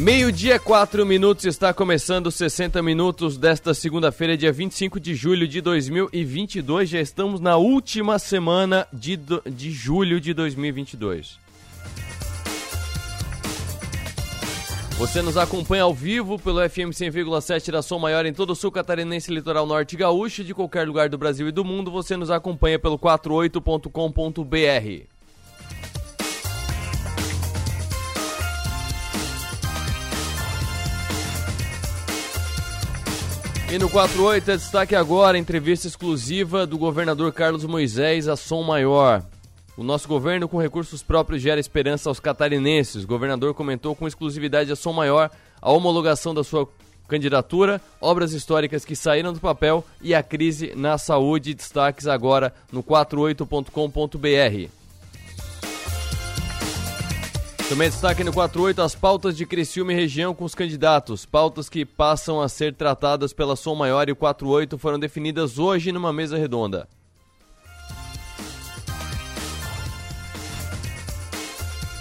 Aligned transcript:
Meio-dia, 0.00 0.58
4 0.58 1.04
minutos, 1.04 1.44
está 1.44 1.74
começando 1.74 2.30
60 2.30 2.82
minutos 2.82 3.36
desta 3.36 3.74
segunda-feira, 3.74 4.34
dia 4.34 4.50
25 4.50 4.98
de 4.98 5.14
julho 5.14 5.46
de 5.46 5.60
2022. 5.60 6.88
Já 6.88 7.02
estamos 7.02 7.38
na 7.38 7.58
última 7.58 8.18
semana 8.18 8.88
de, 8.90 9.18
de 9.44 9.70
julho 9.70 10.18
de 10.18 10.32
2022. 10.32 11.38
Você 14.96 15.20
nos 15.20 15.36
acompanha 15.36 15.82
ao 15.82 15.92
vivo 15.92 16.38
pelo 16.38 16.66
FM 16.66 16.96
100,7 16.96 17.70
da 17.70 17.82
Som 17.82 17.98
Maior 17.98 18.24
em 18.24 18.32
todo 18.32 18.54
o 18.54 18.56
sul 18.56 18.72
catarinense, 18.72 19.30
litoral 19.30 19.66
norte 19.66 19.98
gaúcho, 19.98 20.42
de 20.42 20.54
qualquer 20.54 20.88
lugar 20.88 21.10
do 21.10 21.18
Brasil 21.18 21.46
e 21.46 21.52
do 21.52 21.62
mundo. 21.62 21.90
Você 21.90 22.16
nos 22.16 22.30
acompanha 22.30 22.78
pelo 22.78 22.98
48.com.br. 22.98 25.09
E 33.72 33.78
no 33.78 33.88
48 33.88 34.50
é 34.50 34.56
destaque 34.56 34.96
agora 34.96 35.38
entrevista 35.38 35.86
exclusiva 35.86 36.66
do 36.66 36.76
governador 36.76 37.32
Carlos 37.32 37.64
Moisés 37.64 38.26
a 38.26 38.34
Som 38.34 38.64
Maior. 38.64 39.22
O 39.76 39.84
nosso 39.84 40.08
governo 40.08 40.48
com 40.48 40.60
recursos 40.60 41.04
próprios 41.04 41.40
gera 41.40 41.60
esperança 41.60 42.10
aos 42.10 42.18
catarinenses. 42.18 43.04
O 43.04 43.06
governador 43.06 43.54
comentou 43.54 43.94
com 43.94 44.08
exclusividade 44.08 44.72
a 44.72 44.76
Som 44.76 44.92
Maior 44.92 45.30
a 45.62 45.70
homologação 45.70 46.34
da 46.34 46.42
sua 46.42 46.68
candidatura, 47.06 47.80
obras 48.00 48.32
históricas 48.32 48.84
que 48.84 48.96
saíram 48.96 49.32
do 49.32 49.38
papel 49.38 49.84
e 50.02 50.16
a 50.16 50.22
crise 50.22 50.72
na 50.74 50.98
saúde. 50.98 51.54
Destaques 51.54 52.08
agora 52.08 52.52
no 52.72 52.82
48.com.br. 52.82 54.79
Também 57.70 57.88
destaque 57.88 58.24
no 58.24 58.32
48 58.32 58.82
as 58.82 58.96
pautas 58.96 59.36
de 59.36 59.46
Criciúma 59.46 59.92
e 59.92 59.94
região 59.94 60.34
com 60.34 60.44
os 60.44 60.56
candidatos. 60.56 61.24
Pautas 61.24 61.68
que 61.68 61.84
passam 61.84 62.40
a 62.40 62.48
ser 62.48 62.74
tratadas 62.74 63.32
pela 63.32 63.54
Som 63.54 63.76
Maior 63.76 64.08
e 64.08 64.12
o 64.12 64.16
48 64.16 64.76
foram 64.76 64.98
definidas 64.98 65.56
hoje 65.56 65.92
numa 65.92 66.12
mesa 66.12 66.36
redonda. 66.36 66.88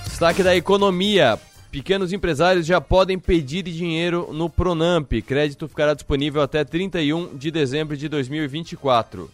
Destaque 0.06 0.42
da 0.42 0.56
economia. 0.56 1.40
Pequenos 1.70 2.12
empresários 2.12 2.66
já 2.66 2.82
podem 2.82 3.20
pedir 3.20 3.62
dinheiro 3.62 4.34
no 4.34 4.50
Pronamp. 4.50 5.12
Crédito 5.22 5.68
ficará 5.68 5.94
disponível 5.94 6.42
até 6.42 6.64
31 6.64 7.38
de 7.38 7.52
dezembro 7.52 7.96
de 7.96 8.10
2024. 8.10 9.30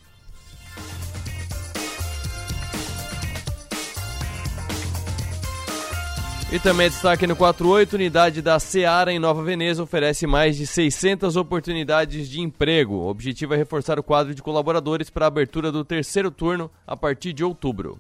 E 6.56 6.60
também 6.60 6.90
destaque 6.90 7.28
no 7.28 7.36
48, 7.36 7.98
unidade 7.98 8.42
da 8.42 8.58
Seara 8.62 9.12
em 9.12 9.20
Nova 9.20 9.44
Veneza 9.44 9.84
oferece 9.84 10.26
mais 10.26 10.56
de 10.56 10.66
600 10.66 11.36
oportunidades 11.36 12.30
de 12.30 12.40
emprego. 12.40 12.94
O 12.94 13.10
objetivo 13.10 13.54
é 13.54 13.58
reforçar 13.58 14.00
o 14.00 14.04
quadro 14.04 14.34
de 14.34 14.42
colaboradores 14.42 15.10
para 15.10 15.26
a 15.26 15.28
abertura 15.28 15.70
do 15.70 15.84
terceiro 15.84 16.32
turno 16.32 16.72
a 16.88 16.96
partir 16.96 17.34
de 17.34 17.44
outubro. 17.44 18.00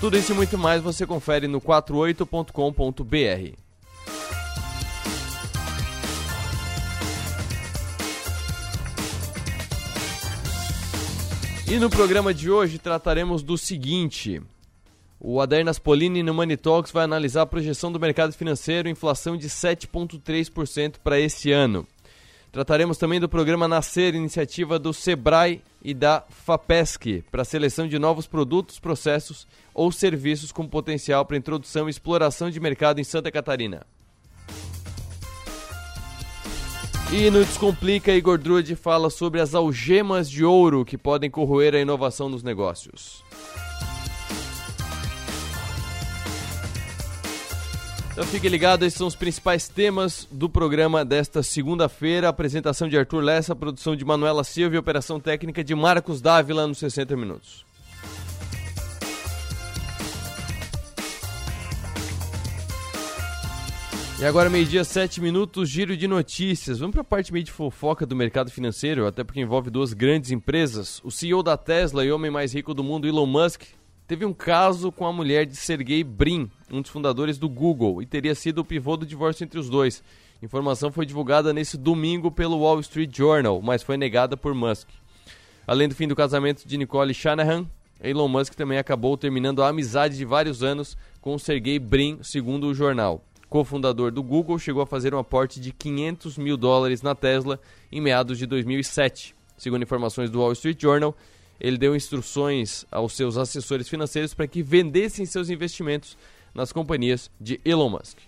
Tudo 0.00 0.18
isso 0.18 0.32
e 0.32 0.34
muito 0.34 0.58
mais 0.58 0.82
você 0.82 1.06
confere 1.06 1.48
no 1.48 1.62
48.com.br. 1.62 3.56
E 11.66 11.78
no 11.78 11.88
programa 11.88 12.34
de 12.34 12.50
hoje 12.50 12.78
trataremos 12.78 13.42
do 13.42 13.56
seguinte: 13.56 14.42
o 15.24 15.40
Adernas 15.40 15.78
Polini 15.78 16.20
no 16.20 16.34
Money 16.34 16.56
Talks 16.56 16.90
vai 16.90 17.04
analisar 17.04 17.42
a 17.42 17.46
projeção 17.46 17.92
do 17.92 18.00
mercado 18.00 18.32
financeiro, 18.32 18.88
inflação 18.88 19.36
de 19.36 19.48
7,3% 19.48 20.96
para 21.02 21.20
este 21.20 21.52
ano. 21.52 21.86
Trataremos 22.50 22.98
também 22.98 23.20
do 23.20 23.28
programa 23.28 23.68
Nascer, 23.68 24.16
iniciativa 24.16 24.80
do 24.80 24.92
Sebrae 24.92 25.62
e 25.80 25.94
da 25.94 26.24
FAPESC, 26.28 27.22
para 27.30 27.42
a 27.42 27.44
seleção 27.44 27.86
de 27.86 28.00
novos 28.00 28.26
produtos, 28.26 28.80
processos 28.80 29.46
ou 29.72 29.92
serviços 29.92 30.50
com 30.50 30.66
potencial 30.66 31.24
para 31.24 31.36
introdução 31.36 31.86
e 31.86 31.90
exploração 31.90 32.50
de 32.50 32.58
mercado 32.58 33.00
em 33.00 33.04
Santa 33.04 33.30
Catarina. 33.30 33.86
E 37.12 37.30
no 37.30 37.44
Descomplica, 37.44 38.12
Igor 38.12 38.38
Drude 38.38 38.74
fala 38.74 39.08
sobre 39.08 39.40
as 39.40 39.54
algemas 39.54 40.28
de 40.28 40.44
ouro 40.44 40.84
que 40.84 40.98
podem 40.98 41.30
corroer 41.30 41.76
a 41.76 41.80
inovação 41.80 42.28
nos 42.28 42.42
negócios. 42.42 43.22
Então 48.22 48.30
fique 48.30 48.48
ligado, 48.48 48.84
esses 48.84 48.96
são 48.96 49.08
os 49.08 49.16
principais 49.16 49.66
temas 49.66 50.28
do 50.30 50.48
programa 50.48 51.04
desta 51.04 51.42
segunda-feira. 51.42 52.28
Apresentação 52.28 52.88
de 52.88 52.96
Arthur 52.96 53.20
Lessa, 53.20 53.56
produção 53.56 53.96
de 53.96 54.04
Manuela 54.04 54.44
Silva 54.44 54.76
e 54.76 54.78
operação 54.78 55.18
técnica 55.18 55.64
de 55.64 55.74
Marcos 55.74 56.20
Dávila 56.20 56.64
nos 56.68 56.78
60 56.78 57.16
minutos. 57.16 57.66
E 64.20 64.24
agora, 64.24 64.48
meio-dia, 64.48 64.84
7 64.84 65.20
minutos, 65.20 65.68
giro 65.68 65.96
de 65.96 66.06
notícias. 66.06 66.78
Vamos 66.78 66.92
para 66.92 67.00
a 67.00 67.04
parte 67.04 67.32
meio 67.32 67.44
de 67.44 67.50
fofoca 67.50 68.06
do 68.06 68.14
mercado 68.14 68.52
financeiro, 68.52 69.04
até 69.04 69.24
porque 69.24 69.40
envolve 69.40 69.68
duas 69.68 69.92
grandes 69.92 70.30
empresas. 70.30 71.00
O 71.02 71.10
CEO 71.10 71.42
da 71.42 71.56
Tesla 71.56 72.04
e 72.04 72.12
homem 72.12 72.30
mais 72.30 72.54
rico 72.54 72.72
do 72.72 72.84
mundo, 72.84 73.08
Elon 73.08 73.26
Musk, 73.26 73.62
teve 74.06 74.24
um 74.24 74.32
caso 74.32 74.90
com 74.90 75.06
a 75.06 75.12
mulher 75.12 75.46
de 75.46 75.56
Sergey 75.56 76.04
Brin, 76.04 76.50
um 76.70 76.80
dos 76.80 76.90
fundadores 76.90 77.38
do 77.38 77.48
Google, 77.48 78.02
e 78.02 78.06
teria 78.06 78.34
sido 78.34 78.58
o 78.58 78.64
pivô 78.64 78.96
do 78.96 79.06
divórcio 79.06 79.44
entre 79.44 79.58
os 79.58 79.68
dois. 79.70 80.02
Informação 80.42 80.90
foi 80.90 81.06
divulgada 81.06 81.52
nesse 81.52 81.76
domingo 81.78 82.30
pelo 82.30 82.58
Wall 82.58 82.80
Street 82.80 83.16
Journal, 83.16 83.62
mas 83.62 83.82
foi 83.82 83.96
negada 83.96 84.36
por 84.36 84.54
Musk. 84.54 84.88
Além 85.66 85.88
do 85.88 85.94
fim 85.94 86.08
do 86.08 86.16
casamento 86.16 86.66
de 86.66 86.76
Nicole 86.76 87.14
Shanahan, 87.14 87.66
Elon 88.02 88.26
Musk 88.26 88.54
também 88.54 88.78
acabou 88.78 89.16
terminando 89.16 89.62
a 89.62 89.68
amizade 89.68 90.16
de 90.16 90.24
vários 90.24 90.62
anos 90.62 90.96
com 91.20 91.38
Sergey 91.38 91.78
Brin, 91.78 92.18
segundo 92.22 92.66
o 92.66 92.74
jornal. 92.74 93.24
Cofundador 93.48 94.10
do 94.10 94.22
Google, 94.22 94.58
chegou 94.58 94.82
a 94.82 94.86
fazer 94.86 95.14
um 95.14 95.18
aporte 95.18 95.60
de 95.60 95.72
500 95.72 96.36
mil 96.38 96.56
dólares 96.56 97.02
na 97.02 97.14
Tesla 97.14 97.60
em 97.92 98.00
meados 98.00 98.38
de 98.38 98.46
2007. 98.46 99.36
Segundo 99.56 99.82
informações 99.82 100.30
do 100.30 100.40
Wall 100.40 100.52
Street 100.52 100.80
Journal, 100.80 101.16
ele 101.62 101.78
deu 101.78 101.94
instruções 101.94 102.84
aos 102.90 103.12
seus 103.12 103.36
assessores 103.36 103.88
financeiros 103.88 104.34
para 104.34 104.48
que 104.48 104.64
vendessem 104.64 105.24
seus 105.24 105.48
investimentos 105.48 106.18
nas 106.52 106.72
companhias 106.72 107.30
de 107.40 107.60
Elon 107.64 107.88
Musk. 107.88 108.18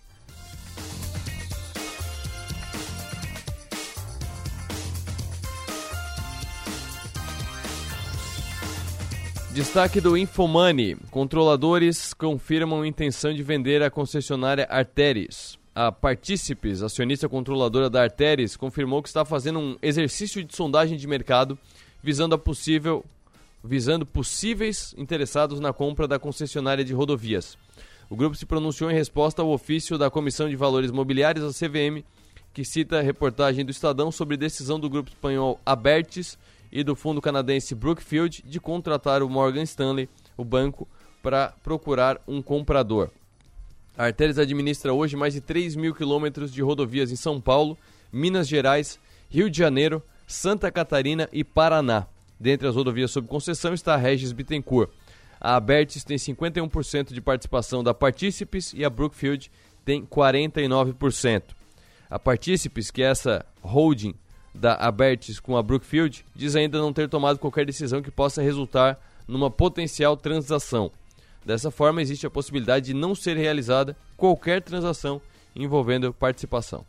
Destaque 9.52 10.00
do 10.00 10.16
Infomoney. 10.16 10.96
Controladores 11.10 12.14
confirmam 12.14 12.86
intenção 12.86 13.34
de 13.34 13.42
vender 13.42 13.82
a 13.82 13.90
concessionária 13.90 14.66
Arteris. 14.70 15.58
A 15.74 15.90
Partícipes, 15.90 16.82
acionista 16.82 17.28
controladora 17.28 17.90
da 17.90 18.02
Arteris, 18.02 18.56
confirmou 18.56 19.02
que 19.02 19.08
está 19.08 19.24
fazendo 19.24 19.58
um 19.58 19.76
exercício 19.82 20.44
de 20.44 20.54
sondagem 20.54 20.96
de 20.96 21.06
mercado 21.08 21.58
visando 22.00 22.34
a 22.34 22.38
possível 22.38 23.04
visando 23.64 24.04
possíveis 24.04 24.94
interessados 24.98 25.58
na 25.58 25.72
compra 25.72 26.06
da 26.06 26.18
concessionária 26.18 26.84
de 26.84 26.92
rodovias. 26.92 27.56
O 28.10 28.14
grupo 28.14 28.36
se 28.36 28.44
pronunciou 28.44 28.90
em 28.90 28.94
resposta 28.94 29.40
ao 29.40 29.48
ofício 29.48 29.96
da 29.96 30.10
Comissão 30.10 30.50
de 30.50 30.54
Valores 30.54 30.90
Mobiliários, 30.90 31.44
a 31.44 31.66
CVM, 31.66 32.04
que 32.52 32.64
cita 32.64 32.98
a 32.98 33.02
reportagem 33.02 33.64
do 33.64 33.70
Estadão 33.70 34.12
sobre 34.12 34.36
decisão 34.36 34.78
do 34.78 34.90
grupo 34.90 35.08
espanhol 35.08 35.58
Abertis 35.64 36.38
e 36.70 36.84
do 36.84 36.94
fundo 36.94 37.22
canadense 37.22 37.74
Brookfield 37.74 38.44
de 38.46 38.60
contratar 38.60 39.22
o 39.22 39.30
Morgan 39.30 39.62
Stanley, 39.62 40.08
o 40.36 40.44
banco, 40.44 40.86
para 41.22 41.54
procurar 41.62 42.20
um 42.28 42.42
comprador. 42.42 43.10
A 43.96 44.04
Arteris 44.04 44.38
administra 44.38 44.92
hoje 44.92 45.16
mais 45.16 45.32
de 45.32 45.40
3 45.40 45.74
mil 45.74 45.94
quilômetros 45.94 46.52
de 46.52 46.60
rodovias 46.60 47.10
em 47.10 47.16
São 47.16 47.40
Paulo, 47.40 47.78
Minas 48.12 48.46
Gerais, 48.46 49.00
Rio 49.30 49.48
de 49.48 49.56
Janeiro, 49.56 50.02
Santa 50.26 50.70
Catarina 50.70 51.28
e 51.32 51.42
Paraná. 51.42 52.06
Dentre 52.38 52.66
as 52.66 52.74
rodovias 52.74 53.10
sob 53.10 53.28
concessão 53.28 53.72
está 53.72 53.94
a 53.94 53.96
Regis 53.96 54.32
Bittencourt. 54.32 54.90
A 55.40 55.56
Abertis 55.56 56.04
tem 56.04 56.16
51% 56.16 57.12
de 57.12 57.20
participação 57.20 57.82
da 57.84 57.92
Partícipes 57.92 58.72
e 58.72 58.84
a 58.84 58.90
Brookfield 58.90 59.50
tem 59.84 60.04
49%. 60.04 61.42
A 62.08 62.18
Partícipes, 62.18 62.90
que 62.90 63.02
é 63.02 63.06
essa 63.06 63.44
holding 63.62 64.14
da 64.54 64.74
Abertis 64.74 65.40
com 65.40 65.56
a 65.56 65.62
Brookfield, 65.62 66.24
diz 66.34 66.54
ainda 66.54 66.78
não 66.78 66.92
ter 66.92 67.08
tomado 67.08 67.38
qualquer 67.38 67.66
decisão 67.66 68.00
que 68.00 68.10
possa 68.10 68.40
resultar 68.40 68.98
numa 69.26 69.50
potencial 69.50 70.16
transação. 70.16 70.90
Dessa 71.44 71.70
forma, 71.70 72.00
existe 72.00 72.26
a 72.26 72.30
possibilidade 72.30 72.86
de 72.86 72.94
não 72.94 73.14
ser 73.14 73.36
realizada 73.36 73.96
qualquer 74.16 74.62
transação 74.62 75.20
envolvendo 75.54 76.12
participação. 76.12 76.86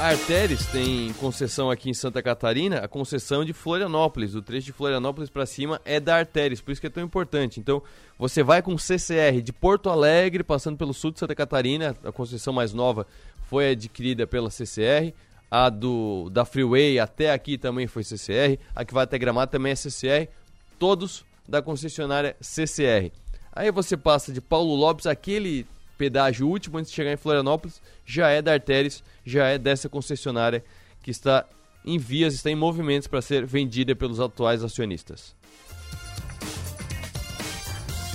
A 0.00 0.08
Arteres 0.12 0.64
tem 0.64 1.12
concessão 1.20 1.70
aqui 1.70 1.90
em 1.90 1.92
Santa 1.92 2.22
Catarina, 2.22 2.78
a 2.78 2.88
concessão 2.88 3.44
de 3.44 3.52
Florianópolis. 3.52 4.34
O 4.34 4.40
trecho 4.40 4.64
de 4.64 4.72
Florianópolis 4.72 5.28
para 5.28 5.44
cima 5.44 5.78
é 5.84 6.00
da 6.00 6.16
Arteres, 6.16 6.58
por 6.62 6.72
isso 6.72 6.80
que 6.80 6.86
é 6.86 6.90
tão 6.90 7.02
importante. 7.04 7.60
Então, 7.60 7.82
você 8.18 8.42
vai 8.42 8.62
com 8.62 8.78
CCR 8.78 9.42
de 9.42 9.52
Porto 9.52 9.90
Alegre, 9.90 10.42
passando 10.42 10.78
pelo 10.78 10.94
sul 10.94 11.10
de 11.10 11.18
Santa 11.18 11.34
Catarina, 11.34 11.94
a 12.02 12.10
concessão 12.10 12.50
mais 12.50 12.72
nova 12.72 13.06
foi 13.42 13.72
adquirida 13.72 14.26
pela 14.26 14.48
CCR. 14.48 15.12
A 15.50 15.68
do 15.68 16.30
da 16.30 16.46
Freeway 16.46 16.98
até 16.98 17.30
aqui 17.30 17.58
também 17.58 17.86
foi 17.86 18.02
CCR. 18.02 18.58
A 18.74 18.86
que 18.86 18.94
vai 18.94 19.04
até 19.04 19.18
Gramado 19.18 19.50
também 19.50 19.72
é 19.72 19.76
CCR. 19.76 20.30
Todos 20.78 21.26
da 21.46 21.60
concessionária 21.60 22.34
CCR. 22.40 23.12
Aí 23.52 23.70
você 23.70 23.98
passa 23.98 24.32
de 24.32 24.40
Paulo 24.40 24.74
Lopes, 24.74 25.06
aquele 25.06 25.66
pedágio 26.00 26.48
último 26.48 26.78
antes 26.78 26.90
de 26.90 26.96
chegar 26.96 27.12
em 27.12 27.16
Florianópolis, 27.18 27.82
já 28.06 28.30
é 28.30 28.40
da 28.40 28.54
Arteres, 28.54 29.04
já 29.22 29.48
é 29.48 29.58
dessa 29.58 29.86
concessionária 29.86 30.64
que 31.02 31.10
está 31.10 31.44
em 31.84 31.98
vias, 31.98 32.32
está 32.32 32.50
em 32.50 32.54
movimentos 32.54 33.06
para 33.06 33.20
ser 33.20 33.44
vendida 33.44 33.94
pelos 33.94 34.18
atuais 34.18 34.64
acionistas. 34.64 35.36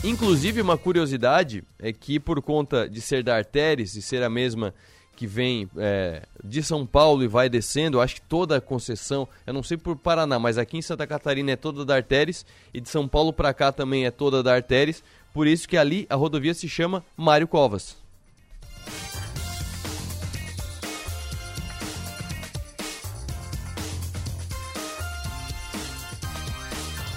Inclusive, 0.04 0.62
uma 0.62 0.80
curiosidade 0.80 1.64
é 1.78 1.94
que, 1.94 2.20
por 2.20 2.42
conta 2.42 2.90
de 2.90 3.02
ser 3.02 3.24
da 3.24 3.36
Arteres 3.36 3.96
e 3.96 4.02
ser 4.02 4.24
a 4.24 4.30
mesma 4.32 4.74
que 5.16 5.28
vem 5.28 5.70
é, 5.78 6.24
de 6.44 6.64
São 6.64 6.88
Paulo 6.88 7.24
e 7.24 7.28
vai 7.28 7.50
descendo, 7.50 8.02
acho 8.02 8.16
que 8.16 8.22
toda 8.22 8.58
a 8.58 8.62
concessão, 8.62 9.28
eu 9.46 9.54
não 9.54 9.62
sei 9.62 9.78
por 9.78 9.96
Paraná, 9.96 10.40
mas 10.40 10.58
aqui 10.58 10.78
em 10.78 10.82
Santa 10.82 11.06
Catarina 11.06 11.52
é 11.52 11.56
toda 11.56 11.86
da 11.86 11.96
Arteres 11.96 12.46
e 12.74 12.82
de 12.82 12.90
São 12.90 13.08
Paulo 13.08 13.32
para 13.32 13.54
cá 13.54 13.72
também 13.72 14.06
é 14.06 14.12
toda 14.12 14.42
da 14.44 14.56
Arteres, 14.56 15.04
por 15.36 15.48
isso 15.48 15.68
que 15.68 15.76
ali 15.76 16.08
a 16.10 16.16
rodovia 16.16 16.54
se 16.54 16.70
chama 16.70 17.04
Mário 17.18 17.46
Covas. 17.46 17.98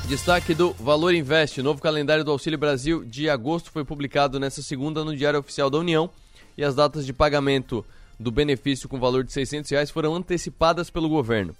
Destaque 0.08 0.52
do 0.52 0.72
Valor 0.72 1.14
Invest. 1.14 1.60
O 1.60 1.62
novo 1.62 1.80
calendário 1.80 2.24
do 2.24 2.32
Auxílio 2.32 2.58
Brasil 2.58 3.04
de 3.04 3.30
agosto 3.30 3.70
foi 3.70 3.84
publicado 3.84 4.40
nesta 4.40 4.62
segunda 4.62 5.04
no 5.04 5.14
Diário 5.14 5.38
Oficial 5.38 5.70
da 5.70 5.78
União 5.78 6.10
e 6.56 6.64
as 6.64 6.74
datas 6.74 7.06
de 7.06 7.12
pagamento 7.12 7.86
do 8.18 8.32
benefício 8.32 8.88
com 8.88 8.98
valor 8.98 9.22
de 9.22 9.32
600 9.32 9.70
reais 9.70 9.90
foram 9.92 10.16
antecipadas 10.16 10.90
pelo 10.90 11.08
governo. 11.08 11.54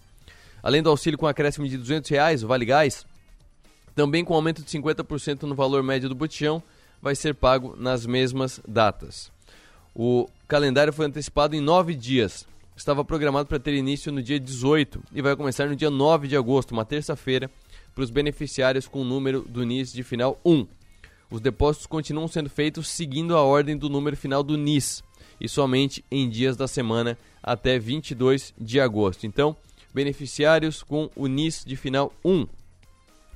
Além 0.61 0.83
do 0.83 0.91
auxílio 0.91 1.17
com 1.17 1.29
acréscimo 1.29 1.69
de 1.69 1.79
200 1.79 2.11
reais, 2.11 2.43
o 2.43 2.49
Vale 2.49 2.65
Gás, 2.65 3.07
também 3.99 4.25
com 4.25 4.33
aumento 4.33 4.63
de 4.63 4.71
50% 4.71 5.43
no 5.43 5.57
valor 5.57 5.83
médio 5.83 6.09
do 6.09 6.15
botijão, 6.15 6.63
vai 7.03 7.17
ser 7.17 7.35
pago 7.35 7.75
nas 7.77 8.07
mesmas 8.07 8.61
datas. 8.65 9.29
O 9.93 10.29
calendário 10.47 10.93
foi 10.93 11.07
antecipado 11.07 11.57
em 11.57 11.61
nove 11.61 11.97
dias. 11.97 12.47
Estava 12.77 13.05
programado 13.05 13.49
para 13.49 13.59
ter 13.59 13.75
início 13.75 14.13
no 14.13 14.23
dia 14.23 14.39
18 14.39 15.03
e 15.13 15.21
vai 15.21 15.35
começar 15.35 15.67
no 15.67 15.75
dia 15.75 15.91
9 15.91 16.29
de 16.29 16.37
agosto, 16.37 16.71
uma 16.71 16.85
terça-feira, 16.85 17.51
para 17.93 18.05
os 18.05 18.11
beneficiários 18.11 18.87
com 18.87 19.01
o 19.01 19.05
número 19.05 19.41
do 19.41 19.65
NIS 19.65 19.93
de 19.93 20.05
final 20.05 20.41
1. 20.45 20.65
Os 21.29 21.41
depósitos 21.41 21.89
continuam 21.89 22.29
sendo 22.29 22.49
feitos 22.49 22.87
seguindo 22.87 23.37
a 23.37 23.43
ordem 23.43 23.77
do 23.77 23.89
número 23.89 24.17
final 24.17 24.45
do 24.45 24.57
NIS 24.57 25.03
e 25.41 25.49
somente 25.49 26.05
em 26.09 26.31
dias 26.31 26.57
da 26.57 26.69
semana 26.69 27.19
até 27.43 27.81
22 27.81 28.55
de 28.57 28.79
agosto. 28.79 29.27
Então, 29.27 29.57
beneficiários 29.93 30.85
com 30.85 31.11
o 31.17 31.27
NIS 31.27 31.65
de 31.67 31.75
final 31.75 32.13
1 32.25 32.47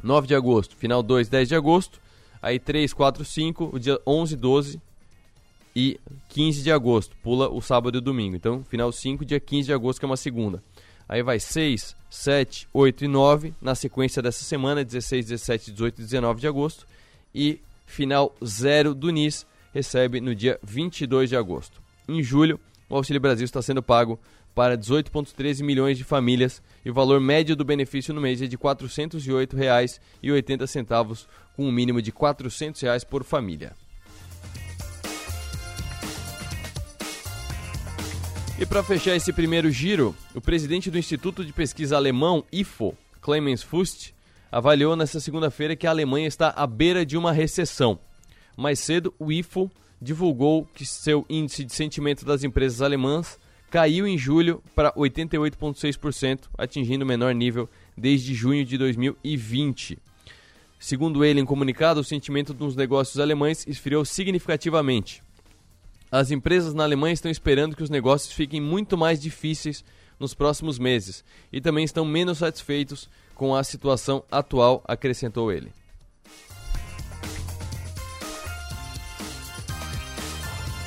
9 0.02 0.26
de 0.26 0.34
agosto, 0.34 0.76
final 0.76 1.02
2, 1.02 1.28
10 1.28 1.48
de 1.48 1.54
agosto, 1.54 2.00
aí 2.40 2.58
3, 2.58 2.92
4, 2.92 3.24
5, 3.24 3.70
o 3.72 3.78
dia 3.78 4.00
11, 4.06 4.36
12 4.36 4.80
e 5.74 5.98
15 6.28 6.62
de 6.62 6.72
agosto, 6.72 7.16
pula 7.22 7.48
o 7.48 7.60
sábado 7.60 7.96
e 7.96 7.98
o 7.98 8.02
domingo. 8.02 8.36
Então, 8.36 8.64
final 8.64 8.90
5, 8.92 9.24
dia 9.24 9.40
15 9.40 9.66
de 9.66 9.72
agosto, 9.72 9.98
que 9.98 10.04
é 10.04 10.08
uma 10.08 10.16
segunda. 10.16 10.62
Aí 11.08 11.22
vai 11.22 11.38
6, 11.38 11.96
7, 12.10 12.68
8 12.72 13.04
e 13.04 13.08
9, 13.08 13.54
na 13.60 13.74
sequência 13.74 14.22
dessa 14.22 14.44
semana, 14.44 14.84
16, 14.84 15.26
17, 15.26 15.72
18 15.72 16.00
e 16.00 16.04
19 16.04 16.40
de 16.40 16.46
agosto. 16.46 16.86
E 17.34 17.60
final 17.86 18.34
0 18.44 18.94
do 18.94 19.10
NIS 19.10 19.46
recebe 19.72 20.20
no 20.20 20.34
dia 20.34 20.58
22 20.62 21.28
de 21.28 21.36
agosto. 21.36 21.80
Em 22.08 22.22
julho, 22.22 22.58
o 22.88 22.96
Auxílio 22.96 23.20
Brasil 23.20 23.44
está 23.44 23.62
sendo 23.62 23.82
pago 23.82 24.18
para 24.54 24.76
18,13 24.76 25.64
milhões 25.64 25.96
de 25.96 26.04
famílias 26.04 26.62
e 26.84 26.90
o 26.90 26.94
valor 26.94 27.18
médio 27.20 27.56
do 27.56 27.64
benefício 27.64 28.12
no 28.12 28.20
mês 28.20 28.42
é 28.42 28.46
de 28.46 28.56
R$ 28.56 28.62
408,80, 28.62 31.26
com 31.56 31.66
um 31.66 31.72
mínimo 31.72 32.02
de 32.02 32.12
400 32.12 32.78
reais 32.80 33.04
por 33.04 33.24
família. 33.24 33.72
E 38.58 38.66
para 38.66 38.82
fechar 38.82 39.16
esse 39.16 39.32
primeiro 39.32 39.70
giro, 39.70 40.14
o 40.34 40.40
presidente 40.40 40.90
do 40.90 40.98
Instituto 40.98 41.44
de 41.44 41.52
Pesquisa 41.52 41.96
Alemão, 41.96 42.44
IFO, 42.52 42.96
Clemens 43.20 43.62
Fust, 43.62 44.12
avaliou 44.52 44.94
nesta 44.94 45.18
segunda-feira 45.18 45.74
que 45.74 45.86
a 45.86 45.90
Alemanha 45.90 46.28
está 46.28 46.50
à 46.50 46.66
beira 46.66 47.04
de 47.04 47.16
uma 47.16 47.32
recessão. 47.32 47.98
Mais 48.56 48.78
cedo, 48.78 49.12
o 49.18 49.32
IFO 49.32 49.70
divulgou 50.00 50.68
que 50.74 50.84
seu 50.84 51.24
índice 51.28 51.64
de 51.64 51.72
sentimento 51.72 52.24
das 52.24 52.44
empresas 52.44 52.82
alemãs 52.82 53.38
caiu 53.72 54.06
em 54.06 54.18
julho 54.18 54.62
para 54.74 54.92
88,6%, 54.92 56.40
atingindo 56.58 57.06
o 57.06 57.08
menor 57.08 57.34
nível 57.34 57.66
desde 57.96 58.34
junho 58.34 58.66
de 58.66 58.76
2020. 58.76 59.98
Segundo 60.78 61.24
ele, 61.24 61.40
em 61.40 61.44
comunicado, 61.46 61.98
o 61.98 62.04
sentimento 62.04 62.52
dos 62.52 62.76
negócios 62.76 63.18
alemães 63.18 63.66
esfriou 63.66 64.04
significativamente. 64.04 65.22
As 66.10 66.30
empresas 66.30 66.74
na 66.74 66.84
Alemanha 66.84 67.14
estão 67.14 67.30
esperando 67.30 67.74
que 67.74 67.82
os 67.82 67.88
negócios 67.88 68.34
fiquem 68.34 68.60
muito 68.60 68.98
mais 68.98 69.18
difíceis 69.18 69.82
nos 70.20 70.34
próximos 70.34 70.78
meses 70.78 71.24
e 71.50 71.58
também 71.58 71.82
estão 71.82 72.04
menos 72.04 72.38
satisfeitos 72.38 73.08
com 73.34 73.54
a 73.54 73.64
situação 73.64 74.22
atual, 74.30 74.84
acrescentou 74.86 75.50
ele. 75.50 75.72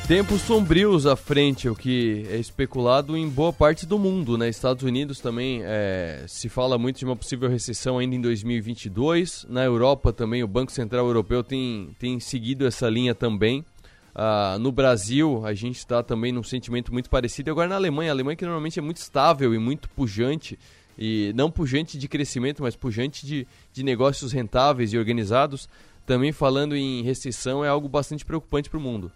Tempos 0.08 0.42
sombrios 0.42 1.08
à 1.08 1.16
frente, 1.16 1.68
o 1.68 1.74
que 1.74 2.28
é 2.30 2.38
especulado 2.38 3.18
em 3.18 3.28
boa 3.28 3.52
parte 3.52 3.88
do 3.88 3.98
mundo. 3.98 4.38
Né? 4.38 4.48
Estados 4.48 4.84
Unidos 4.84 5.20
também 5.20 5.62
é, 5.64 6.24
se 6.28 6.48
fala 6.48 6.78
muito 6.78 7.00
de 7.00 7.06
uma 7.06 7.16
possível 7.16 7.50
recessão 7.50 7.98
ainda 7.98 8.14
em 8.14 8.22
2022. 8.22 9.48
Na 9.50 9.64
Europa 9.64 10.14
também, 10.14 10.44
o 10.44 10.48
Banco 10.48 10.72
Central 10.72 11.08
Europeu 11.08 11.44
tem, 11.44 11.90
tem 11.98 12.20
seguido 12.20 12.68
essa 12.68 12.88
linha 12.88 13.16
também. 13.16 13.66
Ah, 14.14 14.58
no 14.60 14.72
Brasil, 14.72 15.44
a 15.44 15.56
gente 15.56 15.78
está 15.78 16.04
também 16.04 16.32
num 16.32 16.44
sentimento 16.44 16.94
muito 16.94 17.10
parecido. 17.10 17.50
Agora 17.50 17.68
na 17.68 17.76
Alemanha, 17.76 18.12
a 18.12 18.14
Alemanha 18.14 18.36
que 18.36 18.46
normalmente 18.46 18.78
é 18.78 18.84
muito 18.84 18.98
estável 18.98 19.56
e 19.56 19.58
muito 19.58 19.90
pujante, 19.90 20.60
e 20.96 21.34
não 21.36 21.50
pujante 21.50 21.98
de 21.98 22.08
crescimento, 22.08 22.62
mas 22.62 22.76
pujante 22.76 23.26
de, 23.26 23.48
de 23.74 23.84
negócios 23.84 24.32
rentáveis 24.32 24.94
e 24.94 25.00
organizados, 25.00 25.68
também 26.06 26.32
falando 26.32 26.76
em 26.76 27.02
recessão 27.02 27.66
é 27.66 27.70
algo 27.70 27.90
bastante 27.90 28.24
preocupante 28.24 28.70
para 28.70 28.78
o 28.78 28.82
mundo. 28.82 29.12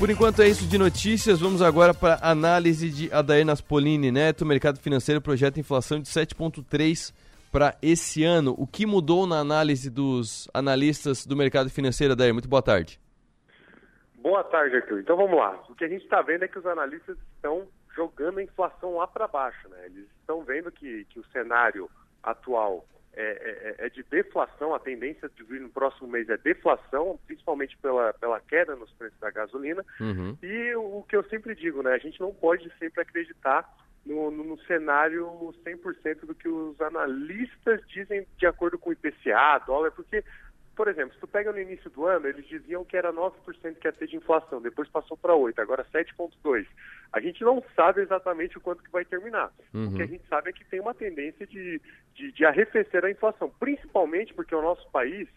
Por 0.00 0.08
enquanto 0.08 0.40
é 0.40 0.48
isso 0.48 0.66
de 0.66 0.78
notícias. 0.78 1.40
Vamos 1.40 1.60
agora 1.60 1.92
para 1.92 2.18
análise 2.22 2.88
de 2.88 3.12
Adair 3.12 3.44
Naspolini 3.44 4.10
Neto. 4.10 4.46
Mercado 4.46 4.80
financeiro 4.80 5.20
projeta 5.20 5.60
inflação 5.60 6.00
de 6.00 6.08
7,3% 6.08 7.12
para 7.52 7.76
esse 7.82 8.24
ano. 8.24 8.54
O 8.56 8.66
que 8.66 8.86
mudou 8.86 9.26
na 9.26 9.40
análise 9.40 9.90
dos 9.90 10.48
analistas 10.54 11.26
do 11.26 11.36
mercado 11.36 11.68
financeiro, 11.68 12.14
Adair? 12.14 12.32
Muito 12.32 12.48
boa 12.48 12.62
tarde. 12.62 12.98
Boa 14.14 14.42
tarde, 14.42 14.76
Arthur. 14.76 15.00
Então 15.00 15.18
vamos 15.18 15.36
lá. 15.36 15.62
O 15.68 15.74
que 15.74 15.84
a 15.84 15.88
gente 15.88 16.04
está 16.04 16.22
vendo 16.22 16.44
é 16.44 16.48
que 16.48 16.58
os 16.58 16.64
analistas 16.64 17.18
estão 17.36 17.68
jogando 17.94 18.38
a 18.38 18.42
inflação 18.42 18.96
lá 18.96 19.06
para 19.06 19.28
baixo. 19.28 19.68
Né? 19.68 19.84
Eles 19.84 20.06
estão 20.18 20.42
vendo 20.42 20.72
que, 20.72 21.04
que 21.10 21.20
o 21.20 21.24
cenário 21.26 21.90
atual 22.22 22.86
é, 23.12 23.76
é, 23.80 23.86
é, 23.86 23.90
de 23.90 24.02
deflação, 24.04 24.74
a 24.74 24.78
tendência 24.78 25.28
de 25.28 25.42
vir 25.42 25.60
no 25.60 25.68
próximo 25.68 26.08
mês 26.08 26.28
é 26.28 26.36
deflação, 26.36 27.18
principalmente 27.26 27.76
pela, 27.78 28.12
pela 28.14 28.40
queda 28.40 28.76
nos 28.76 28.90
preços 28.92 29.18
da 29.18 29.30
gasolina. 29.30 29.84
Uhum. 30.00 30.36
E 30.42 30.74
o, 30.76 30.98
o, 30.98 31.02
que 31.08 31.16
eu 31.16 31.24
sempre 31.24 31.54
digo, 31.54 31.82
né, 31.82 31.92
a 31.92 31.98
gente 31.98 32.20
não 32.20 32.32
pode 32.32 32.70
sempre 32.78 33.02
acreditar 33.02 33.68
no, 34.06 34.30
no, 34.30 34.44
no 34.44 34.58
cenário 34.60 35.26
100% 35.64 36.26
do 36.26 36.34
que 36.34 36.48
os 36.48 36.80
analistas 36.80 37.80
dizem 37.88 38.26
de 38.38 38.46
acordo 38.46 38.78
com 38.78 38.90
o 38.90 38.92
IPCA, 38.92 39.58
dólar, 39.66 39.90
porque 39.90 40.24
por 40.76 40.88
exemplo, 40.88 41.12
se 41.14 41.20
tu 41.20 41.26
pega 41.26 41.52
no 41.52 41.60
início 41.60 41.90
do 41.90 42.06
ano, 42.06 42.26
eles 42.26 42.46
diziam 42.46 42.84
que 42.84 42.96
era 42.96 43.12
9% 43.12 43.32
que 43.78 43.86
ia 43.86 43.92
ter 43.92 44.06
de 44.06 44.16
inflação, 44.16 44.62
depois 44.62 44.88
passou 44.88 45.16
para 45.16 45.34
8%, 45.34 45.58
agora 45.58 45.84
7,2%. 45.92 46.66
A 47.12 47.20
gente 47.20 47.42
não 47.42 47.62
sabe 47.74 48.00
exatamente 48.00 48.56
o 48.56 48.60
quanto 48.60 48.82
que 48.82 48.90
vai 48.90 49.04
terminar. 49.04 49.52
Uhum. 49.74 49.88
O 49.88 49.96
que 49.96 50.02
a 50.02 50.06
gente 50.06 50.26
sabe 50.28 50.50
é 50.50 50.52
que 50.52 50.64
tem 50.64 50.80
uma 50.80 50.94
tendência 50.94 51.46
de, 51.46 51.80
de, 52.14 52.32
de 52.32 52.44
arrefecer 52.44 53.04
a 53.04 53.10
inflação, 53.10 53.52
principalmente 53.58 54.32
porque 54.32 54.54
o 54.54 54.62
nosso 54.62 54.88
país, 54.90 55.28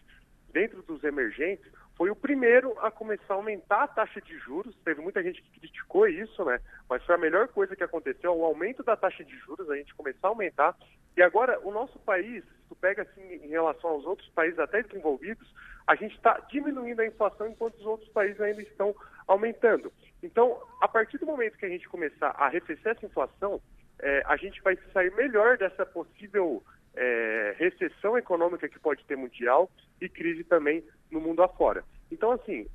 dentro 0.52 0.82
dos 0.82 1.02
emergentes, 1.02 1.66
foi 1.96 2.10
o 2.10 2.16
primeiro 2.16 2.76
a 2.80 2.90
começar 2.90 3.34
a 3.34 3.36
aumentar 3.36 3.84
a 3.84 3.88
taxa 3.88 4.20
de 4.20 4.36
juros. 4.38 4.74
Teve 4.84 5.00
muita 5.00 5.22
gente 5.22 5.40
que 5.42 5.60
criticou 5.60 6.08
isso, 6.08 6.44
né? 6.44 6.60
Mas 6.88 7.04
foi 7.04 7.14
a 7.14 7.18
melhor 7.18 7.48
coisa 7.48 7.76
que 7.76 7.84
aconteceu, 7.84 8.34
o 8.34 8.44
aumento 8.44 8.82
da 8.82 8.96
taxa 8.96 9.24
de 9.24 9.36
juros, 9.38 9.70
a 9.70 9.76
gente 9.76 9.94
começar 9.94 10.26
a 10.26 10.30
aumentar. 10.30 10.76
E 11.16 11.22
agora, 11.22 11.60
o 11.60 11.70
nosso 11.70 11.98
país, 12.00 12.42
se 12.44 12.68
tu 12.68 12.74
pega 12.74 13.02
assim 13.02 13.22
em 13.22 13.48
relação 13.48 13.90
aos 13.90 14.04
outros 14.04 14.28
países 14.30 14.58
até 14.58 14.82
desenvolvidos, 14.82 15.48
a 15.86 15.94
gente 15.94 16.16
está 16.16 16.40
diminuindo 16.50 17.00
a 17.00 17.06
inflação 17.06 17.46
enquanto 17.46 17.76
os 17.76 17.86
outros 17.86 18.08
países 18.10 18.40
ainda 18.40 18.62
estão 18.62 18.94
aumentando. 19.26 19.92
Então, 20.22 20.60
a 20.80 20.88
partir 20.88 21.18
do 21.18 21.26
momento 21.26 21.56
que 21.56 21.66
a 21.66 21.68
gente 21.68 21.88
começar 21.88 22.30
a 22.30 22.46
arrefecer 22.46 22.92
essa 22.92 23.06
inflação, 23.06 23.60
é, 24.00 24.22
a 24.26 24.36
gente 24.36 24.60
vai 24.62 24.76
sair 24.92 25.14
melhor 25.14 25.56
dessa 25.56 25.86
possível 25.86 26.62
é, 26.96 27.54
recessão 27.58 28.16
econômica 28.16 28.68
que 28.68 28.78
pode 28.78 29.04
ter 29.04 29.16
mundial 29.16 29.70
e 30.00 30.08
crise 30.08 30.44
também 30.44 30.84
no 31.10 31.20
mundo 31.20 31.42
afora. 31.42 31.84
Então, 32.10 32.32
assim, 32.32 32.66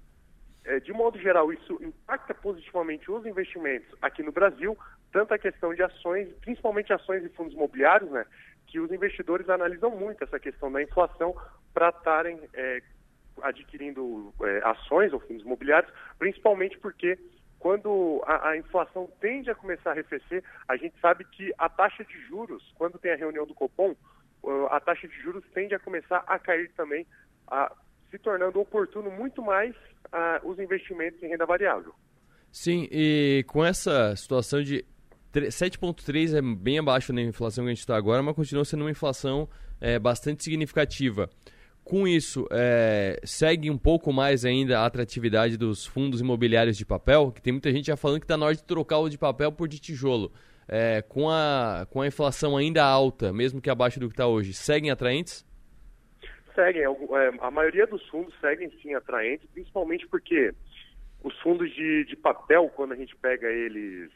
é, 0.66 0.80
de 0.80 0.92
modo 0.92 1.18
geral, 1.20 1.52
isso 1.52 1.78
impacta 1.82 2.34
positivamente 2.34 3.10
os 3.10 3.26
investimentos 3.26 3.88
aqui 4.02 4.22
no 4.22 4.32
Brasil, 4.32 4.78
tanto 5.12 5.34
a 5.34 5.40
questão 5.40 5.74
de 5.74 5.82
ações, 5.82 6.30
principalmente 6.42 6.94
ações 6.94 7.24
e 7.24 7.30
fundos 7.30 7.54
imobiliários, 7.54 8.12
né, 8.12 8.26
que 8.68 8.80
os 8.80 8.92
investidores 8.92 9.50
analisam 9.50 9.90
muito 9.90 10.24
essa 10.24 10.40
questão 10.40 10.72
da 10.72 10.82
inflação 10.82 11.36
para 11.74 11.90
estarem 11.90 12.40
é, 12.54 12.82
adquirindo 13.42 14.34
é, 14.44 14.62
ações 14.64 15.12
ou 15.14 15.20
fundos 15.20 15.44
imobiliários, 15.44 15.92
principalmente 16.18 16.78
porque 16.78 17.18
quando 17.60 18.24
a, 18.26 18.50
a, 18.50 18.58
inflação 18.58 19.10
tende 19.20 19.52
a 19.52 19.56
começar 19.56 19.90
a 19.90 19.94
arrefecer, 19.94 20.44
a 20.68 20.78
gente 20.78 20.96
sabe 21.02 21.26
que 21.26 21.54
a 21.58 21.68
taxa 21.68 22.04
de 22.06 22.20
juros, 22.28 22.64
quando 22.76 22.98
tem 22.98 23.12
a 23.12 23.18
reunião 23.18 23.46
do 23.46 23.54
Copom, 23.54 23.96
a 24.70 24.80
taxa 24.80 25.08
de 25.08 25.22
juros 25.22 25.44
tende 25.54 25.76
a 25.76 25.80
começar 25.80 26.24
a 26.26 26.40
cair 26.40 26.72
também, 26.76 27.06
a, 27.48 27.72
se 28.10 28.18
tornando 28.18 28.60
oportuno 28.60 29.12
muito 29.12 29.42
mais 29.42 29.76
a, 30.12 30.40
os 30.44 30.58
investimentos 30.58 31.22
em 31.22 31.28
renda 31.28 31.46
variável. 31.46 31.94
Sim, 32.52 32.88
e 32.92 33.44
com 33.48 33.64
essa 33.64 34.16
situação 34.16 34.64
de 34.64 34.86
7,3 35.34 36.38
é 36.38 36.42
bem 36.42 36.80
abaixo 36.80 37.14
da 37.14 37.22
inflação 37.22 37.66
que 37.66 37.70
a 37.70 37.74
gente 37.74 37.82
está 37.82 37.96
agora, 37.96 38.24
mas 38.24 38.36
continua 38.36 38.66
sendo 38.66 38.82
uma 38.82 38.92
inflação 38.92 39.48
é, 39.80 40.00
bastante 40.00 40.44
significativa. 40.44 41.30
Com 41.90 42.08
isso, 42.08 42.48
é, 42.52 43.20
segue 43.24 43.72
um 43.72 43.78
pouco 43.78 44.14
mais 44.14 44.46
ainda 44.46 44.78
a 44.78 44.86
atratividade 44.86 45.58
dos 45.58 45.88
fundos 45.88 46.22
imobiliários 46.22 46.78
de 46.78 46.86
papel, 46.86 47.32
que 47.32 47.42
tem 47.42 47.52
muita 47.52 47.72
gente 47.72 47.88
já 47.88 47.98
falando 47.98 48.20
que 48.20 48.26
está 48.26 48.38
na 48.38 48.46
hora 48.46 48.54
de 48.54 48.64
trocar 48.64 49.00
o 49.00 49.10
de 49.10 49.18
papel 49.18 49.52
por 49.52 49.68
de 49.68 49.80
tijolo. 49.80 50.32
É, 50.68 51.02
com, 51.02 51.28
a, 51.32 51.88
com 51.90 52.02
a 52.02 52.06
inflação 52.06 52.56
ainda 52.56 52.86
alta, 52.86 53.34
mesmo 53.34 53.60
que 53.60 53.72
abaixo 53.72 54.00
do 54.00 54.06
que 54.06 54.14
está 54.14 54.28
hoje, 54.28 54.54
seguem 54.54 54.92
atraentes? 54.92 55.44
Seguem. 56.54 56.84
É, 56.84 57.32
a 57.40 57.50
maioria 57.50 57.88
dos 57.88 58.08
fundos 58.10 58.36
seguem 58.40 58.70
sim 58.84 58.94
atraentes, 58.94 59.50
principalmente 59.52 60.08
porque 60.10 60.54
os 61.24 61.36
fundos 61.40 61.74
de, 61.74 62.06
de 62.06 62.16
papel, 62.16 62.72
quando 62.76 62.92
a 62.92 62.96
gente 62.96 63.16
pega 63.16 63.48
eles 63.48 64.12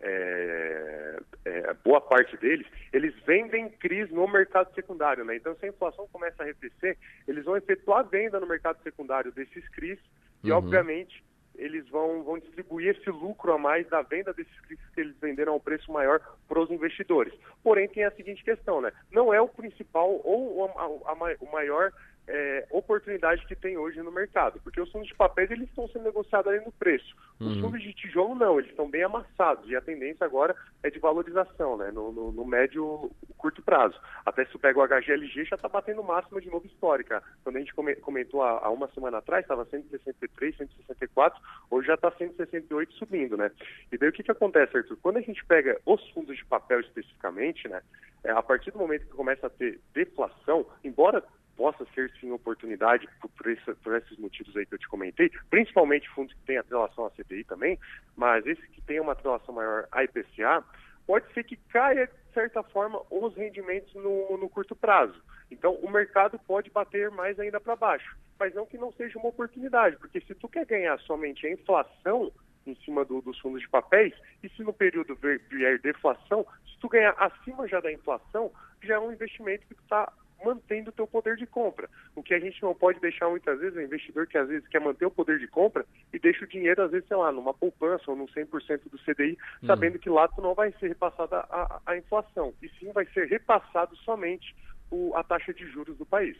é, 0.00 1.18
é, 1.44 1.74
boa 1.84 2.00
parte 2.00 2.36
deles, 2.36 2.66
eles 2.92 3.14
vendem 3.24 3.68
CRIs 3.70 4.10
no 4.10 4.28
mercado 4.28 4.72
secundário, 4.74 5.24
né? 5.24 5.36
Então, 5.36 5.54
se 5.56 5.66
a 5.66 5.68
inflação 5.68 6.06
começa 6.12 6.42
a 6.42 6.44
arrefecer, 6.44 6.96
eles 7.26 7.44
vão 7.44 7.56
efetuar 7.56 8.00
a 8.00 8.02
venda 8.02 8.38
no 8.40 8.46
mercado 8.46 8.82
secundário 8.82 9.32
desses 9.32 9.66
CRIs 9.70 9.98
e, 10.42 10.50
uhum. 10.50 10.58
obviamente, 10.58 11.24
eles 11.54 11.88
vão, 11.88 12.22
vão 12.22 12.38
distribuir 12.38 12.94
esse 12.94 13.08
lucro 13.10 13.52
a 13.52 13.58
mais 13.58 13.88
da 13.88 14.02
venda 14.02 14.32
desses 14.32 14.60
CRIs 14.60 14.80
que 14.94 15.00
eles 15.00 15.16
venderam 15.18 15.54
a 15.54 15.56
um 15.56 15.60
preço 15.60 15.90
maior 15.90 16.20
para 16.46 16.60
os 16.60 16.70
investidores. 16.70 17.32
Porém, 17.62 17.88
tem 17.88 18.04
a 18.04 18.10
seguinte 18.10 18.44
questão, 18.44 18.80
né? 18.80 18.92
Não 19.10 19.32
é 19.32 19.40
o 19.40 19.48
principal 19.48 20.20
ou 20.24 20.66
a, 20.66 20.82
a, 20.82 21.12
a, 21.12 21.36
o 21.40 21.50
maior 21.50 21.92
é, 22.28 22.66
oportunidade 22.70 23.46
que 23.46 23.54
tem 23.54 23.76
hoje 23.76 24.02
no 24.02 24.10
mercado, 24.10 24.60
porque 24.62 24.80
os 24.80 24.90
fundos 24.90 25.08
de 25.08 25.14
papéis 25.14 25.50
eles 25.50 25.68
estão 25.68 25.88
sendo 25.88 26.04
negociados 26.04 26.52
ali 26.52 26.64
no 26.64 26.72
preço. 26.72 27.14
Os 27.38 27.56
uhum. 27.56 27.62
fundos 27.62 27.82
de 27.82 27.92
tijolo 27.92 28.34
não, 28.34 28.58
eles 28.58 28.70
estão 28.70 28.90
bem 28.90 29.04
amassados 29.04 29.68
e 29.70 29.76
a 29.76 29.80
tendência 29.80 30.24
agora 30.24 30.54
é 30.82 30.90
de 30.90 30.98
valorização, 30.98 31.76
né, 31.76 31.90
no, 31.92 32.12
no, 32.12 32.32
no 32.32 32.44
médio 32.44 33.10
curto 33.36 33.62
prazo. 33.62 33.98
Até 34.24 34.44
se 34.46 34.58
pega 34.58 34.78
o 34.78 34.86
HGLG 34.86 35.44
já 35.44 35.56
está 35.56 35.68
batendo 35.68 36.02
máxima 36.02 36.40
de 36.40 36.50
novo 36.50 36.66
histórica. 36.66 37.22
Quando 37.44 37.56
a 37.56 37.58
gente 37.60 37.74
comentou 38.00 38.42
há, 38.42 38.64
há 38.64 38.70
uma 38.70 38.88
semana 38.88 39.18
atrás 39.18 39.44
estava 39.44 39.64
163, 39.64 40.56
164, 40.56 41.40
hoje 41.70 41.86
já 41.86 41.94
está 41.94 42.10
168 42.10 42.94
subindo, 42.94 43.36
né? 43.36 43.50
E 43.92 43.98
daí 43.98 44.08
o 44.08 44.12
que 44.12 44.22
que 44.22 44.30
acontece, 44.30 44.76
Arthur? 44.76 44.96
Quando 45.00 45.18
a 45.18 45.22
gente 45.22 45.44
pega 45.44 45.78
os 45.86 46.10
fundos 46.10 46.36
de 46.36 46.44
papel 46.44 46.80
especificamente, 46.80 47.68
né, 47.68 47.82
é, 48.24 48.30
a 48.32 48.42
partir 48.42 48.70
do 48.72 48.78
momento 48.78 49.06
que 49.06 49.12
começa 49.12 49.46
a 49.46 49.50
ter 49.50 49.80
deflação, 49.94 50.66
embora 50.82 51.22
possa 51.56 51.86
ser 51.94 52.10
sim 52.20 52.30
oportunidade 52.30 53.08
por, 53.20 53.30
por, 53.30 53.50
esse, 53.50 53.74
por, 53.76 53.96
esses 53.96 54.18
motivos 54.18 54.56
aí 54.56 54.66
que 54.66 54.74
eu 54.74 54.78
te 54.78 54.88
comentei, 54.88 55.30
principalmente 55.50 56.08
fundos 56.10 56.34
que 56.34 56.42
têm 56.42 56.58
atrelação 56.58 57.06
à 57.06 57.10
CDI 57.10 57.44
também, 57.44 57.78
mas 58.16 58.46
esse 58.46 58.62
que 58.68 58.80
tem 58.82 59.00
uma 59.00 59.12
atrelação 59.12 59.54
maior 59.54 59.88
à 59.90 60.04
IPCA, 60.04 60.62
pode 61.06 61.32
ser 61.32 61.44
que 61.44 61.56
caia, 61.56 62.06
de 62.06 62.34
certa 62.34 62.62
forma, 62.62 63.00
os 63.10 63.34
rendimentos 63.34 63.94
no, 63.94 64.36
no 64.36 64.48
curto 64.48 64.74
prazo. 64.74 65.20
Então, 65.50 65.74
o 65.74 65.90
mercado 65.90 66.38
pode 66.46 66.70
bater 66.70 67.10
mais 67.10 67.38
ainda 67.38 67.60
para 67.60 67.76
baixo, 67.76 68.16
mas 68.38 68.54
não 68.54 68.66
que 68.66 68.76
não 68.76 68.92
seja 68.92 69.18
uma 69.18 69.28
oportunidade, 69.28 69.96
porque 69.96 70.20
se 70.20 70.34
tu 70.34 70.48
quer 70.48 70.66
ganhar 70.66 70.98
somente 71.00 71.46
a 71.46 71.52
inflação 71.52 72.32
em 72.66 72.74
cima 72.84 73.04
do, 73.04 73.22
dos 73.22 73.38
fundos 73.38 73.60
de 73.60 73.68
papéis, 73.68 74.12
e 74.42 74.48
se 74.48 74.62
no 74.62 74.72
período 74.72 75.16
vier 75.48 75.78
deflação, 75.78 76.44
se 76.66 76.76
tu 76.80 76.88
ganhar 76.88 77.14
acima 77.16 77.68
já 77.68 77.80
da 77.80 77.92
inflação, 77.92 78.50
já 78.82 78.94
é 78.94 78.98
um 78.98 79.12
investimento 79.12 79.64
que 79.68 79.74
está 79.74 80.12
mantendo 80.44 80.90
o 80.90 80.92
teu 80.92 81.06
poder 81.06 81.36
de 81.36 81.46
compra. 81.46 81.88
O 82.14 82.22
que 82.22 82.34
a 82.34 82.38
gente 82.38 82.62
não 82.62 82.74
pode 82.74 83.00
deixar 83.00 83.28
muitas 83.28 83.58
vezes, 83.58 83.76
o 83.76 83.80
investidor 83.80 84.26
que 84.26 84.38
às 84.38 84.48
vezes 84.48 84.68
quer 84.68 84.80
manter 84.80 85.06
o 85.06 85.10
poder 85.10 85.38
de 85.38 85.46
compra 85.46 85.84
e 86.12 86.18
deixa 86.18 86.44
o 86.44 86.48
dinheiro, 86.48 86.82
às 86.82 86.90
vezes, 86.90 87.08
sei 87.08 87.16
lá, 87.16 87.32
numa 87.32 87.54
poupança 87.54 88.04
ou 88.08 88.16
num 88.16 88.26
100% 88.26 88.80
do 88.90 88.98
CDI, 88.98 89.38
hum. 89.62 89.66
sabendo 89.66 89.98
que 89.98 90.10
lá 90.10 90.28
tu 90.28 90.40
não 90.40 90.54
vai 90.54 90.72
ser 90.78 90.88
repassada 90.88 91.38
a, 91.50 91.80
a, 91.86 91.96
inflação, 91.96 92.52
e 92.62 92.68
sim 92.78 92.92
vai 92.92 93.06
ser 93.06 93.26
repassado 93.26 93.96
somente 93.96 94.54
o, 94.90 95.14
a 95.16 95.22
taxa 95.22 95.52
de 95.52 95.66
juros 95.70 95.96
do 95.96 96.06
país. 96.06 96.36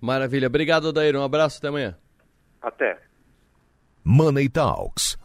Maravilha. 0.00 0.46
Obrigado, 0.46 0.88
Adair. 0.88 1.16
Um 1.16 1.24
abraço, 1.24 1.58
até 1.58 1.68
amanhã. 1.68 1.96
Até. 2.60 2.98
Money 4.04 4.48
Talks 4.48 5.18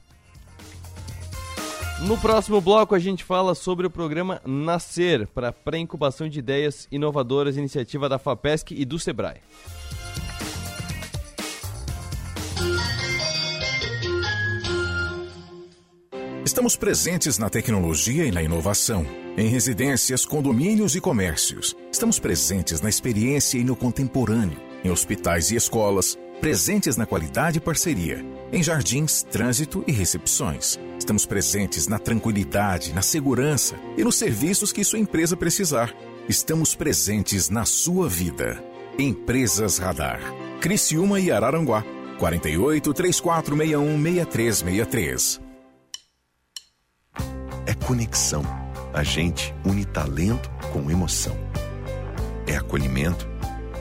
no 2.02 2.18
próximo 2.18 2.60
bloco 2.60 2.96
a 2.96 3.00
gente 3.00 3.24
fala 3.24 3.56
sobre 3.56 3.88
o 3.88 3.90
programa 3.90 4.42
Nascer 4.46 5.28
para 5.28 5.52
pré-incubação 5.52 6.28
de 6.28 6.40
ideias 6.40 6.88
inovadoras, 6.92 7.58
iniciativa 7.58 8.10
da 8.10 8.18
FAPESC 8.18 8.72
e 8.72 8.86
do 8.86 9.00
Sebrae. 9.00 9.38
Estamos 16.46 16.76
presentes 16.76 17.38
na 17.38 17.50
tecnologia 17.50 18.26
e 18.26 18.32
na 18.32 18.44
inovação, 18.44 19.06
em 19.38 19.48
residências, 19.48 20.26
condomínios 20.26 20.96
e 20.96 21.02
comércios. 21.02 21.76
Estamos 21.92 22.20
presentes 22.20 22.82
na 22.82 22.90
experiência 22.90 23.58
e 23.58 23.64
no 23.64 23.76
contemporâneo, 23.76 24.60
em 24.84 24.92
hospitais 24.92 25.52
e 25.52 25.56
escolas, 25.56 26.18
presentes 26.44 26.98
na 26.98 27.06
qualidade 27.06 27.60
e 27.60 27.62
parceria, 27.62 28.22
em 28.52 28.62
jardins, 28.62 29.24
trânsito 29.24 29.82
e 29.88 29.94
recepções. 29.94 30.78
Estamos 31.00 31.26
presentes 31.26 31.88
na 31.88 31.98
tranquilidade, 31.98 32.92
na 32.92 33.02
segurança 33.02 33.78
e 33.98 34.04
nos 34.04 34.16
serviços 34.16 34.74
que 34.74 34.84
sua 34.84 35.00
empresa 35.00 35.38
precisar. 35.38 35.96
Estamos 36.28 36.76
presentes 36.76 37.50
na 37.50 37.64
sua 37.64 38.10
vida. 38.10 38.62
Empresas 39.00 39.78
Radar. 39.78 40.20
Criciúma 40.60 41.18
e 41.18 41.32
Araranguá. 41.32 41.82
48 42.20 42.94
3461 42.94 44.04
6363. 44.04 45.42
É 47.66 47.74
conexão. 47.74 48.44
A 48.94 49.02
gente 49.02 49.56
une 49.64 49.86
talento 49.86 50.52
com 50.74 50.92
emoção. 50.92 51.38
É 52.46 52.58
acolhimento. 52.58 53.33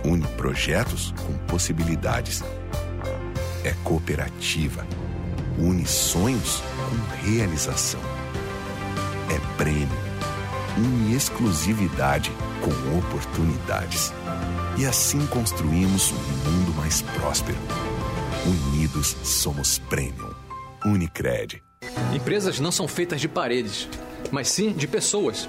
Une 0.04 0.26
projetos 0.36 1.14
com 1.26 1.32
possibilidades. 1.46 2.42
É 3.64 3.72
cooperativa 3.84 4.86
une 5.58 5.86
sonhos 5.86 6.62
com 6.88 7.26
realização. 7.26 8.00
É 9.30 9.56
prêmio, 9.56 9.88
une 10.76 11.14
exclusividade 11.14 12.30
com 12.60 12.98
oportunidades. 12.98 14.12
E 14.78 14.86
assim 14.86 15.26
construímos 15.26 16.10
um 16.12 16.50
mundo 16.50 16.74
mais 16.76 17.02
próspero. 17.02 17.58
Unidos 18.46 19.16
somos 19.22 19.78
Premium. 19.78 20.32
Unicred. 20.84 21.62
Empresas 22.14 22.58
não 22.58 22.72
são 22.72 22.88
feitas 22.88 23.20
de 23.20 23.28
paredes, 23.28 23.88
mas 24.30 24.48
sim 24.48 24.72
de 24.72 24.88
pessoas 24.88 25.48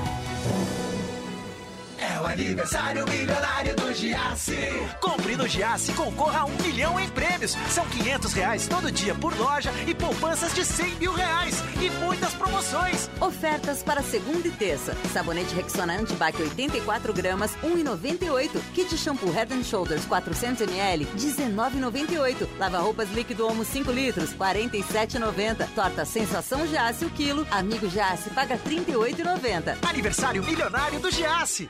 Aniversário 2.31 3.05
milionário 3.09 3.75
do 3.75 3.93
Giasse. 3.93 4.55
Compre 5.01 5.35
no 5.35 5.49
Giasse 5.49 5.91
e 5.91 5.93
concorra 5.93 6.39
a 6.39 6.45
um 6.45 6.55
milhão 6.61 6.97
em 6.97 7.09
prêmios. 7.09 7.57
São 7.69 7.85
500 7.85 8.31
reais 8.31 8.67
todo 8.69 8.89
dia 8.89 9.13
por 9.13 9.37
loja 9.37 9.69
e 9.85 9.93
poupanças 9.93 10.55
de 10.55 10.63
100 10.63 10.95
mil 10.95 11.11
reais. 11.11 11.61
E 11.81 11.89
muitas 11.89 12.33
promoções. 12.33 13.09
Ofertas 13.19 13.83
para 13.83 14.01
segunda 14.01 14.47
e 14.47 14.51
terça. 14.51 14.95
Sabonete 15.11 15.53
Rexona 15.53 15.99
Antibac 15.99 16.41
84 16.41 17.13
gramas, 17.13 17.51
1,98. 17.61 18.61
Kit 18.73 18.97
shampoo 18.97 19.29
Head 19.29 19.61
Shoulders 19.65 20.05
400 20.05 20.61
ml, 20.61 21.05
19,98. 21.07 22.47
Lava 22.57 22.79
roupas 22.79 23.11
líquido 23.11 23.45
Omo 23.45 23.65
5 23.65 23.91
litros, 23.91 24.33
47,90. 24.33 25.67
Torta 25.75 26.05
Sensação 26.05 26.65
Giasse 26.65 27.03
o 27.03 27.09
quilo. 27.09 27.45
Amigo 27.51 27.89
Giasse 27.89 28.29
paga 28.29 28.57
38,90. 28.57 29.85
Aniversário 29.85 30.41
milionário 30.41 30.97
do 31.01 31.11
Giasse. 31.11 31.69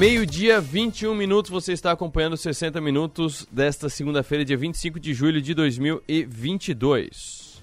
Meio-dia, 0.00 0.60
21 0.62 1.14
minutos, 1.14 1.50
você 1.50 1.74
está 1.74 1.92
acompanhando 1.92 2.34
60 2.34 2.80
minutos 2.80 3.46
desta 3.52 3.90
segunda-feira, 3.90 4.46
dia 4.46 4.56
25 4.56 4.98
de 4.98 5.12
julho 5.12 5.42
de 5.42 5.52
2022. 5.52 7.60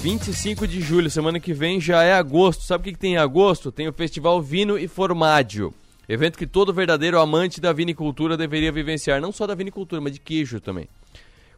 25 0.00 0.66
de 0.66 0.80
julho, 0.80 1.10
semana 1.10 1.38
que 1.38 1.52
vem 1.52 1.78
já 1.78 2.02
é 2.02 2.14
agosto. 2.14 2.62
Sabe 2.62 2.80
o 2.80 2.84
que, 2.90 2.98
tem 2.98 3.12
em 3.12 3.18
agosto? 3.18 3.70
Tem 3.70 3.88
o 3.88 3.92
Festival 3.92 4.40
Vino 4.40 4.78
e 4.78 4.88
Formaggio. 4.88 5.74
Evento 6.08 6.38
que 6.38 6.46
todo 6.46 6.72
verdadeiro 6.72 7.20
amante 7.20 7.60
da 7.60 7.70
vinicultura 7.70 8.34
deveria 8.34 8.72
vivenciar, 8.72 9.20
não 9.20 9.30
só 9.30 9.46
da 9.46 9.54
vinicultura, 9.54 10.00
mas 10.00 10.14
de 10.14 10.20
queijo 10.20 10.62
também. 10.62 10.88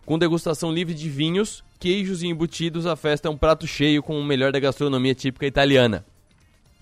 Com 0.05 0.19
degustação 0.19 0.73
livre 0.73 0.95
de 0.95 1.09
vinhos, 1.09 1.63
queijos 1.79 2.25
e 2.25 2.27
embutidos, 2.27 2.87
a 2.87 2.97
festa 2.97 3.29
é 3.29 3.31
um 3.31 3.37
prato 3.37 3.69
cheio 3.69 4.03
com 4.03 4.19
o 4.19 4.25
melhor 4.25 4.51
da 4.51 4.59
gastronomia 4.59 5.15
típica 5.15 5.47
italiana. 5.47 6.05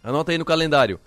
Anota 0.03 0.33
aí 0.33 0.38
no 0.38 0.44
calendário. 0.47 0.99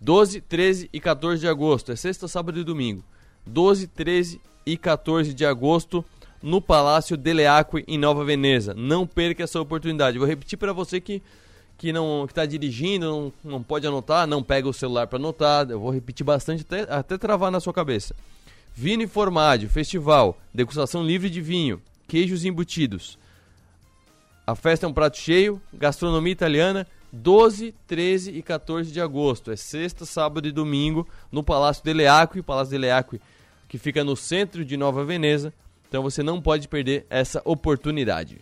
12, 0.00 0.40
13 0.40 0.90
e 0.92 1.00
14 1.00 1.40
de 1.40 1.48
agosto. 1.48 1.92
É 1.92 1.96
sexta, 1.96 2.28
sábado 2.28 2.58
e 2.58 2.64
domingo. 2.64 3.02
12, 3.46 3.86
13 3.88 4.40
e 4.64 4.76
14 4.76 5.32
de 5.32 5.44
agosto 5.44 6.04
no 6.42 6.60
Palácio 6.60 7.16
Deleacque 7.16 7.84
em 7.88 7.98
Nova 7.98 8.24
Veneza. 8.24 8.74
Não 8.74 9.06
perca 9.06 9.44
essa 9.44 9.60
oportunidade. 9.60 10.18
Vou 10.18 10.26
repetir 10.26 10.58
para 10.58 10.72
você 10.72 11.00
que 11.00 11.22
que 11.78 11.92
não 11.92 12.24
está 12.24 12.46
dirigindo, 12.46 13.06
não, 13.06 13.32
não 13.52 13.62
pode 13.62 13.86
anotar, 13.86 14.26
não 14.26 14.42
pega 14.42 14.68
o 14.68 14.72
celular 14.72 15.06
para 15.06 15.18
anotar. 15.18 15.70
Eu 15.70 15.80
vou 15.80 15.90
repetir 15.90 16.24
bastante 16.24 16.62
até, 16.62 16.82
até 16.90 17.18
travar 17.18 17.50
na 17.50 17.60
sua 17.60 17.72
cabeça. 17.72 18.14
Vino 18.74 19.02
e 19.02 19.06
Formaggio, 19.06 19.68
festival, 19.68 20.38
degustação 20.52 21.04
livre 21.04 21.30
de 21.30 21.40
vinho, 21.40 21.80
queijos 22.06 22.44
embutidos. 22.44 23.18
A 24.46 24.54
festa 24.54 24.86
é 24.86 24.88
um 24.88 24.92
prato 24.92 25.18
cheio, 25.18 25.60
gastronomia 25.72 26.32
italiana, 26.32 26.86
12, 27.12 27.74
13 27.86 28.32
e 28.32 28.42
14 28.42 28.92
de 28.92 29.00
agosto. 29.00 29.50
É 29.50 29.56
sexta, 29.56 30.04
sábado 30.04 30.46
e 30.46 30.52
domingo 30.52 31.06
no 31.30 31.42
Palácio 31.42 31.82
de 31.82 31.92
Leacque, 31.92 32.42
Palácio 32.42 32.70
de 32.70 32.78
Leacque 32.78 33.20
que 33.68 33.78
fica 33.78 34.04
no 34.04 34.16
centro 34.16 34.64
de 34.64 34.76
Nova 34.76 35.04
Veneza. 35.04 35.52
Então 35.88 36.02
você 36.02 36.22
não 36.22 36.40
pode 36.40 36.68
perder 36.68 37.06
essa 37.08 37.40
oportunidade. 37.44 38.40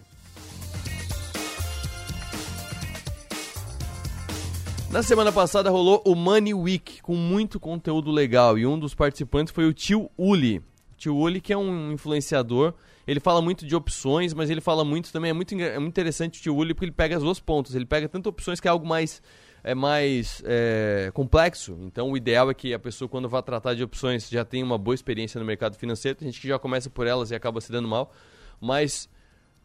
Na 4.90 5.02
semana 5.02 5.32
passada 5.32 5.70
rolou 5.70 6.00
o 6.06 6.14
Money 6.14 6.54
Week 6.54 7.02
com 7.02 7.16
muito 7.16 7.58
conteúdo 7.58 8.12
legal 8.12 8.56
e 8.56 8.64
um 8.64 8.78
dos 8.78 8.94
participantes 8.94 9.52
foi 9.52 9.66
o 9.66 9.72
Tio 9.72 10.08
Uli. 10.16 10.62
Tio 10.96 11.16
Uli 11.16 11.40
que 11.40 11.52
é 11.52 11.56
um 11.56 11.92
influenciador 11.92 12.74
ele 13.06 13.20
fala 13.20 13.42
muito 13.42 13.66
de 13.66 13.76
opções, 13.76 14.32
mas 14.32 14.48
ele 14.48 14.60
fala 14.60 14.84
muito 14.84 15.12
também, 15.12 15.30
é 15.30 15.32
muito, 15.32 15.54
é 15.54 15.78
muito 15.78 15.92
interessante 15.92 16.40
o 16.40 16.42
Tio 16.42 16.56
Uli 16.56 16.72
porque 16.72 16.86
ele 16.86 16.92
pega 16.92 17.16
as 17.16 17.22
duas 17.22 17.38
pontas. 17.38 17.74
Ele 17.74 17.84
pega 17.84 18.08
tanto 18.08 18.28
opções 18.28 18.60
que 18.60 18.68
é 18.68 18.70
algo 18.70 18.86
mais, 18.86 19.22
é 19.62 19.74
mais 19.74 20.42
é, 20.46 21.10
complexo. 21.12 21.76
Então 21.82 22.10
o 22.10 22.16
ideal 22.16 22.50
é 22.50 22.54
que 22.54 22.72
a 22.72 22.78
pessoa, 22.78 23.08
quando 23.08 23.28
vai 23.28 23.42
tratar 23.42 23.74
de 23.74 23.82
opções, 23.82 24.28
já 24.28 24.44
tenha 24.44 24.64
uma 24.64 24.78
boa 24.78 24.94
experiência 24.94 25.38
no 25.38 25.44
mercado 25.44 25.76
financeiro. 25.76 26.18
Tem 26.18 26.28
gente 26.28 26.40
que 26.40 26.48
já 26.48 26.58
começa 26.58 26.88
por 26.88 27.06
elas 27.06 27.30
e 27.30 27.34
acaba 27.34 27.60
se 27.60 27.70
dando 27.70 27.86
mal. 27.86 28.10
Mas 28.58 29.08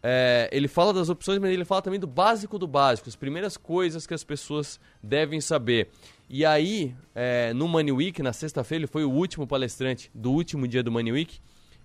é, 0.04 0.50
ele 0.52 0.68
fala 0.68 0.94
das 0.94 1.08
opções, 1.08 1.40
mas 1.40 1.52
ele 1.52 1.64
fala 1.64 1.82
também 1.82 2.00
do 2.00 2.08
básico 2.08 2.60
do 2.60 2.68
básico, 2.68 3.08
as 3.08 3.16
primeiras 3.16 3.56
coisas 3.56 4.06
que 4.06 4.14
as 4.14 4.24
pessoas 4.24 4.80
devem 5.02 5.40
saber. 5.40 5.90
E 6.30 6.46
aí, 6.46 6.94
é, 7.16 7.54
no 7.54 7.68
Money 7.70 7.92
Week, 7.92 8.22
na 8.22 8.34
sexta-feira, 8.34 8.82
ele 8.82 8.88
foi 8.88 9.06
o 9.06 9.10
último 9.10 9.48
palestrante 9.48 10.12
do 10.14 10.32
último 10.32 10.68
dia 10.68 10.84
do 10.84 10.92
Money 10.92 11.14
Week 11.14 11.40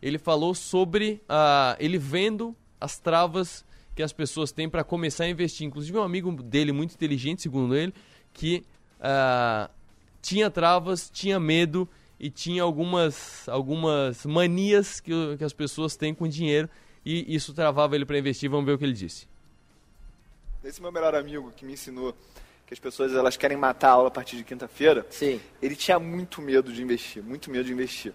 ele 0.04 0.18
falou 0.18 0.54
sobre 0.54 1.22
uh, 1.30 1.74
ele 1.78 1.96
vendo 1.96 2.54
as 2.78 2.98
travas 2.98 3.64
que 3.96 4.02
as 4.02 4.12
pessoas 4.12 4.52
têm 4.52 4.68
para 4.68 4.84
começar 4.84 5.24
a 5.24 5.28
investir. 5.30 5.66
Inclusive 5.66 5.96
um 5.96 6.02
amigo 6.02 6.30
dele 6.42 6.72
muito 6.72 6.94
inteligente, 6.94 7.40
segundo 7.40 7.74
ele, 7.74 7.94
que 8.30 8.62
uh, 9.00 9.72
tinha 10.20 10.50
travas, 10.50 11.08
tinha 11.08 11.40
medo 11.40 11.88
e 12.20 12.28
tinha 12.28 12.62
algumas, 12.62 13.48
algumas 13.48 14.26
manias 14.26 15.00
que, 15.00 15.38
que 15.38 15.44
as 15.44 15.54
pessoas 15.54 15.96
têm 15.96 16.12
com 16.14 16.28
dinheiro 16.28 16.68
e 17.02 17.34
isso 17.34 17.54
travava 17.54 17.96
ele 17.96 18.04
para 18.04 18.18
investir. 18.18 18.50
Vamos 18.50 18.66
ver 18.66 18.72
o 18.72 18.78
que 18.78 18.84
ele 18.84 18.92
disse. 18.92 19.26
Esse 20.62 20.82
meu 20.82 20.92
melhor 20.92 21.14
amigo 21.14 21.50
que 21.56 21.64
me 21.64 21.72
ensinou 21.72 22.14
que 22.66 22.72
as 22.72 22.78
pessoas 22.78 23.14
elas 23.14 23.36
querem 23.36 23.56
matar 23.56 23.88
a 23.88 23.92
aula 23.92 24.08
a 24.08 24.10
partir 24.10 24.36
de 24.36 24.44
quinta-feira, 24.44 25.06
ele 25.60 25.76
tinha 25.76 25.98
muito 25.98 26.40
medo 26.40 26.72
de 26.72 26.82
investir, 26.82 27.22
muito 27.22 27.50
medo 27.50 27.64
de 27.64 27.72
investir. 27.72 28.12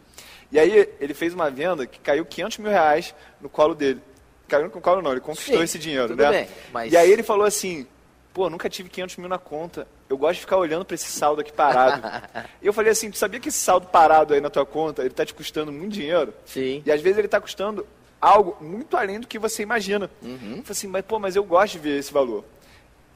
E 0.51 0.57
aí 0.57 0.89
ele 0.99 1.13
fez 1.13 1.33
uma 1.33 1.49
venda 1.49 1.85
que 1.85 1.99
caiu 1.99 2.25
500 2.25 2.57
mil 2.57 2.71
reais 2.71 3.13
no 3.39 3.49
colo 3.49 3.75
dele. 3.75 4.01
Caiu 4.47 4.63
no 4.63 4.81
colo 4.81 5.01
não, 5.01 5.11
ele 5.11 5.21
conquistou 5.21 5.57
Sim, 5.57 5.63
esse 5.63 5.77
dinheiro, 5.77 6.15
né? 6.15 6.31
Bem, 6.31 6.47
mas... 6.73 6.91
E 6.91 6.97
aí 6.97 7.11
ele 7.11 7.21
falou 7.21 7.45
assim, 7.45 7.85
pô, 8.33 8.49
nunca 8.49 8.67
tive 8.67 8.89
500 8.89 9.17
mil 9.17 9.29
na 9.29 9.37
conta. 9.37 9.87
Eu 10.09 10.17
gosto 10.17 10.35
de 10.35 10.41
ficar 10.41 10.57
olhando 10.57 10.83
para 10.83 10.95
esse 10.95 11.11
saldo 11.11 11.41
aqui 11.41 11.53
parado. 11.53 12.01
e 12.59 12.65
eu 12.65 12.73
falei 12.73 12.91
assim, 12.91 13.11
tu 13.11 13.17
sabia 13.17 13.39
que 13.39 13.49
esse 13.49 13.59
saldo 13.59 13.85
parado 13.87 14.33
aí 14.33 14.41
na 14.41 14.49
tua 14.49 14.65
conta, 14.65 15.03
ele 15.03 15.11
tá 15.11 15.23
te 15.23 15.35
custando 15.35 15.71
muito 15.71 15.93
dinheiro? 15.93 16.33
Sim. 16.45 16.81
E 16.83 16.91
às 16.91 16.99
vezes 16.99 17.19
ele 17.19 17.27
tá 17.27 17.39
custando 17.39 17.85
algo 18.19 18.57
muito 18.59 18.97
além 18.97 19.19
do 19.19 19.27
que 19.27 19.37
você 19.37 19.61
imagina. 19.61 20.09
Uhum. 20.21 20.31
Eu 20.31 20.63
falei 20.63 20.63
assim, 20.69 20.87
mas 20.87 21.05
pô, 21.05 21.19
mas 21.19 21.35
eu 21.35 21.43
gosto 21.43 21.73
de 21.73 21.79
ver 21.79 21.99
esse 21.99 22.11
valor. 22.11 22.43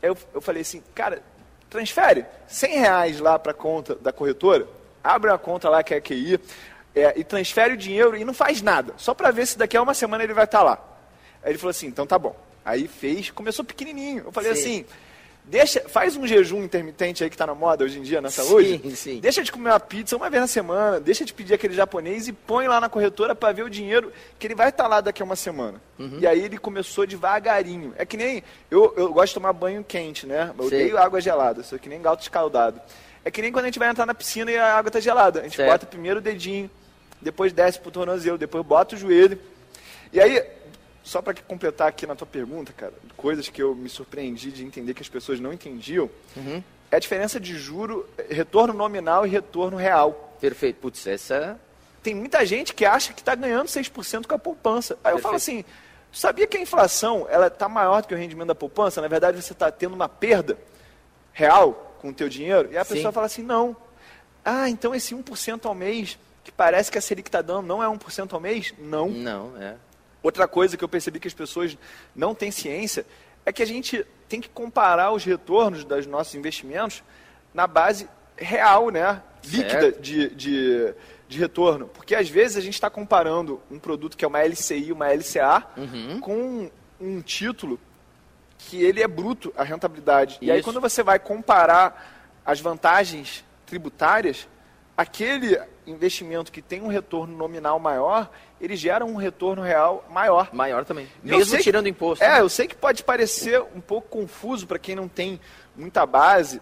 Eu, 0.04 0.18
eu 0.34 0.42
falei 0.42 0.62
assim, 0.62 0.84
cara, 0.94 1.24
transfere 1.70 2.26
100 2.48 2.78
reais 2.78 3.20
lá 3.20 3.40
para 3.40 3.52
a 3.52 3.56
conta 3.56 3.96
da 3.96 4.12
corretora, 4.14 4.68
abre 5.04 5.32
a 5.32 5.38
conta 5.38 5.70
lá 5.70 5.82
que 5.82 5.94
é 5.94 5.98
a 5.98 6.02
QI, 6.02 6.40
é, 6.94 7.20
e 7.20 7.24
transfere 7.24 7.74
o 7.74 7.78
dinheiro 7.78 8.16
e 8.16 8.24
não 8.24 8.34
faz 8.34 8.62
nada, 8.62 8.94
só 8.98 9.14
para 9.14 9.32
ver 9.32 9.48
se 9.48 9.58
daqui 9.58 9.76
a 9.76 9.82
uma 9.82 9.94
semana 9.94 10.24
ele 10.24 10.34
vai 10.34 10.44
estar 10.44 10.60
tá 10.60 10.64
lá. 10.64 11.00
Aí 11.42 11.52
ele 11.52 11.58
falou 11.58 11.72
assim, 11.72 11.88
então 11.88 12.06
tá 12.06 12.20
bom. 12.20 12.36
Aí 12.64 12.88
fez, 12.88 13.32
começou 13.32 13.66
pequenininho. 13.66 14.24
Eu 14.26 14.32
falei 14.32 14.56
Sim. 14.56 14.62
assim, 14.62 14.86
deixa, 15.46 15.82
faz 15.88 16.16
um 16.16 16.26
jejum 16.26 16.64
intermitente 16.64 17.24
aí 17.24 17.30
que 17.30 17.36
está 17.36 17.46
na 17.46 17.56
moda 17.56 17.84
hoje 17.84 18.00
em 18.00 18.02
dia 18.02 18.22
na 18.22 18.30
saúde. 18.30 18.80
Sim, 18.84 18.96
sim. 18.96 19.20
Deixa 19.20 19.44
de 19.44 19.52
comer 19.52 19.70
uma 19.70 19.80
pizza 19.80 20.16
uma 20.16 20.30
vez 20.30 20.42
na 20.42 20.48
semana, 20.48 21.00
deixa 21.00 21.26
de 21.26 21.34
pedir 21.34 21.54
aquele 21.54 21.74
japonês 21.74 22.28
e 22.28 22.34
põe 22.34 22.68
lá 22.68 22.80
na 22.80 22.90
corretora 22.90 23.36
para 23.36 23.54
ver 23.54 23.64
o 23.64 23.70
dinheiro 23.70 24.12
que 24.40 24.48
ele 24.48 24.56
vai 24.56 24.70
estar 24.70 24.88
lá 24.88 25.02
daqui 25.02 25.22
a 25.22 25.26
uma 25.26 25.36
semana. 25.36 25.82
Uhum. 26.00 26.20
E 26.20 26.28
aí 26.28 26.42
ele 26.42 26.58
começou 26.58 27.06
devagarinho. 27.06 27.94
É 27.98 28.06
que 28.06 28.18
nem 28.18 28.44
eu, 28.70 28.94
eu 28.98 29.14
gosto 29.14 29.30
de 29.30 29.34
tomar 29.36 29.54
banho 29.54 29.84
quente, 29.84 30.26
né? 30.26 30.52
Eu 30.58 30.66
odeio 30.66 30.98
água 30.98 31.20
gelada, 31.22 31.64
sou 31.64 31.78
que 31.80 31.90
nem 31.90 32.02
gato 32.02 32.22
escaldado. 32.22 32.82
É 33.26 33.32
que 33.32 33.42
nem 33.42 33.52
quando 33.52 33.66
a 33.66 33.68
gente 33.68 33.80
vai 33.80 33.90
entrar 33.90 34.06
na 34.06 34.14
piscina 34.14 34.52
e 34.52 34.58
a 34.58 34.76
água 34.76 34.92
tá 34.92 35.00
gelada. 35.00 35.40
A 35.40 35.44
gente 35.44 35.56
Certo. 35.56 35.70
bota 35.70 35.86
primeiro 35.86 36.20
o 36.20 36.22
dedinho, 36.22 36.70
depois 37.22 37.54
desce 37.54 37.80
pro 37.80 37.90
tornozelo, 37.92 38.38
depois 38.38 38.66
bota 38.66 38.96
o 38.96 38.98
joelho. 38.98 39.40
E 40.12 40.20
aí, 40.20 40.44
só 41.04 41.22
para 41.22 41.34
completar 41.36 41.88
aqui 41.90 42.08
na 42.08 42.16
tua 42.16 42.26
pergunta, 42.28 42.72
cara, 42.74 42.94
coisas 43.18 43.50
que 43.50 43.62
eu 43.62 43.76
me 43.76 43.90
surpreendi 43.90 44.52
de 44.52 44.64
entender 44.64 44.94
que 44.94 45.02
as 45.02 45.10
pessoas 45.10 45.40
não 45.40 45.52
entendiam, 45.52 46.10
Uhum. 46.36 46.64
é 46.90 46.96
a 46.96 47.00
diferença 47.00 47.40
de 47.40 47.58
juro, 47.58 48.08
retorno 48.30 48.74
nominal 48.74 49.26
e 49.26 49.30
retorno 49.30 49.76
real. 49.78 50.36
Perfeito. 50.40 50.78
Putz, 50.80 51.06
essa. 51.08 51.60
Tem 52.02 52.14
muita 52.16 52.46
gente 52.46 52.74
que 52.74 52.86
acha 52.86 53.14
que 53.14 53.22
está 53.22 53.34
ganhando 53.36 53.68
6% 53.68 54.28
com 54.28 54.36
a 54.36 54.40
poupança. 54.40 54.98
Aí 55.04 55.14
eu 55.14 55.20
falo 55.20 55.36
assim, 55.36 55.64
Perfeito. 55.64 55.78
sabia 56.12 56.48
que 56.48 56.58
a 56.58 56.62
inflação 56.62 57.26
ela 57.30 57.48
está 57.48 57.70
maior 57.70 58.02
do 58.02 58.08
que 58.08 58.14
o 58.14 58.18
rendimento 58.18 58.48
da 58.48 58.56
poupança? 58.56 59.02
Na 59.02 59.08
verdade, 59.08 59.42
você 59.42 59.54
está 59.54 59.72
tendo 59.72 59.94
uma 59.96 60.10
perda 60.10 60.58
real 61.32 61.98
com 62.02 62.10
o 62.10 62.14
teu 62.14 62.28
dinheiro? 62.30 62.70
E 62.72 62.78
a 62.78 62.84
Sim. 62.84 62.96
pessoa 62.96 63.12
fala 63.12 63.26
assim, 63.26 63.42
não. 63.44 63.76
Ah, 64.44 64.70
então 64.70 64.94
esse 64.94 65.16
1% 65.16 65.66
ao 65.66 65.74
mês, 65.74 66.18
que 66.44 66.52
parece 66.52 66.92
que 66.92 66.98
a 66.98 67.02
Selic 67.02 67.30
está 67.30 67.42
dando, 67.42 67.66
não 67.66 67.82
é 67.82 67.88
1% 67.88 68.34
ao 68.34 68.40
mês? 68.40 68.74
Não. 68.78 69.08
Não, 69.10 69.54
é. 69.58 69.76
Outra 70.24 70.48
coisa 70.48 70.78
que 70.78 70.84
eu 70.84 70.90
percebi 70.90 71.20
que 71.20 71.28
as 71.28 71.34
pessoas 71.34 71.78
não 72.16 72.34
têm 72.34 72.50
ciência 72.50 73.06
é 73.46 73.52
que 73.52 73.62
a 73.62 73.68
gente 73.68 74.06
tem 74.30 74.40
que 74.42 74.50
comparar 74.50 75.12
os 75.12 75.24
retornos 75.24 75.84
dos 75.84 76.08
nossos 76.08 76.34
investimentos 76.34 77.04
na 77.54 77.68
base 77.68 78.08
real, 78.38 78.90
né? 78.90 79.22
Líquida 79.46 79.92
de, 79.92 80.30
de, 80.34 80.94
de 81.28 81.38
retorno. 81.40 81.88
Porque 81.90 82.16
às 82.16 82.30
vezes 82.30 82.56
a 82.58 82.62
gente 82.62 82.74
está 82.76 82.90
comparando 82.90 83.62
um 83.70 83.78
produto 83.78 84.16
que 84.16 84.24
é 84.24 84.28
uma 84.28 84.42
LCI, 84.42 84.92
uma 84.94 85.10
LCA, 85.14 85.68
Uhum. 85.78 86.20
com 86.22 86.72
um 87.02 87.22
título 87.22 87.78
que 88.58 88.82
ele 88.82 89.04
é 89.04 89.08
bruto, 89.10 89.54
a 89.58 89.64
rentabilidade. 89.64 90.38
E 90.42 90.50
aí 90.50 90.60
Isso. 90.60 90.64
quando 90.66 90.80
você 90.80 91.04
vai 91.04 91.20
comparar 91.20 92.42
as 92.46 92.62
vantagens 92.62 93.44
tributárias, 93.66 94.48
aquele 94.96 95.60
investimento 95.86 96.52
que 96.52 96.62
tem 96.62 96.82
um 96.82 96.88
retorno 96.88 97.36
nominal 97.36 97.80
maior, 97.80 98.30
ele 98.62 98.76
gera 98.76 99.04
um 99.04 99.16
retorno 99.16 99.62
real 99.62 100.06
maior. 100.10 100.50
Maior 100.54 100.86
também. 100.86 101.08
Mesmo 101.24 101.46
sei 101.46 101.58
que- 101.58 101.64
tirando 101.64 101.88
imposto. 101.88 102.24
É, 102.24 102.34
né? 102.36 102.42
eu 102.42 102.50
sei 102.50 102.68
que 102.68 102.76
pode 102.76 103.04
parecer 103.04 103.62
um 103.76 103.82
pouco 103.82 104.08
confuso 104.08 104.66
para 104.68 104.80
quem 104.80 104.96
não 104.96 105.08
tem 105.08 105.40
muita 105.76 106.06
base, 106.06 106.62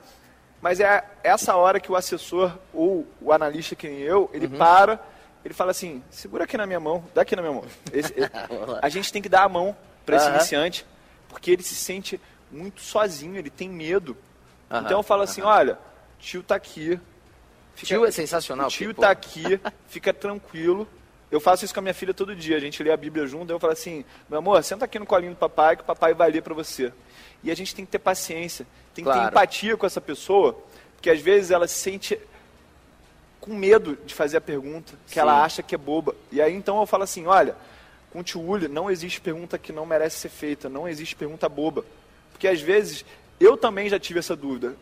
mas 0.61 0.79
é 0.79 1.03
essa 1.23 1.55
hora 1.55 1.79
que 1.79 1.91
o 1.91 1.95
assessor 1.95 2.57
ou 2.73 3.05
o 3.21 3.31
analista 3.31 3.75
que 3.75 3.87
nem 3.87 3.99
eu, 3.99 4.29
ele 4.33 4.47
Uhum. 4.47 4.57
para, 4.57 4.99
ele 5.43 5.53
fala 5.53 5.71
assim, 5.71 6.03
segura 6.09 6.45
aqui 6.45 6.55
na 6.57 6.65
minha 6.65 6.79
mão, 6.79 7.03
dá 7.13 7.21
aqui 7.23 7.35
na 7.35 7.41
minha 7.41 7.53
mão. 7.53 7.63
Esse- 7.91 8.13
a 8.81 8.89
gente 8.89 9.11
tem 9.11 9.21
que 9.21 9.29
dar 9.29 9.43
a 9.43 9.49
mão 9.49 9.75
para 10.05 10.15
esse 10.15 10.25
Aham. 10.27 10.35
iniciante, 10.37 10.85
porque 11.27 11.51
ele 11.51 11.63
se 11.63 11.75
sente 11.75 12.19
muito 12.51 12.81
sozinho, 12.81 13.37
ele 13.37 13.49
tem 13.49 13.69
medo. 13.69 14.15
Aham, 14.69 14.85
Então 14.85 14.99
eu 14.99 15.03
falo 15.03 15.21
assim, 15.23 15.41
olha, 15.41 15.77
tio 16.17 16.41
tá 16.41 16.55
aqui. 16.55 16.99
Fica- 17.85 17.95
Tio 17.95 18.05
é 18.05 18.11
sensacional. 18.11 18.67
o 18.67 18.69
tio 18.69 18.93
tá 18.93 19.11
aqui, 19.11 19.59
fica 19.89 20.13
tranquilo. 20.13 20.87
Eu 21.29 21.39
faço 21.39 21.63
isso 21.63 21.73
com 21.73 21.79
a 21.79 21.83
minha 21.83 21.93
filha 21.93 22.13
todo 22.13 22.35
dia. 22.35 22.57
A 22.57 22.59
gente 22.59 22.81
lê 22.83 22.91
a 22.91 22.97
Bíblia 22.97 23.25
junto, 23.25 23.51
eu 23.51 23.59
falo 23.59 23.73
assim, 23.73 24.03
meu 24.29 24.39
amor, 24.39 24.61
senta 24.63 24.85
aqui 24.85 24.99
no 24.99 25.05
colinho 25.05 25.31
do 25.33 25.37
papai 25.37 25.75
que 25.77 25.81
o 25.83 25.85
papai 25.85 26.13
vai 26.13 26.29
ler 26.31 26.41
para 26.41 26.53
você. 26.53 26.91
E 27.43 27.49
a 27.49 27.55
gente 27.55 27.73
tem 27.73 27.85
que 27.85 27.91
ter 27.91 27.99
paciência, 27.99 28.65
tem 28.93 29.03
que 29.03 29.09
ter 29.09 29.15
Claro. 29.15 29.29
empatia 29.31 29.77
com 29.77 29.85
essa 29.85 30.01
pessoa, 30.01 30.57
porque 30.95 31.09
às 31.09 31.21
vezes 31.21 31.49
ela 31.51 31.67
se 31.67 31.75
sente 31.75 32.19
com 33.39 33.53
medo 33.55 33.97
de 34.05 34.13
fazer 34.13 34.37
a 34.37 34.41
pergunta, 34.41 34.93
que 35.07 35.13
Sim. 35.15 35.19
ela 35.21 35.43
acha 35.43 35.63
que 35.63 35.73
é 35.73 35.77
boba. 35.77 36.13
E 36.31 36.41
aí 36.41 36.53
então 36.53 36.79
eu 36.79 36.85
falo 36.85 37.03
assim, 37.03 37.25
olha, 37.25 37.55
com 38.11 38.19
o 38.19 38.23
tio 38.23 38.41
Uli, 38.41 38.67
não 38.67 38.91
existe 38.91 39.19
pergunta 39.21 39.57
que 39.57 39.71
não 39.71 39.85
merece 39.85 40.17
ser 40.19 40.29
feita, 40.29 40.69
não 40.69 40.87
existe 40.87 41.15
pergunta 41.15 41.47
boba. 41.49 41.83
Porque 42.31 42.47
às 42.47 42.61
vezes 42.61 43.03
eu 43.39 43.55
também 43.57 43.89
já 43.89 43.97
tive 43.99 44.19
essa 44.19 44.35
dúvida. 44.35 44.75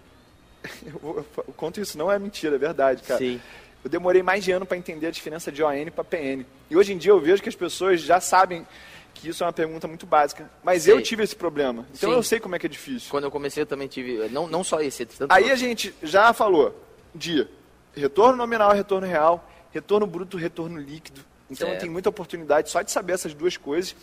Eu, 0.85 1.25
eu 1.37 1.53
conto 1.55 1.79
isso, 1.79 1.97
não 1.97 2.11
é 2.11 2.19
mentira, 2.19 2.55
é 2.55 2.59
verdade, 2.59 3.03
cara. 3.03 3.17
Sim. 3.19 3.39
Eu 3.83 3.89
demorei 3.89 4.21
mais 4.21 4.43
de 4.43 4.51
ano 4.51 4.65
para 4.65 4.77
entender 4.77 5.07
a 5.07 5.11
diferença 5.11 5.51
de 5.51 5.63
ON 5.63 5.85
para 5.95 6.03
PN. 6.03 6.45
E 6.69 6.75
hoje 6.75 6.91
em 6.93 6.97
dia 6.97 7.11
eu 7.11 7.19
vejo 7.19 7.41
que 7.41 7.47
as 7.47 7.55
pessoas 7.55 8.01
já 8.01 8.19
sabem 8.19 8.67
que 9.13 9.29
isso 9.29 9.43
é 9.43 9.47
uma 9.47 9.53
pergunta 9.53 9.87
muito 9.87 10.05
básica. 10.05 10.49
Mas 10.63 10.83
Sei. 10.83 10.93
eu 10.93 11.01
tive 11.01 11.23
esse 11.23 11.35
problema. 11.35 11.85
Então 11.93 12.09
Sim. 12.09 12.15
eu 12.15 12.23
sei 12.23 12.39
como 12.39 12.55
é 12.55 12.59
que 12.59 12.65
é 12.65 12.69
difícil. 12.69 13.09
Quando 13.09 13.23
eu 13.23 13.31
comecei, 13.31 13.63
eu 13.63 13.67
também 13.67 13.87
tive. 13.87 14.27
Não, 14.29 14.47
não 14.47 14.63
só 14.63 14.81
esse, 14.81 15.07
Aí 15.29 15.43
a 15.43 15.45
outros. 15.45 15.59
gente 15.59 15.95
já 16.03 16.33
falou 16.33 16.77
de 17.15 17.47
retorno 17.95 18.35
nominal, 18.35 18.73
retorno 18.73 19.07
real, 19.07 19.49
retorno 19.71 20.05
bruto, 20.05 20.37
retorno 20.37 20.77
líquido. 20.77 21.21
Então 21.49 21.67
Certo. 21.67 21.81
tem 21.81 21.89
muita 21.89 22.09
oportunidade 22.09 22.69
só 22.69 22.81
de 22.81 22.91
saber 22.91 23.13
essas 23.13 23.33
duas 23.33 23.57
coisas. 23.57 23.95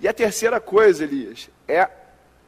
E 0.00 0.08
a 0.08 0.12
terceira 0.12 0.60
coisa, 0.60 1.04
Elias, 1.04 1.50
é 1.68 1.88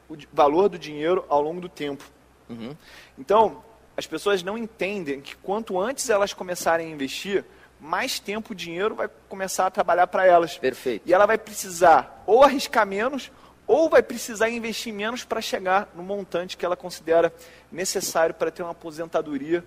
o 0.09 0.17
valor 0.33 0.69
do 0.69 0.79
dinheiro 0.79 1.25
ao 1.29 1.41
longo 1.43 1.61
do 1.61 1.69
tempo. 1.69 2.05
Uhum. 2.53 2.77
Então, 3.19 3.63
as 3.97 4.07
pessoas 4.07 4.43
não 4.43 4.57
entendem 4.57 5.21
que 5.21 5.37
quanto 5.37 5.79
antes 5.79 6.09
elas 6.09 6.33
começarem 6.33 6.89
a 6.89 6.91
investir, 6.91 7.45
mais 7.81 8.19
tempo 8.19 8.53
o 8.53 8.55
dinheiro 8.55 8.95
vai 8.95 9.09
começar 9.29 9.67
a 9.67 9.71
trabalhar 9.71 10.07
para 10.07 10.25
elas. 10.25 10.57
Perfeito. 10.57 11.03
E 11.05 11.13
ela 11.13 11.27
vai 11.27 11.37
precisar 11.37 12.23
ou 12.27 12.43
arriscar 12.45 12.87
menos, 12.87 13.31
ou 13.67 13.89
vai 13.89 14.03
precisar 14.03 14.49
investir 14.49 14.93
menos 14.93 15.25
para 15.25 15.41
chegar 15.41 15.91
no 15.95 16.03
montante 16.03 16.57
que 16.57 16.65
ela 16.65 16.77
considera 16.77 17.33
necessário 17.71 18.35
para 18.35 18.51
ter 18.51 18.63
uma 18.63 18.73
aposentadoria 18.73 19.65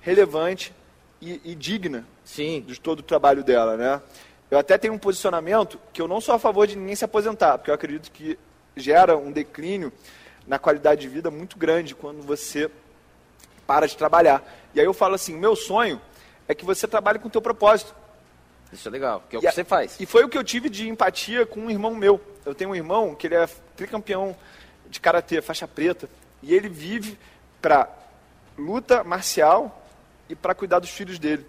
relevante 0.00 0.74
e, 1.20 1.40
e 1.44 1.54
digna 1.54 2.06
Sim. 2.24 2.62
de 2.66 2.80
todo 2.80 3.00
o 3.00 3.02
trabalho 3.02 3.44
dela, 3.44 3.76
né? 3.76 4.00
Eu 4.50 4.58
até 4.58 4.76
tenho 4.78 4.94
um 4.94 4.98
posicionamento 4.98 5.80
que 5.92 6.00
eu 6.00 6.06
não 6.06 6.20
sou 6.20 6.34
a 6.34 6.38
favor 6.38 6.66
de 6.66 6.76
ninguém 6.76 6.94
se 6.94 7.04
aposentar, 7.04 7.58
porque 7.58 7.70
eu 7.70 7.74
acredito 7.74 8.10
que 8.10 8.38
gera 8.76 9.16
um 9.16 9.32
declínio 9.32 9.92
na 10.46 10.58
qualidade 10.58 11.00
de 11.00 11.08
vida 11.08 11.30
muito 11.30 11.58
grande 11.58 11.94
quando 11.94 12.22
você 12.22 12.70
para 13.66 13.86
de 13.86 13.96
trabalhar. 13.96 14.42
E 14.74 14.80
aí 14.80 14.86
eu 14.86 14.92
falo 14.92 15.14
assim, 15.14 15.34
o 15.34 15.38
meu 15.38 15.56
sonho 15.56 16.00
é 16.46 16.54
que 16.54 16.64
você 16.64 16.86
trabalhe 16.86 17.18
com 17.18 17.28
o 17.28 17.30
teu 17.30 17.40
propósito. 17.40 17.94
Isso 18.72 18.88
é 18.88 18.90
legal, 18.90 19.22
que 19.28 19.36
é 19.36 19.38
o 19.38 19.42
E 19.42 19.46
que 19.46 19.52
você 19.52 19.64
faz. 19.64 19.98
E 20.00 20.06
foi 20.06 20.24
o 20.24 20.28
que 20.28 20.36
eu 20.36 20.44
tive 20.44 20.68
de 20.68 20.88
empatia 20.88 21.46
com 21.46 21.60
um 21.60 21.70
irmão 21.70 21.94
meu. 21.94 22.20
Eu 22.44 22.54
tenho 22.54 22.70
um 22.70 22.74
irmão 22.74 23.14
que 23.14 23.26
ele 23.26 23.36
é 23.36 23.48
tricampeão 23.76 24.36
de 24.88 25.00
karatê, 25.00 25.40
faixa 25.40 25.66
preta, 25.66 26.08
e 26.42 26.54
ele 26.54 26.68
vive 26.68 27.18
para 27.62 27.88
luta 28.58 29.02
marcial 29.02 29.82
e 30.28 30.34
para 30.34 30.54
cuidar 30.54 30.78
dos 30.78 30.90
filhos 30.90 31.18
dele. 31.18 31.46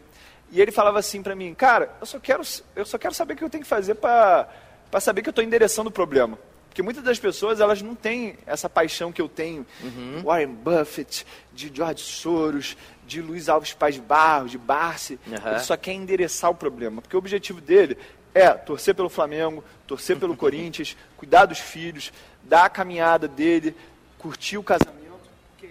E 0.51 0.61
ele 0.61 0.71
falava 0.71 0.99
assim 0.99 1.21
para 1.21 1.35
mim, 1.35 1.53
cara, 1.53 1.91
eu 1.99 2.05
só 2.05 2.19
quero, 2.19 2.43
eu 2.75 2.85
só 2.85 2.97
quero 2.97 3.13
saber 3.13 3.33
o 3.33 3.37
que 3.37 3.43
eu 3.43 3.49
tenho 3.49 3.63
que 3.63 3.69
fazer 3.69 3.95
para 3.95 4.47
saber 5.01 5.21
que 5.21 5.29
eu 5.29 5.31
estou 5.31 5.43
endereçando 5.43 5.89
o 5.89 5.91
problema. 5.91 6.37
Porque 6.75 6.83
muitas 6.83 7.05
das 7.05 7.17
pessoas, 7.17 7.61
elas 7.61 7.81
não 7.81 7.95
têm 7.95 8.35
essa 8.45 8.67
paixão 8.67 9.09
que 9.09 9.21
eu 9.21 9.29
tenho. 9.29 9.65
Warren 10.25 10.53
Buffett, 10.55 11.25
de 11.53 11.71
George 11.73 12.03
Soros, 12.03 12.75
de 13.07 13.21
Luiz 13.21 13.47
Alves 13.47 13.71
Paz 13.73 13.95
de 13.95 14.01
Barro, 14.01 14.49
de 14.49 14.57
Barsi. 14.57 15.17
Aham. 15.25 15.51
Ele 15.51 15.59
só 15.61 15.77
quer 15.77 15.93
endereçar 15.93 16.51
o 16.51 16.53
problema. 16.53 17.01
Porque 17.01 17.15
o 17.15 17.19
objetivo 17.19 17.61
dele 17.61 17.97
é 18.33 18.49
torcer 18.49 18.93
pelo 18.93 19.07
Flamengo, 19.07 19.63
torcer 19.87 20.19
pelo 20.19 20.35
Corinthians, 20.37 20.97
cuidar 21.15 21.45
dos 21.45 21.59
filhos, 21.59 22.11
dar 22.43 22.65
a 22.65 22.69
caminhada 22.69 23.25
dele, 23.25 23.73
curtir 24.17 24.57
o 24.57 24.63
casamento. 24.63 25.04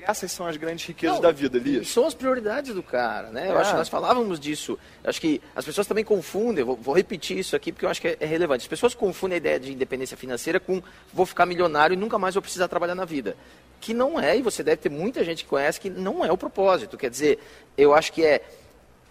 Essas 0.07 0.31
são 0.33 0.47
as 0.47 0.57
grandes 0.57 0.85
riquezas 0.87 1.17
Não, 1.17 1.23
da 1.23 1.31
vida, 1.33 1.57
Elias. 1.57 1.89
são 1.89 2.07
as 2.07 2.15
prioridades 2.15 2.75
do 2.75 2.83
cara, 2.83 3.31
né? 3.31 3.49
Eu 3.51 3.57
É. 3.57 3.61
acho 3.61 3.71
que 3.71 3.77
nós 3.79 3.89
falávamos 3.89 4.39
disso. 4.39 4.79
Eu 5.03 5.11
acho 5.11 5.21
que 5.21 5.41
as 5.57 5.65
pessoas 5.65 5.87
também 5.87 6.05
confundem, 6.05 6.63
vou, 6.65 6.77
vou 6.77 6.95
repetir 6.95 7.39
isso 7.39 7.57
aqui 7.57 7.73
porque 7.73 7.87
eu 7.87 7.91
acho 7.91 8.01
que 8.01 8.09
é, 8.09 8.17
é 8.21 8.27
relevante. 8.27 8.63
As 8.63 8.69
pessoas 8.69 8.95
confundem 8.95 9.37
a 9.37 9.39
ideia 9.39 9.59
de 9.61 9.73
independência 9.73 10.17
financeira 10.17 10.61
com 10.61 10.83
vou 11.13 11.25
ficar 11.27 11.47
milionário 11.47 11.95
e 11.95 11.97
nunca 11.97 12.19
mais 12.19 12.35
vou 12.35 12.43
precisar 12.43 12.69
trabalhar 12.69 12.95
na 12.95 13.05
vida. 13.05 13.37
Que 13.81 13.93
não 13.95 14.19
é, 14.21 14.37
e 14.37 14.43
você 14.43 14.63
deve 14.63 14.77
ter 14.79 14.89
muita 14.91 15.25
gente 15.25 15.45
que 15.45 15.51
conhece 15.51 15.81
que 15.81 15.91
não 15.91 16.25
é 16.25 16.31
o 16.33 16.37
propósito. 16.39 16.97
Quer 16.97 17.11
dizer, 17.11 17.39
eu 17.77 17.95
acho 17.95 18.13
que 18.13 18.25
é 18.25 18.43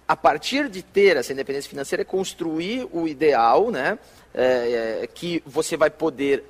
a 0.07 0.15
partir 0.15 0.67
de 0.69 0.83
ter 0.83 1.15
essa 1.17 1.31
independência 1.31 1.69
financeira, 1.69 2.01
é 2.01 2.05
construir 2.05 2.87
o 2.91 3.07
ideal, 3.07 3.71
né? 3.71 3.97
É, 4.33 5.01
é, 5.03 5.07
que 5.07 5.41
você 5.45 5.77
vai 5.77 5.89
poder 5.89 6.43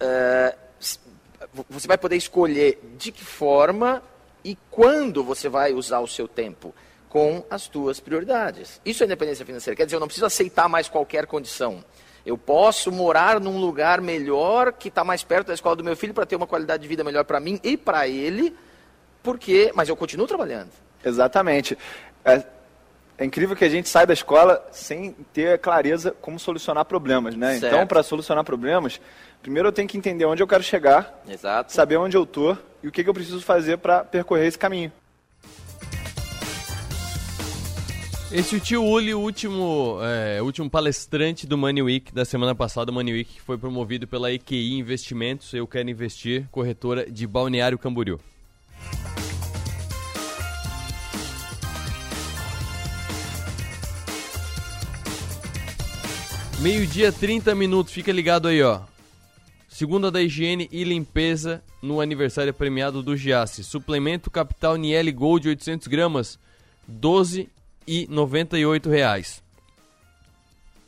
é, 0.00 0.54
você 1.68 1.86
vai 1.86 1.98
poder 1.98 2.16
escolher 2.16 2.80
de 2.96 3.12
que 3.12 3.24
forma 3.24 4.02
e 4.44 4.56
quando 4.70 5.22
você 5.22 5.48
vai 5.48 5.72
usar 5.72 6.00
o 6.00 6.06
seu 6.06 6.26
tempo 6.28 6.74
com 7.08 7.44
as 7.50 7.66
tuas 7.66 8.00
prioridades. 8.00 8.80
Isso 8.84 9.02
é 9.02 9.06
independência 9.06 9.44
financeira. 9.44 9.76
Quer 9.76 9.84
dizer, 9.84 9.96
eu 9.96 10.00
não 10.00 10.06
preciso 10.06 10.26
aceitar 10.26 10.68
mais 10.68 10.88
qualquer 10.88 11.26
condição. 11.26 11.82
Eu 12.24 12.36
posso 12.36 12.92
morar 12.92 13.40
num 13.40 13.58
lugar 13.58 14.00
melhor 14.00 14.72
que 14.72 14.88
está 14.88 15.02
mais 15.02 15.24
perto 15.24 15.48
da 15.48 15.54
escola 15.54 15.74
do 15.74 15.84
meu 15.84 15.96
filho 15.96 16.12
para 16.12 16.26
ter 16.26 16.36
uma 16.36 16.46
qualidade 16.46 16.82
de 16.82 16.88
vida 16.88 17.02
melhor 17.02 17.24
para 17.24 17.40
mim 17.40 17.58
e 17.62 17.76
para 17.76 18.06
ele, 18.06 18.54
porque, 19.22 19.72
mas 19.74 19.88
eu 19.88 19.96
continuo 19.96 20.26
trabalhando. 20.26 20.70
Exatamente. 21.02 21.78
É, 22.24 22.44
é, 23.16 23.24
incrível 23.24 23.56
que 23.56 23.64
a 23.64 23.68
gente 23.68 23.88
sai 23.88 24.06
da 24.06 24.12
escola 24.12 24.66
sem 24.70 25.12
ter 25.32 25.58
clareza 25.58 26.14
como 26.20 26.38
solucionar 26.38 26.84
problemas, 26.84 27.34
né? 27.34 27.56
Então, 27.56 27.60
certo. 27.60 27.74
Então, 27.74 27.86
para 27.86 28.02
solucionar 28.02 28.44
problemas, 28.44 29.00
primeiro 29.42 29.68
eu 29.68 29.72
tenho 29.72 29.88
que 29.88 29.96
entender 29.96 30.24
onde 30.24 30.42
eu 30.42 30.46
quero 30.46 30.62
chegar, 30.62 31.22
Exato. 31.28 31.72
saber 31.72 31.96
onde 31.96 32.16
eu 32.16 32.26
tô 32.26 32.56
e 32.82 32.88
o 32.88 32.92
que, 32.92 33.02
que 33.02 33.10
eu 33.10 33.14
preciso 33.14 33.40
fazer 33.40 33.78
para 33.78 34.04
percorrer 34.04 34.46
esse 34.46 34.58
caminho. 34.58 34.92
Esse 38.30 38.56
é 38.56 38.58
o 38.58 38.60
tio 38.60 38.84
Uli, 38.84 39.14
o 39.14 39.20
último, 39.20 39.98
é, 40.02 40.42
último 40.42 40.68
palestrante 40.68 41.46
do 41.46 41.56
Money 41.56 41.82
Week 41.82 42.12
da 42.12 42.26
semana 42.26 42.54
passada. 42.54 42.90
O 42.90 42.94
Money 42.94 43.14
Week 43.14 43.40
foi 43.40 43.56
promovido 43.56 44.06
pela 44.06 44.30
EQI 44.30 44.74
Investimentos. 44.78 45.54
Eu 45.54 45.66
quero 45.66 45.88
investir, 45.88 46.46
corretora 46.50 47.10
de 47.10 47.26
Balneário 47.26 47.78
Camboriú. 47.78 48.20
Meio-dia, 56.60 57.10
30 57.10 57.54
minutos. 57.54 57.94
Fica 57.94 58.12
ligado 58.12 58.48
aí, 58.48 58.62
ó. 58.62 58.80
Segunda 59.78 60.10
da 60.10 60.20
higiene 60.20 60.68
e 60.72 60.82
limpeza 60.82 61.62
no 61.80 62.00
aniversário 62.00 62.52
premiado 62.52 63.00
do 63.00 63.16
Giasse. 63.16 63.62
Suplemento 63.62 64.28
Capital 64.28 64.74
Niel 64.74 65.14
Gold 65.14 65.48
800 65.48 65.86
gramas, 65.86 66.36
12 66.88 67.48
e 67.86 68.04
98 68.10 68.90
reais. 68.90 69.40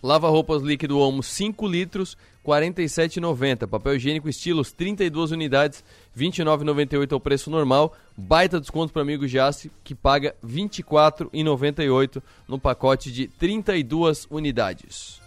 Lava 0.03 0.29
roupas 0.29 0.61
líquido 0.61 0.98
Omo 0.98 1.22
5 1.22 1.68
litros, 1.68 2.18
47,90. 2.44 3.68
Papel 3.68 3.94
higiênico 3.94 4.29
estilos 4.29 4.72
32 4.72 5.31
unidades, 5.31 5.85
29,98 6.18 7.12
é 7.12 7.14
o 7.14 7.20
preço 7.20 7.48
normal. 7.48 7.96
Baita 8.16 8.61
desconto 8.61 8.92
para 8.92 9.03
amigo 9.03 9.24
Jace 9.29 9.70
que 9.85 9.94
paga 9.94 10.35
24,98 10.44 12.20
no 12.48 12.59
pacote 12.59 13.12
de 13.12 13.29
32 13.29 14.26
unidades. 14.29 15.19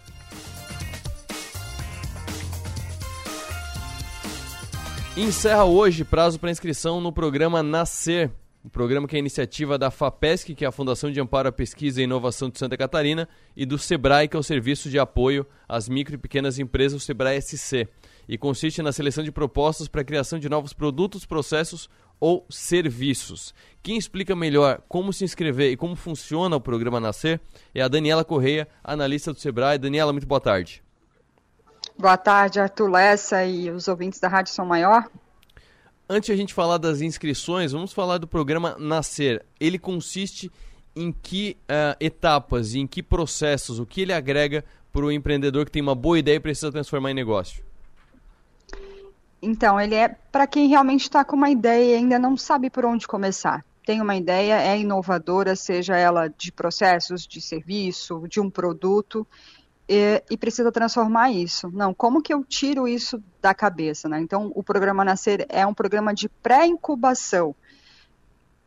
Encerra 5.16 5.64
hoje 5.64 6.02
prazo 6.02 6.40
para 6.40 6.50
inscrição 6.50 7.00
no 7.00 7.12
programa 7.12 7.62
Nascer, 7.62 8.32
o 8.64 8.66
um 8.66 8.68
programa 8.68 9.06
que 9.06 9.14
é 9.14 9.18
iniciativa 9.20 9.78
da 9.78 9.88
FAPESC, 9.88 10.56
que 10.56 10.64
é 10.64 10.68
a 10.68 10.72
Fundação 10.72 11.08
de 11.08 11.20
Amparo 11.20 11.48
à 11.48 11.52
Pesquisa 11.52 12.00
e 12.00 12.04
Inovação 12.04 12.50
de 12.50 12.58
Santa 12.58 12.76
Catarina, 12.76 13.28
e 13.56 13.64
do 13.64 13.78
SEBRAE, 13.78 14.26
que 14.26 14.36
é 14.36 14.40
o 14.40 14.42
Serviço 14.42 14.90
de 14.90 14.98
Apoio 14.98 15.46
às 15.68 15.88
Micro 15.88 16.16
e 16.16 16.18
Pequenas 16.18 16.58
Empresas, 16.58 17.00
o 17.00 17.04
SEBRAE 17.04 17.40
SC, 17.40 17.86
e 18.28 18.36
consiste 18.36 18.82
na 18.82 18.90
seleção 18.90 19.22
de 19.22 19.30
propostas 19.30 19.86
para 19.86 20.00
a 20.00 20.04
criação 20.04 20.36
de 20.36 20.48
novos 20.48 20.72
produtos, 20.72 21.24
processos 21.24 21.88
ou 22.18 22.44
serviços. 22.50 23.54
Quem 23.84 23.96
explica 23.96 24.34
melhor 24.34 24.82
como 24.88 25.12
se 25.12 25.24
inscrever 25.24 25.70
e 25.70 25.76
como 25.76 25.94
funciona 25.94 26.56
o 26.56 26.60
programa 26.60 26.98
Nascer 26.98 27.40
é 27.72 27.80
a 27.80 27.86
Daniela 27.86 28.24
Correia, 28.24 28.66
analista 28.82 29.32
do 29.32 29.38
SEBRAE. 29.38 29.78
Daniela, 29.78 30.12
muito 30.12 30.26
boa 30.26 30.40
tarde. 30.40 30.83
Boa 31.96 32.16
tarde, 32.16 32.58
Arthur 32.58 32.90
Lessa 32.90 33.44
e 33.44 33.70
os 33.70 33.86
ouvintes 33.86 34.18
da 34.18 34.28
Rádio 34.28 34.52
São 34.52 34.66
Maior. 34.66 35.08
Antes 36.08 36.26
de 36.26 36.32
a 36.32 36.36
gente 36.36 36.52
falar 36.52 36.76
das 36.76 37.00
inscrições, 37.00 37.72
vamos 37.72 37.92
falar 37.92 38.18
do 38.18 38.26
programa 38.26 38.76
Nascer. 38.78 39.44
Ele 39.60 39.78
consiste 39.78 40.50
em 40.94 41.12
que 41.12 41.56
uh, 41.62 41.96
etapas, 42.00 42.74
em 42.74 42.86
que 42.86 43.02
processos, 43.02 43.78
o 43.78 43.86
que 43.86 44.02
ele 44.02 44.12
agrega 44.12 44.64
para 44.92 45.04
o 45.04 45.10
empreendedor 45.10 45.64
que 45.64 45.70
tem 45.70 45.82
uma 45.82 45.94
boa 45.94 46.18
ideia 46.18 46.36
e 46.36 46.40
precisa 46.40 46.70
transformar 46.70 47.12
em 47.12 47.14
negócio? 47.14 47.64
Então, 49.40 49.80
ele 49.80 49.94
é 49.94 50.08
para 50.08 50.46
quem 50.46 50.68
realmente 50.68 51.02
está 51.02 51.24
com 51.24 51.36
uma 51.36 51.50
ideia 51.50 51.92
e 51.92 51.98
ainda 51.98 52.18
não 52.18 52.36
sabe 52.36 52.70
por 52.70 52.84
onde 52.84 53.06
começar. 53.06 53.64
Tem 53.84 54.00
uma 54.00 54.16
ideia, 54.16 54.60
é 54.60 54.78
inovadora, 54.78 55.54
seja 55.54 55.96
ela 55.96 56.28
de 56.28 56.50
processos, 56.50 57.26
de 57.26 57.40
serviço, 57.40 58.26
de 58.28 58.40
um 58.40 58.48
produto, 58.48 59.26
e, 59.88 60.22
e, 60.30 60.36
precisa 60.36 60.72
transformar 60.72 61.30
isso. 61.30 61.70
Não, 61.70 61.92
como 61.92 62.22
que 62.22 62.32
eu 62.32 62.42
tiro 62.44 62.88
isso 62.88 63.22
da 63.40 63.52
cabeça? 63.52 64.08
Né? 64.08 64.20
Então, 64.20 64.50
o 64.54 64.62
programa 64.62 65.04
Nascer 65.04 65.46
é 65.48 65.66
um 65.66 65.74
programa 65.74 66.14
de 66.14 66.28
pré-incubação. 66.28 67.54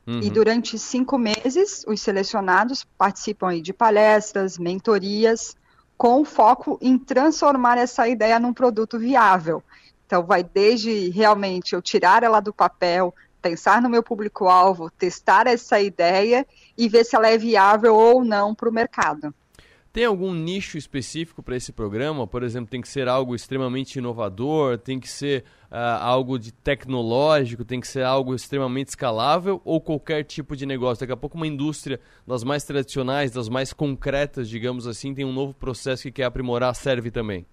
Uhum. 0.06 0.22
E 0.22 0.30
durante 0.30 0.78
cinco 0.78 1.18
meses, 1.18 1.84
os 1.88 2.00
selecionados 2.02 2.86
participam 2.98 3.50
aí 3.50 3.62
de 3.62 3.74
palestras, 3.74 4.58
mentorias, 4.58 5.56
com 5.98 6.24
foco 6.24 6.78
em 6.82 6.98
transformar 6.98 7.78
essa 7.78 8.08
ideia 8.08 8.40
num 8.40 8.54
produto 8.54 9.00
viável. 9.00 9.64
Então, 10.06 10.24
vai 10.24 10.44
desde 10.44 11.10
realmente 11.10 11.74
eu 11.74 11.82
tirar 11.82 12.24
ela 12.24 12.40
do 12.40 12.54
papel, 12.54 13.14
pensar 13.42 13.82
no 13.82 13.90
meu 13.90 14.04
público-alvo, 14.04 14.92
testar 14.92 15.48
essa 15.48 15.80
ideia 15.82 16.46
e 16.78 16.88
ver 16.88 17.04
se 17.04 17.16
ela 17.16 17.28
é 17.28 17.38
viável 17.38 17.96
ou 17.96 18.24
não 18.24 18.54
para 18.54 18.70
o 18.70 18.74
mercado. 18.74 19.34
Tem 19.98 20.06
algum 20.06 20.32
nicho 20.32 20.78
específico 20.78 21.42
para 21.42 21.56
esse 21.56 21.72
programa? 21.72 22.28
Por 22.28 22.44
exemplo, 22.44 22.70
tem 22.70 22.82
que 22.82 22.88
ser 22.88 23.08
algo 23.08 23.34
extremamente 23.34 23.96
inovador, 23.96 24.78
tem 24.78 25.00
que 25.00 25.10
ser 25.10 25.44
uh, 25.72 25.98
algo 26.00 26.38
de 26.38 26.52
tecnológico, 26.52 27.66
tem 27.66 27.82
que 27.82 27.88
ser 27.88 28.04
algo 28.04 28.36
extremamente 28.36 28.90
escalável 28.90 29.60
ou 29.66 29.82
qualquer 29.82 30.24
tipo 30.24 30.56
de 30.56 30.68
negócio? 30.68 31.00
Daqui 31.00 31.14
a 31.14 31.18
pouco 31.18 31.36
uma 31.36 31.48
indústria 31.48 32.00
das 32.28 32.44
mais 32.44 32.64
tradicionais, 32.64 33.32
das 33.32 33.50
mais 33.50 33.74
concretas, 33.74 34.48
digamos 34.48 34.86
assim, 34.86 35.16
tem 35.16 35.26
um 35.26 35.34
novo 35.34 35.56
processo 35.56 36.04
que 36.04 36.12
quer 36.12 36.26
aprimorar, 36.26 36.76
serve 36.76 37.10
também. 37.10 37.48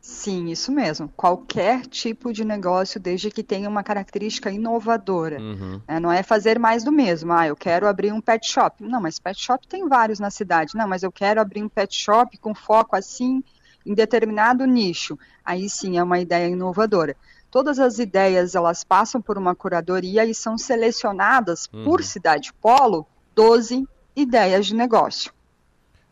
Sim, 0.00 0.48
isso 0.48 0.72
mesmo. 0.72 1.12
Qualquer 1.14 1.86
tipo 1.86 2.32
de 2.32 2.42
negócio, 2.44 2.98
desde 2.98 3.30
que 3.30 3.42
tenha 3.42 3.68
uma 3.68 3.82
característica 3.82 4.50
inovadora. 4.50 5.38
Uhum. 5.38 5.80
É, 5.86 6.00
não 6.00 6.10
é 6.10 6.22
fazer 6.22 6.58
mais 6.58 6.82
do 6.82 6.90
mesmo. 6.90 7.32
Ah, 7.32 7.46
eu 7.46 7.54
quero 7.54 7.86
abrir 7.86 8.10
um 8.12 8.20
pet 8.20 8.48
shop. 8.48 8.82
Não, 8.82 9.00
mas 9.00 9.18
pet 9.18 9.38
shop 9.38 9.68
tem 9.68 9.86
vários 9.86 10.18
na 10.18 10.30
cidade. 10.30 10.74
Não, 10.74 10.88
mas 10.88 11.02
eu 11.02 11.12
quero 11.12 11.40
abrir 11.40 11.62
um 11.62 11.68
pet 11.68 11.94
shop 11.94 12.38
com 12.38 12.54
foco 12.54 12.96
assim 12.96 13.44
em 13.84 13.94
determinado 13.94 14.64
nicho. 14.64 15.18
Aí 15.44 15.68
sim 15.68 15.98
é 15.98 16.02
uma 16.02 16.18
ideia 16.18 16.48
inovadora. 16.48 17.14
Todas 17.50 17.78
as 17.78 17.98
ideias 17.98 18.54
elas 18.54 18.84
passam 18.84 19.20
por 19.20 19.36
uma 19.36 19.54
curadoria 19.54 20.24
e 20.24 20.34
são 20.34 20.56
selecionadas 20.56 21.68
uhum. 21.72 21.84
por 21.84 22.02
cidade 22.02 22.52
polo 22.54 23.06
12 23.34 23.86
ideias 24.16 24.66
de 24.66 24.74
negócio. 24.74 25.32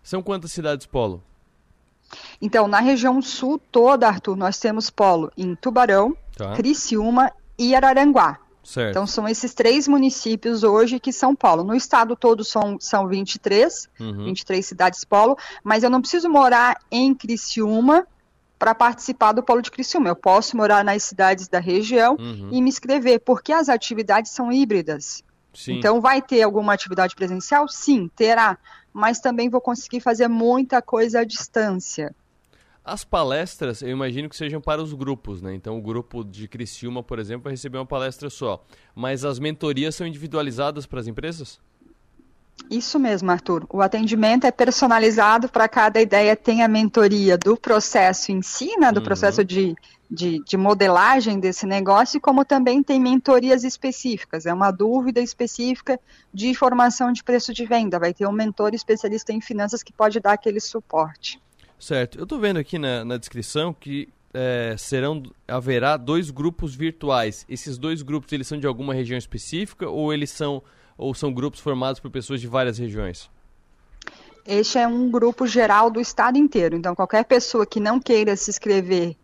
São 0.03 0.23
quantas 0.23 0.53
cidades 0.53 0.87
polo? 0.87 1.23
Então, 2.41 2.69
na 2.69 2.81
região 2.81 3.21
sul 3.21 3.61
toda, 3.71 4.09
Arthur, 4.09 4.37
nós 4.37 4.59
temos 4.59 4.91
polo 4.91 5.31
em 5.37 5.55
Tubarão, 5.55 6.17
tá. 6.37 6.55
Criciúma 6.55 7.33
e 7.59 7.75
Araranguá. 7.75 8.39
Certo. 8.63 8.91
Então, 8.91 9.07
são 9.07 9.27
esses 9.27 9.55
três 9.55 9.89
municípios 9.89 10.63
hoje 10.63 11.01
que 11.01 11.11
são 11.11 11.35
polo. 11.35 11.65
No 11.65 11.75
estado 11.75 12.15
todo 12.15 12.45
são, 12.45 12.77
são 12.79 13.09
23, 13.09 13.89
uhum. 13.99 14.25
23 14.27 14.65
cidades 14.65 15.05
polo, 15.05 15.39
mas 15.65 15.83
eu 15.83 15.89
não 15.89 16.03
preciso 16.03 16.29
morar 16.29 16.79
em 16.91 17.15
Criciúma 17.15 18.07
para 18.59 18.75
participar 18.75 19.33
do 19.33 19.43
polo 19.43 19.63
de 19.63 19.71
Criciúma. 19.71 20.09
Eu 20.09 20.17
posso 20.17 20.55
morar 20.55 20.85
nas 20.85 21.03
cidades 21.03 21.49
da 21.49 21.59
região 21.59 22.17
uhum. 22.19 22.51
e 22.53 22.61
me 22.61 22.69
inscrever, 22.69 23.21
porque 23.21 23.53
as 23.53 23.71
atividades 23.71 24.33
são 24.33 24.53
híbridas. 24.53 25.25
Sim. 25.55 25.79
Então, 25.79 26.01
vai 26.01 26.21
ter 26.21 26.43
alguma 26.43 26.75
atividade 26.75 27.15
presencial? 27.15 27.67
Sim, 27.69 28.11
terá 28.15 28.59
mas 28.99 29.21
também 29.21 29.49
vou 29.49 29.61
conseguir 29.61 30.01
fazer 30.01 30.27
muita 30.27 30.83
coisa 30.83 31.21
à 31.21 31.25
distância. 31.25 32.13
As 32.85 33.05
palestras, 33.05 33.81
eu 33.81 33.91
imagino 33.91 34.29
que 34.29 34.37
sejam 34.37 34.61
para 34.61 34.83
os 34.83 34.93
grupos, 34.93 35.41
né? 35.41 35.55
Então, 35.55 35.79
o 35.79 35.81
grupo 35.81 36.25
de 36.25 36.49
Criciúma, 36.49 37.03
por 37.03 37.21
exemplo, 37.21 37.45
vai 37.45 37.53
receber 37.53 37.79
uma 37.79 37.87
palestra 37.87 38.29
só. 38.29 38.65
Mas 38.95 39.25
as 39.25 39.39
mentorias 39.39 39.95
são 39.95 40.07
individualizadas 40.07 40.85
para 40.85 40.99
as 40.99 41.07
empresas? 41.07 41.61
Isso 42.69 42.99
mesmo, 42.99 43.31
Arthur. 43.31 43.67
O 43.71 43.81
atendimento 43.81 44.47
é 44.47 44.51
personalizado 44.51 45.49
para 45.49 45.69
cada 45.69 46.01
ideia. 46.01 46.35
Tem 46.35 46.65
a 46.65 46.69
mentoria 46.69 47.39
do 47.39 47.57
processo 47.57 48.33
em 48.33 48.43
si, 48.43 48.77
né, 48.79 48.91
do 48.91 48.99
uhum. 48.99 49.05
processo 49.05 49.45
de, 49.45 49.77
de, 50.11 50.43
de, 50.43 50.57
modelagem 50.57 51.39
desse 51.39 51.67
negócio, 51.67 52.21
como 52.21 52.45
também 52.45 52.83
tem 52.83 52.99
mentorias 52.99 53.65
específicas. 53.65 54.47
É 54.47 54.53
uma 54.53 54.71
dúvida 54.71 55.21
específica 55.21 56.01
de 56.33 56.49
informação 56.49 57.13
de 57.13 57.23
preço 57.23 57.53
de 57.53 57.67
venda. 57.67 57.99
Vai 57.99 58.15
ter 58.15 58.27
um 58.27 58.33
mentor 58.33 58.75
especialista 58.75 59.33
em 59.33 59.41
finanças 59.41 59.83
que 59.83 59.93
pode 59.93 60.19
dar 60.21 60.33
aquele 60.33 60.61
suporte. 60.61 61.41
Certo. 61.79 62.19
Eu 62.19 62.25
estou 62.25 62.41
vendo 62.41 62.59
aqui 62.59 62.79
na, 62.79 63.05
na 63.05 63.17
descrição 63.17 63.73
que 63.73 64.09
é, 64.33 64.75
serão 64.79 65.23
haverá 65.47 65.97
dois 65.97 66.31
grupos 66.31 66.75
virtuais. 66.75 67.45
Esses 67.49 67.77
dois 67.77 68.03
grupos 68.03 68.33
eles 68.33 68.47
são 68.47 68.59
de 68.59 68.67
alguma 68.67 68.95
região 68.95 69.19
específica 69.19 69.89
ou 69.89 70.13
eles 70.13 70.31
são 70.31 70.63
ou 70.97 71.15
são 71.15 71.33
grupos 71.33 71.61
formados 71.61 72.01
por 72.01 72.11
pessoas 72.11 72.41
de 72.41 72.49
várias 72.49 72.77
regiões? 72.77 73.31
Este 74.45 74.79
é 74.79 74.89
um 74.89 75.11
grupo 75.11 75.47
geral 75.47 75.91
do 75.91 76.01
estado 76.01 76.37
inteiro. 76.37 76.75
Então, 76.75 76.95
qualquer 76.95 77.25
pessoa 77.25 77.65
que 77.65 77.79
não 77.79 78.01
queira 78.01 78.35
se 78.35 78.51
inscrever 78.51 79.15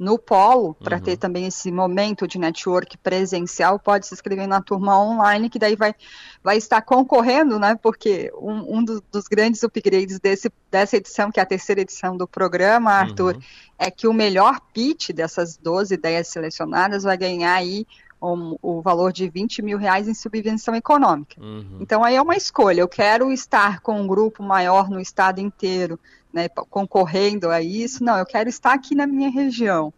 no 0.00 0.18
polo, 0.18 0.72
para 0.72 0.96
uhum. 0.96 1.02
ter 1.02 1.18
também 1.18 1.46
esse 1.46 1.70
momento 1.70 2.26
de 2.26 2.38
network 2.38 2.96
presencial, 2.96 3.78
pode 3.78 4.06
se 4.06 4.14
inscrever 4.14 4.48
na 4.48 4.62
turma 4.62 4.98
online, 4.98 5.50
que 5.50 5.58
daí 5.58 5.76
vai, 5.76 5.94
vai 6.42 6.56
estar 6.56 6.80
concorrendo, 6.80 7.58
né? 7.58 7.78
Porque 7.82 8.32
um, 8.40 8.78
um 8.78 8.82
do, 8.82 9.04
dos 9.12 9.24
grandes 9.28 9.62
upgrades 9.62 10.18
desse, 10.18 10.50
dessa 10.70 10.96
edição, 10.96 11.30
que 11.30 11.38
é 11.38 11.42
a 11.42 11.46
terceira 11.46 11.82
edição 11.82 12.16
do 12.16 12.26
programa, 12.26 12.90
Arthur, 12.92 13.34
uhum. 13.34 13.42
é 13.78 13.90
que 13.90 14.08
o 14.08 14.14
melhor 14.14 14.58
pitch 14.72 15.10
dessas 15.10 15.58
12 15.58 15.92
ideias 15.92 16.28
selecionadas 16.28 17.02
vai 17.02 17.18
ganhar 17.18 17.52
aí 17.52 17.86
um, 18.22 18.56
o 18.62 18.80
valor 18.80 19.12
de 19.12 19.28
20 19.28 19.60
mil 19.60 19.76
reais 19.76 20.08
em 20.08 20.14
subvenção 20.14 20.74
econômica. 20.74 21.38
Uhum. 21.38 21.76
Então 21.78 22.02
aí 22.02 22.16
é 22.16 22.22
uma 22.22 22.36
escolha. 22.36 22.80
Eu 22.80 22.88
quero 22.88 23.30
estar 23.30 23.80
com 23.80 24.00
um 24.00 24.06
grupo 24.06 24.42
maior 24.42 24.88
no 24.88 24.98
estado 24.98 25.40
inteiro 25.40 26.00
né, 26.32 26.48
concorrendo 26.48 27.50
a 27.50 27.60
isso. 27.60 28.02
Não, 28.02 28.16
eu 28.16 28.26
quero 28.26 28.48
estar 28.48 28.72
aqui 28.72 28.94
na 28.94 29.06
minha 29.06 29.30
região. 29.30 29.92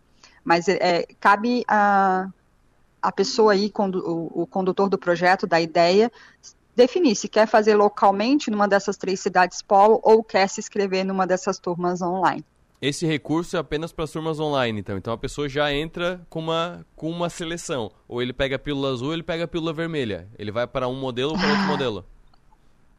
Mas 0.45 0.68
é, 0.68 1.07
cabe 1.21 1.64
a, 1.68 2.29
a 3.01 3.12
pessoa 3.12 3.53
aí, 3.53 3.73
o, 3.77 4.42
o 4.42 4.47
condutor 4.47 4.88
do 4.88 4.99
projeto, 4.99 5.47
da 5.47 5.61
ideia, 5.61 6.11
definir 6.75 7.14
se 7.14 7.29
quer 7.29 7.47
fazer 7.47 7.77
localmente 7.77 8.51
numa 8.51 8.66
dessas 8.66 8.97
três 8.97 9.21
cidades 9.21 9.62
polo 9.62 10.01
ou 10.03 10.23
quer 10.23 10.49
se 10.49 10.61
inscrever 10.61 11.05
numa 11.05 11.27
dessas 11.27 11.59
turmas 11.59 12.03
online. 12.03 12.45
Esse 12.81 13.07
recurso 13.07 13.57
é 13.57 13.61
apenas 13.61 13.92
para 13.92 14.05
as 14.05 14.11
turmas 14.11 14.40
online, 14.40 14.81
então. 14.81 14.99
Então 14.99 15.12
a 15.12 15.18
pessoa 15.18 15.49
já 15.49 15.73
entra 15.73 16.21
com 16.29 16.40
uma, 16.40 16.85
com 16.97 17.09
uma 17.09 17.31
seleção. 17.31 17.92
Ou 18.09 18.21
ele 18.21 18.33
pega 18.33 18.57
a 18.57 18.59
pílula 18.59 18.90
azul 18.90 19.09
ou 19.09 19.14
ele 19.14 19.23
pega 19.23 19.45
a 19.45 19.49
pílula 19.49 19.73
vermelha. 19.73 20.29
Ele 20.37 20.51
vai 20.51 20.66
para 20.66 20.88
um 20.88 20.99
modelo 20.99 21.31
ou 21.31 21.38
para 21.38 21.49
outro 21.49 21.66
modelo. 21.66 22.05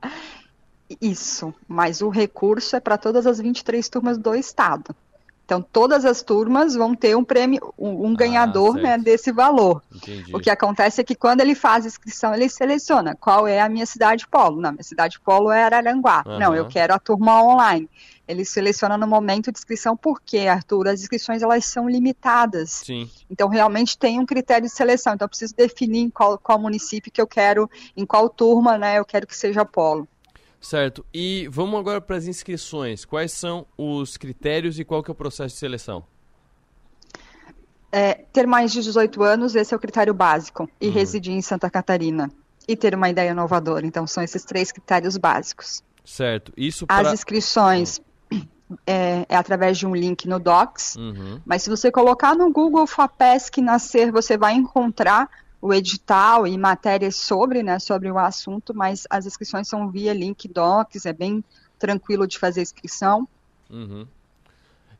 Isso, 1.01 1.53
mas 1.67 2.01
o 2.01 2.09
recurso 2.09 2.75
é 2.75 2.79
para 2.79 2.97
todas 2.97 3.25
as 3.25 3.39
23 3.39 3.87
turmas 3.89 4.17
do 4.17 4.33
estado. 4.35 4.95
Então, 5.45 5.61
todas 5.61 6.05
as 6.05 6.21
turmas 6.21 6.73
vão 6.73 6.95
ter 6.95 7.17
um 7.17 7.23
prêmio, 7.23 7.73
um, 7.77 8.07
um 8.07 8.13
ah, 8.13 8.17
ganhador 8.17 8.75
né, 8.75 8.97
desse 8.97 9.31
valor. 9.31 9.83
Entendi. 9.93 10.33
O 10.33 10.39
que 10.39 10.49
acontece 10.49 11.01
é 11.01 11.03
que 11.03 11.15
quando 11.15 11.41
ele 11.41 11.53
faz 11.53 11.83
a 11.83 11.87
inscrição, 11.87 12.33
ele 12.33 12.47
seleciona 12.47 13.15
qual 13.15 13.45
é 13.45 13.59
a 13.59 13.67
minha 13.67 13.85
cidade 13.85 14.25
polo. 14.25 14.61
Não, 14.61 14.71
minha 14.71 14.83
cidade 14.83 15.19
polo 15.19 15.51
é 15.51 15.63
Araranguá. 15.63 16.23
Uhum. 16.25 16.39
Não, 16.39 16.55
eu 16.55 16.65
quero 16.67 16.93
a 16.93 16.99
turma 16.99 17.43
online. 17.43 17.89
Ele 18.25 18.45
seleciona 18.45 18.97
no 18.97 19.05
momento 19.05 19.51
de 19.51 19.57
inscrição, 19.59 19.97
porque, 19.97 20.39
Arthur, 20.39 20.87
as 20.87 21.01
inscrições 21.01 21.43
elas 21.43 21.65
são 21.65 21.89
limitadas. 21.89 22.81
Sim. 22.85 23.09
Então, 23.29 23.49
realmente 23.49 23.97
tem 23.97 24.21
um 24.21 24.25
critério 24.25 24.65
de 24.65 24.73
seleção. 24.73 25.13
Então, 25.13 25.25
eu 25.25 25.29
preciso 25.29 25.53
definir 25.53 25.99
em 25.99 26.09
qual, 26.09 26.37
qual 26.37 26.57
município 26.57 27.11
que 27.11 27.21
eu 27.21 27.27
quero, 27.27 27.69
em 27.97 28.05
qual 28.05 28.29
turma 28.29 28.77
né, 28.77 28.97
eu 28.97 29.03
quero 29.03 29.27
que 29.27 29.35
seja 29.35 29.65
polo. 29.65 30.07
Certo. 30.63 31.05
E 31.13 31.45
vamos 31.51 31.77
agora 31.77 31.99
para 31.99 32.15
as 32.15 32.25
inscrições. 32.25 33.03
Quais 33.03 33.33
são 33.33 33.67
os 33.77 34.15
critérios 34.15 34.79
e 34.79 34.85
qual 34.85 35.03
que 35.03 35.11
é 35.11 35.13
o 35.13 35.15
processo 35.15 35.53
de 35.53 35.59
seleção? 35.59 36.05
É, 37.91 38.13
ter 38.31 38.47
mais 38.47 38.71
de 38.71 38.81
18 38.81 39.21
anos, 39.21 39.55
esse 39.55 39.73
é 39.73 39.77
o 39.77 39.79
critério 39.79 40.13
básico, 40.13 40.67
e 40.79 40.87
uhum. 40.87 40.93
residir 40.93 41.33
em 41.33 41.41
Santa 41.41 41.69
Catarina. 41.69 42.31
E 42.65 42.77
ter 42.77 42.95
uma 42.95 43.09
ideia 43.09 43.31
inovadora. 43.31 43.85
Então, 43.85 44.07
são 44.07 44.23
esses 44.23 44.45
três 44.45 44.71
critérios 44.71 45.17
básicos. 45.17 45.83
Certo. 46.05 46.53
Isso 46.55 46.87
pra... 46.87 47.01
As 47.01 47.13
inscrições 47.13 48.01
é, 48.87 49.25
é, 49.27 49.35
através 49.35 49.77
de 49.77 49.85
um 49.85 49.93
link 49.93 50.29
no 50.29 50.39
Docs, 50.39 50.95
uhum. 50.95 51.41
mas 51.45 51.61
se 51.63 51.69
você 51.69 51.91
colocar 51.91 52.35
no 52.35 52.49
Google 52.49 52.87
FAPESC 52.87 53.61
Nascer, 53.61 54.13
você 54.13 54.37
vai 54.37 54.53
encontrar 54.53 55.29
o 55.63 55.73
edital 55.73 56.45
e 56.45 56.57
matérias 56.57 57.15
sobre, 57.15 57.63
né, 57.63 57.79
sobre 57.79 58.11
o 58.11 58.19
assunto, 58.19 58.75
mas 58.75 59.07
as 59.09 59.25
inscrições 59.25 59.65
são 59.65 59.89
via 59.89 60.13
link 60.13 60.45
docs, 60.49 61.05
é 61.05 61.13
bem 61.13 61.41
tranquilo 61.79 62.27
de 62.27 62.37
fazer 62.37 62.61
inscrição. 62.61 63.25
Uhum. 63.69 64.05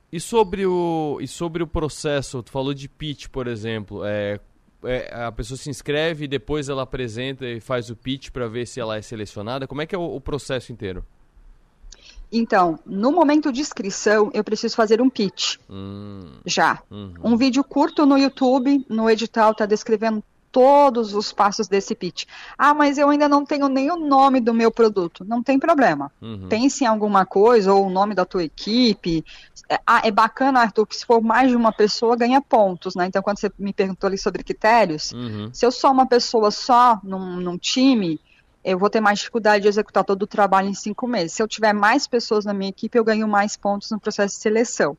E 0.10 0.22
sobre 0.22 0.66
o 0.66 1.18
e 1.20 1.28
sobre 1.28 1.62
o 1.64 1.68
processo, 1.68 2.42
tu 2.42 2.50
falou 2.50 2.74
de 2.74 2.88
pitch, 2.88 3.28
por 3.28 3.46
exemplo, 3.46 4.06
é, 4.06 4.40
é, 4.86 5.14
a 5.26 5.34
pessoa 5.34 5.58
se 5.58 5.70
inscreve 5.70 6.26
e 6.26 6.28
depois 6.30 6.70
ela 6.70 6.84
apresenta 6.84 7.46
e 7.46 7.60
faz 7.60 7.90
o 7.90 7.96
pitch 7.96 8.30
para 8.30 8.48
ver 8.48 8.66
se 8.66 8.80
ela 8.80 8.96
é 8.96 9.02
selecionada. 9.02 9.68
Como 9.68 9.82
é 9.82 9.86
que 9.86 9.94
é 9.94 9.98
o, 9.98 10.16
o 10.16 10.22
processo 10.22 10.72
inteiro? 10.72 11.06
Então, 12.32 12.80
no 12.86 13.12
momento 13.12 13.52
de 13.52 13.60
inscrição, 13.60 14.32
eu 14.34 14.46
preciso 14.46 14.78
fazer 14.78 15.02
um 15.02 15.10
pitch. 15.10 15.58
Hum. 15.70 16.38
Já. 16.46 16.82
Uhum. 16.90 17.14
Um 17.22 17.36
vídeo 17.36 17.66
curto 17.66 18.06
no 18.06 18.18
YouTube, 18.18 18.86
no 18.88 19.10
edital 19.10 19.52
está 19.52 19.66
descrevendo 19.66 20.24
todos 20.54 21.16
os 21.16 21.34
passos 21.34 21.68
desse 21.68 21.96
pitch. 21.96 22.26
Ah, 22.56 22.76
mas 22.76 23.00
eu 23.00 23.10
ainda 23.10 23.28
não 23.28 23.44
tenho 23.44 23.68
nem 23.68 23.92
o 23.92 23.98
nome 23.98 24.40
do 24.40 24.54
meu 24.54 24.72
produto. 24.72 25.26
Não 25.26 25.42
tem 25.42 25.58
problema. 25.58 26.12
Uhum. 26.22 26.48
Pense 26.48 26.84
em 26.84 26.88
alguma 26.88 27.26
coisa, 27.26 27.74
ou 27.74 27.88
o 27.88 27.90
nome 27.90 28.14
da 28.14 28.24
tua 28.24 28.44
equipe. 28.44 29.26
É, 29.68 29.80
ah, 29.86 30.02
é 30.04 30.12
bacana, 30.12 30.62
Arthur, 30.62 30.86
que 30.86 30.96
se 30.96 31.08
for 31.08 31.22
mais 31.24 31.50
de 31.50 31.56
uma 31.56 31.74
pessoa, 31.74 32.16
ganha 32.16 32.40
pontos, 32.40 32.94
né? 32.94 33.08
Então, 33.08 33.24
quando 33.24 33.40
você 33.40 33.52
me 33.58 33.74
perguntou 33.74 34.08
ali 34.08 34.18
sobre 34.18 34.44
critérios, 34.44 35.12
uhum. 35.12 35.50
se 35.52 35.66
eu 35.66 35.72
sou 35.72 35.92
uma 35.92 36.06
pessoa 36.06 36.52
só 36.52 37.00
num, 37.04 37.38
num 37.38 37.58
time, 37.58 38.22
eu 38.64 38.78
vou 38.78 38.92
ter 38.92 39.02
mais 39.02 39.18
dificuldade 39.18 39.64
de 39.64 39.70
executar 39.70 40.04
todo 40.04 40.22
o 40.22 40.28
trabalho 40.28 40.70
em 40.70 40.76
cinco 40.76 41.08
meses. 41.08 41.34
Se 41.34 41.42
eu 41.42 41.48
tiver 41.48 41.74
mais 41.74 42.06
pessoas 42.06 42.46
na 42.46 42.54
minha 42.54 42.70
equipe, 42.70 42.96
eu 42.96 43.04
ganho 43.04 43.28
mais 43.28 43.58
pontos 43.58 43.90
no 43.90 44.00
processo 44.00 44.36
de 44.36 44.42
seleção. 44.42 44.96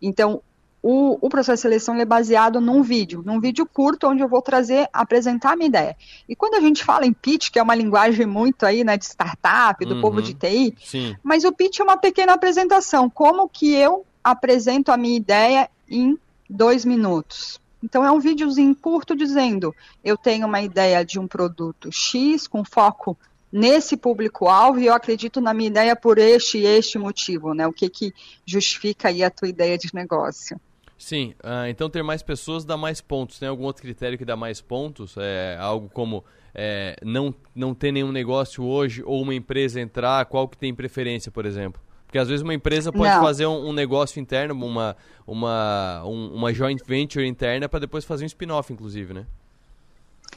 Então, 0.00 0.42
o, 0.86 1.16
o, 1.18 1.30
processo 1.30 1.56
de 1.56 1.62
seleção 1.62 1.94
é 1.94 2.04
baseado 2.04 2.60
num 2.60 2.82
vídeo, 2.82 3.22
num 3.24 3.40
vídeo 3.40 3.64
curto 3.64 4.06
onde 4.06 4.22
eu 4.22 4.28
vou 4.28 4.42
trazer, 4.42 4.86
apresentar 4.92 5.52
a 5.52 5.56
minha 5.56 5.68
ideia. 5.68 5.96
E 6.28 6.36
quando 6.36 6.56
a 6.56 6.60
gente 6.60 6.84
fala 6.84 7.06
em 7.06 7.12
pitch, 7.14 7.50
que 7.50 7.58
é 7.58 7.62
uma 7.62 7.74
linguagem 7.74 8.26
muito 8.26 8.66
aí, 8.66 8.84
né, 8.84 8.98
de 8.98 9.06
startup, 9.06 9.82
do 9.82 9.94
uhum, 9.94 10.00
povo 10.02 10.20
de 10.20 10.34
TI, 10.34 10.76
sim. 10.84 11.16
mas 11.22 11.42
o 11.44 11.52
pitch 11.52 11.80
é 11.80 11.82
uma 11.82 11.96
pequena 11.96 12.34
apresentação, 12.34 13.08
como 13.08 13.48
que 13.48 13.72
eu 13.72 14.04
apresento 14.22 14.92
a 14.92 14.98
minha 14.98 15.16
ideia 15.16 15.70
em 15.88 16.18
dois 16.50 16.84
minutos. 16.84 17.58
Então 17.82 18.04
é 18.04 18.12
um 18.12 18.20
videozinho 18.20 18.76
curto 18.76 19.16
dizendo, 19.16 19.74
eu 20.04 20.18
tenho 20.18 20.46
uma 20.46 20.60
ideia 20.60 21.02
de 21.02 21.18
um 21.18 21.26
produto 21.26 21.88
X 21.90 22.46
com 22.46 22.62
foco 22.62 23.16
nesse 23.50 23.96
público-alvo 23.96 24.80
e 24.80 24.86
eu 24.86 24.92
acredito 24.92 25.40
na 25.40 25.54
minha 25.54 25.68
ideia 25.68 25.96
por 25.96 26.18
este 26.18 26.58
e 26.58 26.66
este 26.66 26.98
motivo, 26.98 27.54
né? 27.54 27.66
O 27.66 27.72
que 27.72 27.88
que 27.88 28.12
justifica 28.44 29.08
aí 29.08 29.24
a 29.24 29.30
tua 29.30 29.48
ideia 29.48 29.78
de 29.78 29.88
negócio? 29.94 30.60
Sim, 30.96 31.34
uh, 31.42 31.66
então 31.68 31.90
ter 31.90 32.02
mais 32.02 32.22
pessoas 32.22 32.64
dá 32.64 32.76
mais 32.76 33.00
pontos. 33.00 33.38
Tem 33.38 33.48
algum 33.48 33.64
outro 33.64 33.82
critério 33.82 34.16
que 34.16 34.24
dá 34.24 34.36
mais 34.36 34.60
pontos? 34.60 35.16
É 35.16 35.56
algo 35.60 35.88
como 35.88 36.24
é, 36.54 36.96
não, 37.02 37.34
não 37.54 37.74
ter 37.74 37.92
nenhum 37.92 38.12
negócio 38.12 38.64
hoje 38.64 39.02
ou 39.04 39.20
uma 39.20 39.34
empresa 39.34 39.80
entrar, 39.80 40.24
qual 40.26 40.48
que 40.48 40.56
tem 40.56 40.74
preferência, 40.74 41.30
por 41.32 41.44
exemplo? 41.44 41.82
Porque 42.06 42.18
às 42.18 42.28
vezes 42.28 42.42
uma 42.42 42.54
empresa 42.54 42.92
pode 42.92 43.12
não. 43.12 43.22
fazer 43.22 43.44
um, 43.46 43.70
um, 43.70 43.72
negócio 43.72 44.20
interno, 44.20 44.54
uma, 44.54 44.96
uma, 45.26 46.04
um, 46.04 46.28
uma 46.28 46.52
joint 46.52 46.80
venture 46.86 47.26
interna 47.26 47.68
para 47.68 47.80
depois 47.80 48.04
fazer 48.04 48.22
um 48.22 48.26
spin-off, 48.26 48.72
inclusive, 48.72 49.12
né? 49.12 49.26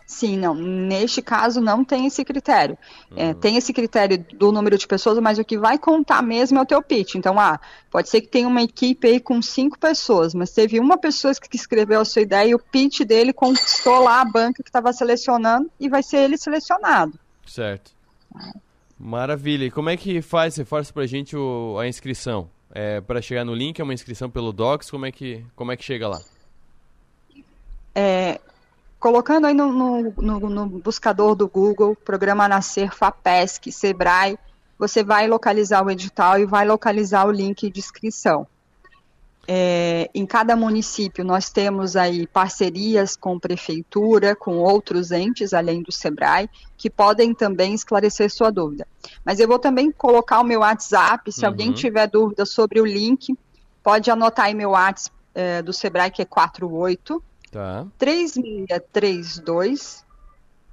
Sim, 0.07 0.37
não. 0.37 0.55
Neste 0.55 1.21
caso 1.21 1.59
não 1.59 1.83
tem 1.83 2.07
esse 2.07 2.23
critério. 2.23 2.77
É, 3.11 3.25
uhum. 3.25 3.29
É, 3.29 3.33
tem 3.33 3.57
esse 3.57 3.73
critério 3.73 4.25
do 4.35 4.53
número 4.53 4.77
de 4.77 4.87
pessoas, 4.87 5.19
mas 5.19 5.37
o 5.37 5.43
que 5.43 5.57
vai 5.57 5.77
contar 5.77 6.23
mesmo 6.23 6.57
é 6.57 6.61
o 6.61 6.65
teu 6.65 6.81
pitch. 6.81 7.15
Então, 7.15 7.37
ah, 7.37 7.59
pode 7.91 8.07
ser 8.07 8.21
que 8.21 8.29
tenha 8.29 8.47
uma 8.47 8.61
equipe 8.61 9.05
aí 9.05 9.19
com 9.19 9.41
cinco 9.41 9.77
pessoas, 9.77 10.33
mas 10.33 10.51
teve 10.51 10.79
uma 10.79 10.97
pessoa 10.97 11.33
que 11.35 11.57
escreveu 11.57 11.99
a 11.99 12.05
sua 12.05 12.21
ideia 12.21 12.51
e 12.51 12.55
o 12.55 12.59
pitch 12.59 13.01
dele 13.01 13.33
conquistou 13.33 13.99
lá 13.99 14.21
a 14.21 14.25
banca 14.25 14.63
que 14.63 14.69
estava 14.69 14.93
selecionando 14.93 15.69
e 15.77 15.89
vai 15.89 16.01
ser 16.01 16.19
ele 16.19 16.37
selecionado. 16.37 17.19
Certo. 17.45 17.91
Maravilha. 18.97 19.65
E 19.65 19.71
como 19.71 19.89
é 19.89 19.97
que 19.97 20.21
faz? 20.21 20.53
Você 20.53 20.63
faz 20.63 20.89
pra 20.89 21.05
gente 21.05 21.35
o, 21.35 21.77
a 21.77 21.85
inscrição? 21.85 22.49
É, 22.71 23.01
para 23.01 23.21
chegar 23.21 23.43
no 23.43 23.53
link 23.53 23.79
é 23.79 23.83
uma 23.83 23.93
inscrição 23.93 24.29
pelo 24.29 24.53
Docs? 24.53 24.89
Como 24.89 25.05
é 25.05 25.11
que, 25.11 25.43
como 25.53 25.73
é 25.73 25.75
que 25.75 25.83
chega 25.83 26.07
lá? 26.07 26.21
É, 27.93 28.39
colocando 28.99 29.45
aí 29.45 29.53
no, 29.53 29.71
no, 29.71 30.13
no, 30.17 30.39
no, 30.49 30.65
buscador 30.65 31.35
do 31.35 31.47
Google, 31.47 31.95
programa 31.95 32.47
Nascer 32.47 32.93
FAPESC, 32.93 33.71
Sebrae, 33.71 34.37
você 34.77 35.03
vai 35.03 35.27
localizar 35.27 35.83
o 35.85 35.89
edital 35.89 36.39
e 36.39 36.45
vai 36.45 36.65
localizar 36.65 37.25
o 37.25 37.31
link 37.31 37.69
de 37.69 37.79
inscrição. 37.79 38.47
É, 39.49 40.09
em 40.13 40.25
cada 40.25 40.57
município 40.57 41.23
nós 41.23 41.49
temos 41.49 41.95
aí 41.95 42.27
parcerias 42.27 43.15
com 43.15 43.39
prefeitura, 43.39 44.35
com 44.35 44.57
outros 44.57 45.11
entes 45.11 45.53
além 45.53 45.81
do 45.81 45.91
Sebrae, 45.91 46.49
que 46.75 46.89
podem 46.89 47.33
também 47.33 47.73
esclarecer 47.73 48.29
sua 48.29 48.51
dúvida. 48.51 48.85
Mas 49.23 49.39
eu 49.39 49.47
vou 49.47 49.57
também 49.57 49.89
colocar 49.89 50.41
o 50.41 50.43
meu 50.43 50.59
WhatsApp, 50.59 51.31
se 51.31 51.41
uhum. 51.41 51.47
alguém 51.47 51.71
tiver 51.71 52.07
dúvida 52.07 52.45
sobre 52.45 52.81
o 52.81 52.85
link, 52.85 53.33
pode 53.81 54.11
anotar 54.11 54.47
aí 54.47 54.53
meu 54.53 54.71
WhatsApp 54.71 55.15
é, 55.33 55.61
do 55.61 55.71
Sebrae, 55.71 56.11
que 56.11 56.21
é 56.21 56.25
48 56.25 57.23
Tá. 57.51 57.85
3632 57.97 60.05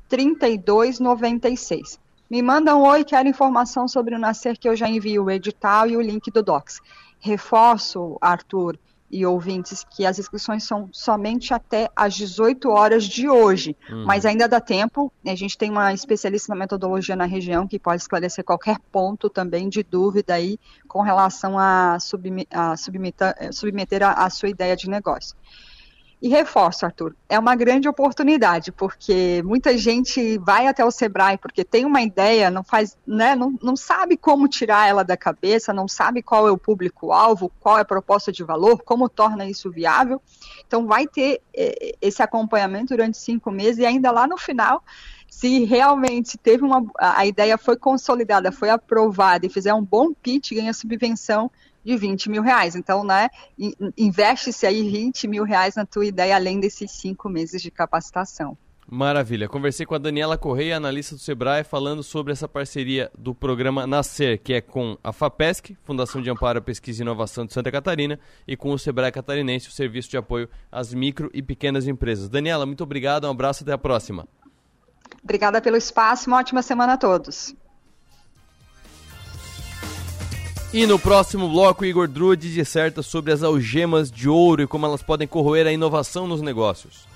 3296. 0.09 1.99
Me 2.31 2.41
manda 2.43 2.77
um 2.77 2.83
oi, 2.83 3.05
quero 3.05 3.29
informação 3.29 3.87
sobre 3.87 4.15
o 4.15 4.19
Nascer, 4.19 4.59
que 4.59 4.69
eu 4.69 4.77
já 4.77 4.89
envio 4.89 5.25
o 5.25 5.31
edital 5.31 5.89
e 5.89 5.97
o 5.97 6.01
link 6.01 6.31
do 6.31 6.43
Docs. 6.43 6.81
Reforço, 7.21 8.19
Arthur 8.21 8.79
e 9.11 9.25
ouvintes 9.25 9.85
que 9.89 10.05
as 10.05 10.19
inscrições 10.19 10.65
são 10.65 10.89
somente 10.91 11.55
até 11.55 11.89
às 11.95 12.15
18 12.15 12.69
horas 12.69 13.05
de 13.05 13.29
hoje, 13.29 13.77
uhum. 13.89 14.05
mas 14.05 14.27
ainda 14.27 14.49
dá 14.49 14.61
tempo. 14.61 15.13
A 15.25 15.37
gente 15.37 15.57
tem 15.57 15.71
uma 15.71 15.93
especialista 15.93 16.53
na 16.53 16.59
metodologia 16.59 17.15
na 17.15 17.25
região 17.25 17.69
que 17.69 17.79
pode 17.79 18.03
esclarecer 18.03 18.45
qualquer 18.45 18.79
ponto 18.91 19.31
também 19.31 19.69
de 19.69 19.85
dúvida 19.85 20.35
aí 20.35 20.59
com 20.89 21.03
relação 21.03 21.57
a, 21.59 21.95
a 21.95 22.77
submeter, 22.77 23.53
submeter 23.53 24.03
a, 24.03 24.25
a 24.25 24.31
sua 24.31 24.49
ideia 24.49 24.75
de 24.75 24.91
negócio. 24.91 25.37
E 26.21 26.29
reforço, 26.29 26.87
Arthur, 26.87 27.15
é 27.29 27.39
uma 27.39 27.55
grande 27.55 27.89
oportunidade, 27.89 28.73
porque 28.73 29.43
muita 29.45 29.77
gente 29.77 30.39
vai 30.39 30.67
até 30.67 30.85
o 30.85 30.91
Sebrae 30.91 31.37
porque 31.37 31.65
tem 31.65 31.85
uma 31.85 32.01
ideia, 32.01 32.51
não 32.51 32.65
faz, 32.65 32.97
né, 33.07 33.35
não, 33.35 33.59
não 33.63 33.77
sabe 33.77 34.17
como 34.17 34.49
tirar 34.49 34.89
ela 34.89 35.03
da 35.03 35.17
cabeça, 35.17 35.73
não 35.73 35.87
sabe 35.87 36.23
qual 36.23 36.49
é 36.49 36.51
o 36.51 36.59
público-alvo, 36.59 37.53
qual 37.61 37.79
é 37.79 37.83
a 37.83 37.85
proposta 37.85 38.33
de 38.33 38.43
valor, 38.43 38.83
como 38.83 39.09
torna 39.09 39.47
isso 39.47 39.71
viável. 39.71 40.21
Então 40.67 40.87
vai 40.87 41.07
ter 41.07 41.41
eh, 41.55 41.95
esse 42.01 42.23
acompanhamento 42.23 42.95
durante 42.97 43.19
cinco 43.19 43.51
meses 43.51 43.79
e 43.79 43.87
ainda 43.87 44.11
lá 44.11 44.27
no 44.27 44.39
final 44.39 44.83
se 45.29 45.65
realmente 45.65 46.39
teve 46.39 46.63
uma 46.63 46.87
a 46.97 47.27
ideia 47.27 47.59
foi 47.59 47.77
consolidada, 47.77 48.53
foi 48.53 48.71
aprovada 48.71 49.45
e 49.45 49.51
fizer 49.51 49.75
um 49.75 49.85
bom 49.85 50.15
pitch, 50.15 50.53
ganha 50.53 50.73
subvenção 50.73 51.51
de 51.85 51.97
20 51.97 52.31
mil 52.31 52.43
reais. 52.43 52.75
Então, 52.75 53.05
né, 53.05 53.29
investe-se 53.97 54.67
aí 54.67 54.89
20 54.89 55.29
mil 55.29 55.45
reais 55.45 55.75
na 55.77 55.85
tua 55.85 56.07
ideia, 56.07 56.35
além 56.35 56.61
desses 56.61 56.91
cinco 56.91 57.29
meses 57.29 57.61
de 57.61 57.71
capacitação. 57.71 58.57
Maravilha. 58.87 59.49
Conversei 59.49 59.87
com 59.87 59.95
a 59.95 59.99
Daniela 59.99 60.37
Correia, 60.37 60.77
analista 60.77 61.15
do 61.15 61.21
Sebrae, 61.21 61.65
falando 61.65 62.03
sobre 62.03 62.33
essa 62.33 62.47
parceria 62.47 63.11
do 63.19 63.35
programa 63.35 63.87
Nascer, 63.87 64.39
que 64.39 64.53
é 64.53 64.61
com 64.61 64.99
a 65.03 65.11
FAPESC, 65.13 65.77
Fundação 65.83 66.21
de 66.21 66.29
Amparo 66.29 66.59
à 66.59 66.63
Pesquisa 66.63 67.01
e 67.01 67.03
Inovação 67.03 67.47
de 67.47 67.53
Santa 67.55 67.73
Catarina, 67.73 68.21
e 68.47 68.57
com 68.57 68.71
o 68.71 68.79
Sebrae 68.79 69.11
Catarinense, 69.11 69.69
o 69.69 69.73
Serviço 69.73 70.11
de 70.11 70.19
Apoio 70.19 70.49
às 70.71 70.93
Micro 70.93 71.31
e 71.33 71.43
Pequenas 71.43 71.89
Empresas. 71.89 72.29
Daniela, 72.29 72.67
muito 72.67 72.85
obrigado, 72.85 73.27
um 73.27 73.31
abraço, 73.31 73.63
até 73.63 73.73
a 73.73 73.79
próxima. 73.79 74.29
Obrigada 75.23 75.61
pelo 75.63 75.77
espaço, 75.77 76.29
uma 76.29 76.39
ótima 76.39 76.61
semana 76.61 76.93
a 76.93 76.99
todos. 76.99 77.55
E 80.75 80.89
no 80.89 80.99
próximo 80.99 81.49
bloco, 81.49 81.85
Igor 81.85 82.09
Drude 82.09 82.53
disserta 82.53 83.01
sobre 83.01 83.31
as 83.31 83.45
algemas 83.45 84.11
de 84.11 84.29
ouro 84.29 84.61
e 84.61 84.67
como 84.67 84.85
elas 84.85 85.05
podem 85.05 85.29
corroer 85.29 85.69
a 85.69 85.73
inovação 85.73 86.27
nos 86.27 86.43
negócios. 86.43 87.07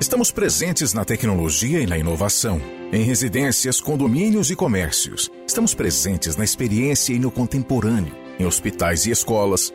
Estamos 0.00 0.30
presentes 0.30 0.94
na 0.94 1.04
tecnologia 1.04 1.78
e 1.78 1.86
na 1.86 1.98
inovação, 1.98 2.58
em 2.90 3.02
residências, 3.02 3.78
condomínios 3.78 4.50
e 4.50 4.56
comércios. 4.56 5.30
Estamos 5.46 5.74
presentes 5.74 6.36
na 6.36 6.44
experiência 6.44 7.12
e 7.12 7.18
no 7.18 7.30
contemporâneo, 7.30 8.16
em 8.40 8.46
hospitais 8.46 9.04
e 9.04 9.10
escolas, 9.10 9.74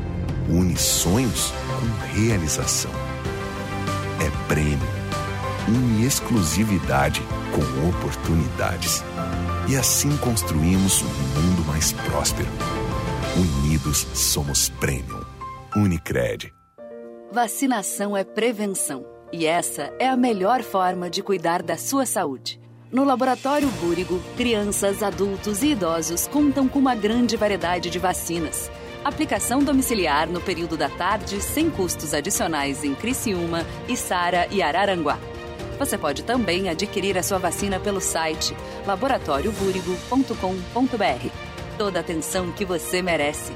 une 0.51 0.75
sonhos 0.77 1.53
com 1.79 2.13
realização. 2.13 2.91
É 4.19 4.47
prêmio, 4.49 4.77
une 5.67 6.05
exclusividade 6.05 7.21
com 7.55 7.89
oportunidades. 7.89 9.01
E 9.69 9.77
assim 9.77 10.15
construímos 10.17 11.01
um 11.01 11.05
mundo 11.05 11.65
mais 11.65 11.93
próspero. 11.93 12.49
Unidos 13.37 14.05
somos 14.13 14.67
Premium. 14.67 15.21
Unicred. 15.73 16.53
Vacinação 17.31 18.17
é 18.17 18.25
prevenção. 18.25 19.05
E 19.31 19.45
essa 19.45 19.93
é 19.97 20.09
a 20.09 20.17
melhor 20.17 20.61
forma 20.61 21.09
de 21.09 21.23
cuidar 21.23 21.63
da 21.63 21.77
sua 21.77 22.05
saúde. 22.05 22.59
No 22.91 23.05
Laboratório 23.05 23.69
Búrigo, 23.79 24.19
crianças, 24.35 25.01
adultos 25.01 25.63
e 25.63 25.67
idosos 25.67 26.27
contam 26.27 26.67
com 26.67 26.77
uma 26.77 26.93
grande 26.93 27.37
variedade 27.37 27.89
de 27.89 27.97
vacinas 27.97 28.69
Aplicação 29.03 29.63
domiciliar 29.63 30.29
no 30.29 30.39
período 30.39 30.77
da 30.77 30.87
tarde 30.87 31.41
sem 31.41 31.71
custos 31.71 32.13
adicionais 32.13 32.83
em 32.83 32.93
Criciúma, 32.93 33.65
Içara 33.87 34.47
e 34.51 34.61
Araranguá. 34.61 35.17
Você 35.79 35.97
pode 35.97 36.23
também 36.23 36.69
adquirir 36.69 37.17
a 37.17 37.23
sua 37.23 37.39
vacina 37.39 37.79
pelo 37.79 37.99
site 37.99 38.55
laboratóriobúrigo.com.br. 38.85 41.29
Toda 41.79 41.97
a 41.97 42.01
atenção 42.01 42.51
que 42.51 42.63
você 42.63 43.01
merece. 43.01 43.51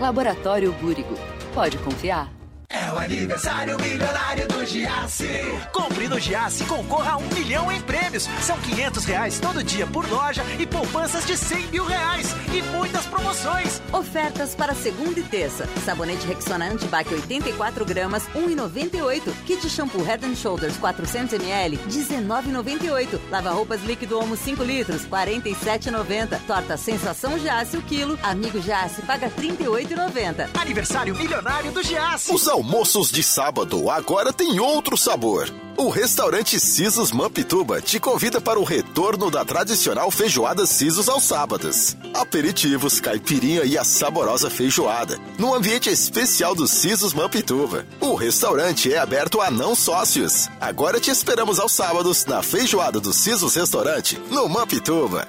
Laboratório 0.00 0.72
Búrigo. 0.72 1.14
Pode 1.54 1.78
confiar. 1.78 2.37
É 2.70 2.92
o 2.92 2.98
aniversário 2.98 3.78
milionário 3.80 4.46
do 4.46 4.62
Giasse. 4.66 5.26
Compre 5.72 6.06
no 6.06 6.20
Giasse 6.20 6.64
e 6.64 6.66
concorra 6.66 7.12
a 7.12 7.16
um 7.16 7.26
milhão 7.28 7.72
em 7.72 7.80
prêmios. 7.80 8.28
São 8.42 8.58
500 8.58 9.04
reais 9.06 9.40
todo 9.40 9.64
dia 9.64 9.86
por 9.86 10.06
loja 10.06 10.44
e 10.58 10.66
poupanças 10.66 11.26
de 11.26 11.34
100 11.34 11.68
mil 11.68 11.86
reais. 11.86 12.28
E 12.52 12.60
muitas 12.76 13.06
promoções. 13.06 13.80
Ofertas 13.90 14.54
para 14.54 14.74
segunda 14.74 15.18
e 15.18 15.22
terça. 15.22 15.66
Sabonete 15.82 16.26
Rexona 16.26 16.66
Antibac 16.70 17.08
84 17.10 17.86
gramas, 17.86 18.24
1,98. 18.34 19.32
Kit 19.46 19.66
shampoo 19.70 20.02
Head 20.02 20.26
and 20.26 20.34
Shoulders 20.36 20.76
400 20.76 21.32
ml, 21.40 21.78
19,98. 21.88 23.18
Lava 23.30 23.50
roupas 23.50 23.82
líquido 23.82 24.20
Omo 24.20 24.36
5 24.36 24.62
litros, 24.62 25.06
47,90. 25.06 26.38
Torta 26.46 26.76
Sensação 26.76 27.38
Giasse 27.38 27.78
o 27.78 27.82
quilo. 27.82 28.18
Amigo 28.22 28.60
Giasse 28.60 29.00
paga 29.00 29.30
38,90. 29.30 30.50
Aniversário 30.60 31.14
milionário 31.16 31.72
do 31.72 31.82
Giasse. 31.82 32.28
Almoços 32.58 33.12
de 33.12 33.22
sábado 33.22 33.88
agora 33.88 34.32
tem 34.32 34.58
outro 34.58 34.96
sabor. 34.96 35.48
O 35.76 35.90
restaurante 35.90 36.58
Sisos 36.58 37.12
Mampituba 37.12 37.80
te 37.80 38.00
convida 38.00 38.40
para 38.40 38.58
o 38.58 38.64
retorno 38.64 39.30
da 39.30 39.44
tradicional 39.44 40.10
feijoada 40.10 40.66
Sisos 40.66 41.08
aos 41.08 41.22
sábados. 41.22 41.96
Aperitivos, 42.12 43.00
caipirinha 43.00 43.62
e 43.62 43.78
a 43.78 43.84
saborosa 43.84 44.50
feijoada, 44.50 45.20
no 45.38 45.54
ambiente 45.54 45.88
especial 45.88 46.52
do 46.52 46.66
Sisos 46.66 47.14
Mampituba. 47.14 47.86
O 48.00 48.16
restaurante 48.16 48.92
é 48.92 48.98
aberto 48.98 49.40
a 49.40 49.52
não 49.52 49.76
sócios. 49.76 50.48
Agora 50.60 50.98
te 50.98 51.12
esperamos 51.12 51.60
aos 51.60 51.70
sábados 51.70 52.26
na 52.26 52.42
feijoada 52.42 52.98
do 52.98 53.12
Sisos 53.12 53.54
Restaurante, 53.54 54.20
no 54.32 54.48
Mampituba. 54.48 55.28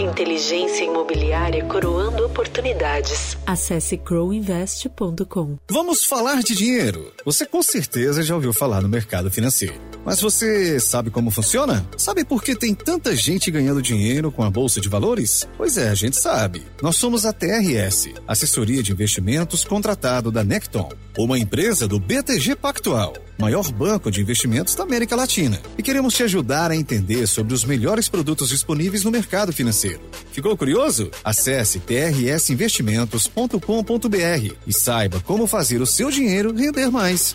Inteligência 0.00 0.84
imobiliária 0.84 1.64
coroando 1.64 2.24
oportunidades. 2.24 3.36
Acesse 3.44 3.96
crowinvest.com. 3.96 5.56
Vamos 5.68 6.04
falar 6.04 6.40
de 6.40 6.54
dinheiro. 6.54 7.12
Você 7.24 7.44
com 7.44 7.60
certeza 7.62 8.22
já 8.22 8.36
ouviu 8.36 8.52
falar 8.52 8.80
no 8.80 8.88
mercado 8.88 9.28
financeiro. 9.28 9.74
Mas 10.04 10.20
você 10.20 10.78
sabe 10.78 11.10
como 11.10 11.32
funciona? 11.32 11.84
Sabe 11.96 12.24
por 12.24 12.42
que 12.44 12.54
tem 12.54 12.74
tanta 12.74 13.14
gente 13.16 13.50
ganhando 13.50 13.82
dinheiro 13.82 14.30
com 14.30 14.44
a 14.44 14.50
Bolsa 14.50 14.80
de 14.80 14.88
Valores? 14.88 15.48
Pois 15.56 15.76
é, 15.76 15.88
a 15.88 15.94
gente 15.94 16.16
sabe. 16.16 16.62
Nós 16.80 16.94
somos 16.94 17.26
a 17.26 17.32
TRS, 17.32 18.14
assessoria 18.26 18.82
de 18.82 18.92
investimentos 18.92 19.64
contratado 19.64 20.30
da 20.30 20.44
Necton, 20.44 20.88
uma 21.18 21.38
empresa 21.38 21.88
do 21.88 21.98
BTG 21.98 22.54
Pactual, 22.54 23.14
maior 23.38 23.70
banco 23.70 24.10
de 24.10 24.20
investimentos 24.20 24.74
da 24.74 24.82
América 24.82 25.14
Latina. 25.14 25.60
E 25.76 25.82
queremos 25.82 26.14
te 26.14 26.24
ajudar 26.24 26.70
a 26.70 26.76
entender 26.76 27.26
sobre 27.26 27.54
os 27.54 27.64
melhores 27.64 28.08
produtos 28.08 28.48
disponíveis 28.48 29.04
no 29.04 29.10
mercado 29.10 29.52
financeiro. 29.52 30.00
Ficou 30.32 30.56
curioso? 30.56 31.10
Acesse 31.24 31.80
trsinvestimentos.com.br 31.80 34.54
e 34.66 34.72
saiba 34.72 35.20
como 35.20 35.46
fazer 35.46 35.80
o 35.80 35.86
seu 35.86 36.10
dinheiro 36.10 36.52
render 36.52 36.90
mais. 36.90 37.34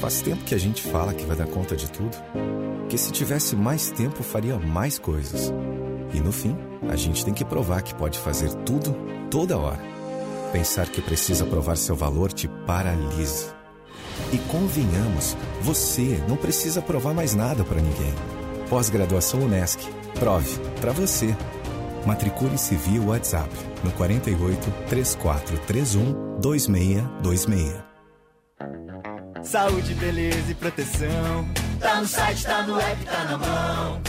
Faz 0.00 0.20
tempo 0.20 0.44
que 0.44 0.54
a 0.54 0.58
gente 0.58 0.82
fala 0.82 1.14
que 1.14 1.24
vai 1.24 1.36
dar 1.36 1.46
conta 1.46 1.74
de 1.74 1.90
tudo. 1.90 2.14
Que 2.88 2.98
se 2.98 3.10
tivesse 3.10 3.56
mais 3.56 3.90
tempo, 3.90 4.22
faria 4.22 4.58
mais 4.58 4.98
coisas. 4.98 5.50
E 6.12 6.20
no 6.20 6.30
fim, 6.30 6.54
a 6.88 6.94
gente 6.94 7.24
tem 7.24 7.32
que 7.32 7.44
provar 7.44 7.82
que 7.82 7.94
pode 7.94 8.18
fazer 8.18 8.52
tudo, 8.66 8.94
toda 9.30 9.56
hora. 9.56 9.80
Pensar 10.52 10.88
que 10.88 11.00
precisa 11.00 11.46
provar 11.46 11.76
seu 11.76 11.96
valor 11.96 12.32
te 12.32 12.46
paralisa. 12.66 13.63
E 14.32 14.38
convenhamos, 14.38 15.36
você 15.60 16.22
não 16.28 16.36
precisa 16.36 16.82
provar 16.82 17.14
mais 17.14 17.34
nada 17.34 17.64
para 17.64 17.80
ninguém. 17.80 18.14
Pós-graduação 18.68 19.40
Unesc. 19.40 19.80
Prove 20.18 20.58
para 20.80 20.92
você. 20.92 21.36
Matricule-se 22.06 22.74
via 22.76 23.00
WhatsApp 23.00 23.50
no 23.82 23.90
48 23.92 24.70
3431 24.88 26.40
2626. 26.40 27.82
Saúde, 29.42 29.94
beleza 29.94 30.50
e 30.50 30.54
proteção. 30.54 31.48
Tá 31.78 32.00
no 32.00 32.06
site, 32.06 32.44
tá 32.44 32.62
no 32.62 32.80
app, 32.80 33.04
tá 33.04 33.24
na 33.24 33.38
mão. 33.38 34.00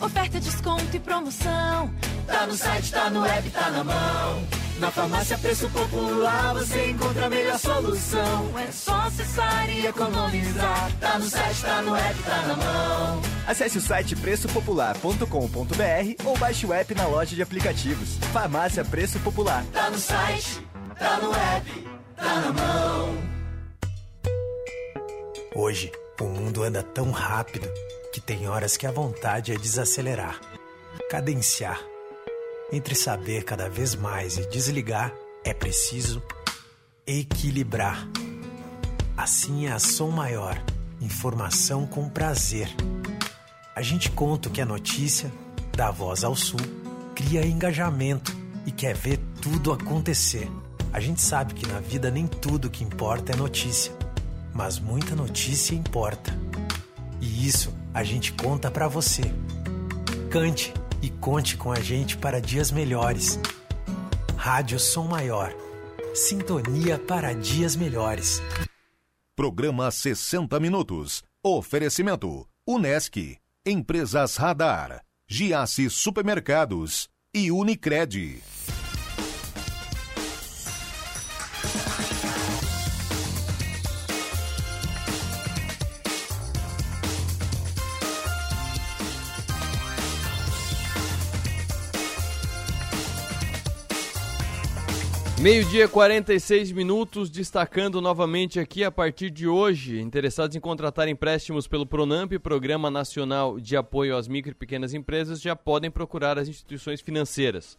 Oferta, 0.00 0.38
desconto 0.38 0.94
e 0.94 1.00
promoção. 1.00 1.90
Tá 2.26 2.46
no 2.46 2.54
site, 2.54 2.92
tá 2.92 3.08
no 3.08 3.24
app, 3.24 3.50
tá 3.50 3.70
na 3.70 3.84
mão. 3.84 4.61
Na 4.82 4.90
farmácia 4.90 5.38
Preço 5.38 5.70
Popular 5.70 6.54
você 6.54 6.90
encontra 6.90 7.26
a 7.26 7.30
melhor 7.30 7.56
solução. 7.56 8.58
É 8.58 8.72
só 8.72 9.02
acessar 9.02 9.70
e 9.70 9.86
economizar. 9.86 10.90
Tá 10.98 11.20
no 11.20 11.24
site, 11.24 11.62
tá 11.62 11.82
no 11.82 11.94
app, 11.94 12.22
tá 12.24 12.42
na 12.48 12.56
mão. 12.56 13.22
Acesse 13.46 13.78
o 13.78 13.80
site 13.80 14.16
preçopopular.com.br 14.16 16.24
ou 16.24 16.36
baixe 16.36 16.66
o 16.66 16.72
app 16.72 16.92
na 16.96 17.06
loja 17.06 17.36
de 17.36 17.42
aplicativos. 17.42 18.16
Farmácia 18.32 18.84
Preço 18.84 19.20
Popular. 19.20 19.64
Tá 19.72 19.88
no 19.88 19.98
site, 19.98 20.66
tá 20.98 21.16
no 21.18 21.32
app, 21.32 21.88
tá 22.16 22.40
na 22.40 22.52
mão. 22.52 23.18
Hoje, 25.54 25.92
o 26.20 26.24
mundo 26.24 26.64
anda 26.64 26.82
tão 26.82 27.12
rápido 27.12 27.70
que 28.12 28.20
tem 28.20 28.48
horas 28.48 28.76
que 28.76 28.88
a 28.88 28.90
vontade 28.90 29.52
é 29.52 29.56
desacelerar, 29.56 30.40
cadenciar. 31.08 31.91
Entre 32.72 32.94
saber 32.94 33.44
cada 33.44 33.68
vez 33.68 33.94
mais 33.94 34.38
e 34.38 34.48
desligar, 34.48 35.12
é 35.44 35.52
preciso 35.52 36.22
equilibrar. 37.06 38.08
Assim 39.16 39.66
é 39.66 39.72
a 39.72 39.78
Som 39.78 40.10
Maior, 40.10 40.60
informação 41.00 41.86
com 41.86 42.08
prazer. 42.08 42.74
A 43.76 43.82
gente 43.82 44.10
conta 44.10 44.48
que 44.48 44.60
é 44.60 44.64
notícia, 44.64 45.30
dá 45.76 45.90
voz 45.90 46.24
ao 46.24 46.34
sul, 46.34 46.60
cria 47.14 47.46
engajamento 47.46 48.34
e 48.66 48.72
quer 48.72 48.96
ver 48.96 49.18
tudo 49.40 49.72
acontecer. 49.72 50.50
A 50.92 50.98
gente 50.98 51.20
sabe 51.20 51.54
que 51.54 51.66
na 51.66 51.80
vida 51.80 52.10
nem 52.10 52.26
tudo 52.26 52.70
que 52.70 52.82
importa 52.82 53.32
é 53.32 53.36
notícia 53.36 53.92
mas 54.54 54.78
muita 54.78 55.14
notícia 55.14 55.74
importa. 55.74 56.36
E 57.20 57.46
isso 57.46 57.72
a 57.94 58.02
gente 58.02 58.32
conta 58.32 58.70
para 58.70 58.88
você. 58.88 59.22
Cante 60.30 60.72
e 61.02 61.10
conte 61.10 61.56
com 61.56 61.72
a 61.72 61.80
gente 61.80 62.16
para 62.16 62.40
dias 62.40 62.70
melhores. 62.70 63.38
Rádio 64.36 64.78
Som 64.78 65.08
Maior. 65.08 65.52
Sintonia 66.14 66.98
para 66.98 67.34
dias 67.34 67.74
melhores. 67.74 68.40
Programa 69.34 69.90
60 69.90 70.58
Minutos. 70.60 71.22
Oferecimento: 71.42 72.46
Unesc, 72.66 73.36
Empresas 73.66 74.36
Radar, 74.36 75.02
Giasse 75.26 75.90
Supermercados 75.90 77.08
e 77.34 77.50
Unicred. 77.50 78.42
Meio-dia, 95.42 95.88
46 95.88 96.70
minutos, 96.70 97.28
destacando 97.28 98.00
novamente 98.00 98.60
aqui 98.60 98.84
a 98.84 98.92
partir 98.92 99.28
de 99.28 99.48
hoje. 99.48 100.00
Interessados 100.00 100.54
em 100.54 100.60
contratar 100.60 101.08
empréstimos 101.08 101.66
pelo 101.66 101.84
Pronamp, 101.84 102.30
Programa 102.38 102.92
Nacional 102.92 103.58
de 103.58 103.76
Apoio 103.76 104.16
às 104.16 104.28
Micro 104.28 104.52
e 104.52 104.54
Pequenas 104.54 104.94
Empresas, 104.94 105.40
já 105.40 105.56
podem 105.56 105.90
procurar 105.90 106.38
as 106.38 106.46
instituições 106.46 107.00
financeiras. 107.00 107.76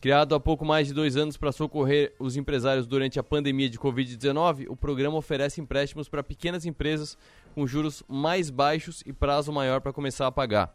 Criado 0.00 0.34
há 0.34 0.40
pouco 0.40 0.64
mais 0.64 0.86
de 0.86 0.94
dois 0.94 1.14
anos 1.14 1.36
para 1.36 1.52
socorrer 1.52 2.14
os 2.18 2.38
empresários 2.38 2.86
durante 2.86 3.20
a 3.20 3.22
pandemia 3.22 3.68
de 3.68 3.78
Covid-19, 3.78 4.64
o 4.70 4.74
programa 4.74 5.18
oferece 5.18 5.60
empréstimos 5.60 6.08
para 6.08 6.22
pequenas 6.22 6.64
empresas 6.64 7.18
com 7.54 7.66
juros 7.66 8.02
mais 8.08 8.48
baixos 8.48 9.02
e 9.04 9.12
prazo 9.12 9.52
maior 9.52 9.82
para 9.82 9.92
começar 9.92 10.26
a 10.26 10.32
pagar. 10.32 10.74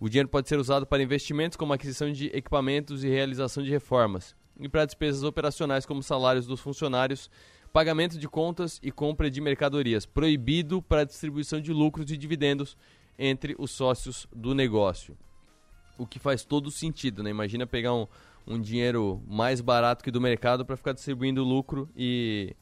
O 0.00 0.08
dinheiro 0.08 0.28
pode 0.28 0.48
ser 0.48 0.58
usado 0.58 0.84
para 0.84 1.04
investimentos 1.04 1.56
como 1.56 1.72
aquisição 1.72 2.10
de 2.10 2.26
equipamentos 2.34 3.04
e 3.04 3.08
realização 3.08 3.62
de 3.62 3.70
reformas 3.70 4.34
e 4.58 4.68
para 4.68 4.84
despesas 4.84 5.22
operacionais 5.22 5.86
como 5.86 6.02
salários 6.02 6.46
dos 6.46 6.60
funcionários, 6.60 7.30
pagamento 7.72 8.18
de 8.18 8.28
contas 8.28 8.80
e 8.82 8.90
compra 8.90 9.30
de 9.30 9.40
mercadorias, 9.40 10.06
proibido 10.06 10.82
para 10.82 11.04
distribuição 11.04 11.60
de 11.60 11.72
lucros 11.72 12.10
e 12.10 12.16
dividendos 12.16 12.76
entre 13.18 13.54
os 13.58 13.70
sócios 13.70 14.26
do 14.34 14.54
negócio. 14.54 15.16
O 15.98 16.06
que 16.06 16.18
faz 16.18 16.44
todo 16.44 16.70
sentido, 16.70 17.22
né? 17.22 17.30
Imagina 17.30 17.66
pegar 17.66 17.92
um, 17.92 18.06
um 18.46 18.60
dinheiro 18.60 19.22
mais 19.26 19.60
barato 19.60 20.04
que 20.04 20.10
do 20.10 20.20
mercado 20.20 20.64
para 20.64 20.76
ficar 20.76 20.92
distribuindo 20.92 21.42
lucro 21.42 21.88
e 21.96 22.54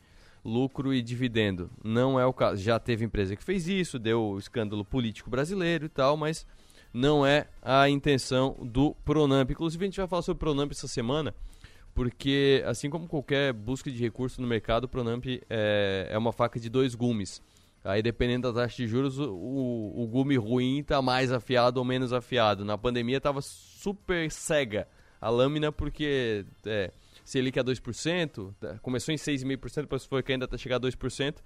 lucro 0.45 0.95
e 0.95 1.03
dividendo. 1.03 1.71
Não 1.85 2.19
é 2.19 2.25
o 2.25 2.33
caso. 2.33 2.63
Já 2.63 2.79
teve 2.79 3.05
empresa 3.05 3.37
que 3.37 3.45
fez 3.45 3.69
isso, 3.69 3.99
deu 3.99 4.37
escândalo 4.39 4.85
político 4.85 5.29
brasileiro 5.29 5.85
e 5.85 5.89
tal, 5.89 6.17
mas 6.17 6.47
não 6.95 7.27
é 7.27 7.49
a 7.61 7.89
intenção 7.91 8.57
do 8.63 8.95
Pronamp. 9.05 9.51
Inclusive 9.51 9.85
a 9.85 9.87
gente 9.87 9.99
vai 9.99 10.09
falar 10.09 10.23
sobre 10.23 10.37
o 10.37 10.41
Pronamp 10.41 10.71
essa 10.71 10.89
semana 10.89 11.35
porque 11.97 12.63
assim 12.67 12.91
como 12.91 13.09
qualquer 13.09 13.55
busca 13.55 13.91
de 13.91 13.97
recurso 13.97 14.39
no 14.43 14.47
mercado, 14.47 14.85
o 14.85 14.89
Pronamp 14.89 15.25
é, 15.49 16.09
é 16.11 16.19
uma 16.19 16.31
faca 16.31 16.61
de 16.61 16.69
dois 16.69 16.95
gumes. 16.95 17.41
Aí, 17.83 18.03
dependendo 18.03 18.53
da 18.53 18.63
taxa 18.63 18.77
de 18.77 18.87
juros, 18.87 19.19
o, 19.19 19.25
o 19.33 20.07
gume 20.07 20.37
ruim 20.37 20.81
está 20.81 21.01
mais 21.01 21.33
afiado 21.33 21.79
ou 21.79 21.87
menos 21.87 22.13
afiado. 22.13 22.67
Na 22.67 22.77
pandemia 22.77 23.17
estava 23.17 23.41
super 23.41 24.31
cega 24.31 24.87
a 25.19 25.31
lâmina, 25.31 25.73
porque 25.73 26.45
é, 26.67 26.93
Selic 27.25 27.59
a 27.59 27.65
2%, 27.65 28.53
tá, 28.61 28.79
começou 28.81 29.15
em 29.15 29.17
6,5%, 29.17 29.83
depois 29.83 30.05
foi 30.05 30.23
que 30.23 30.33
ainda 30.33 30.45
até 30.45 30.59
chegar 30.59 30.77
a 30.77 30.81
2%. 30.81 31.37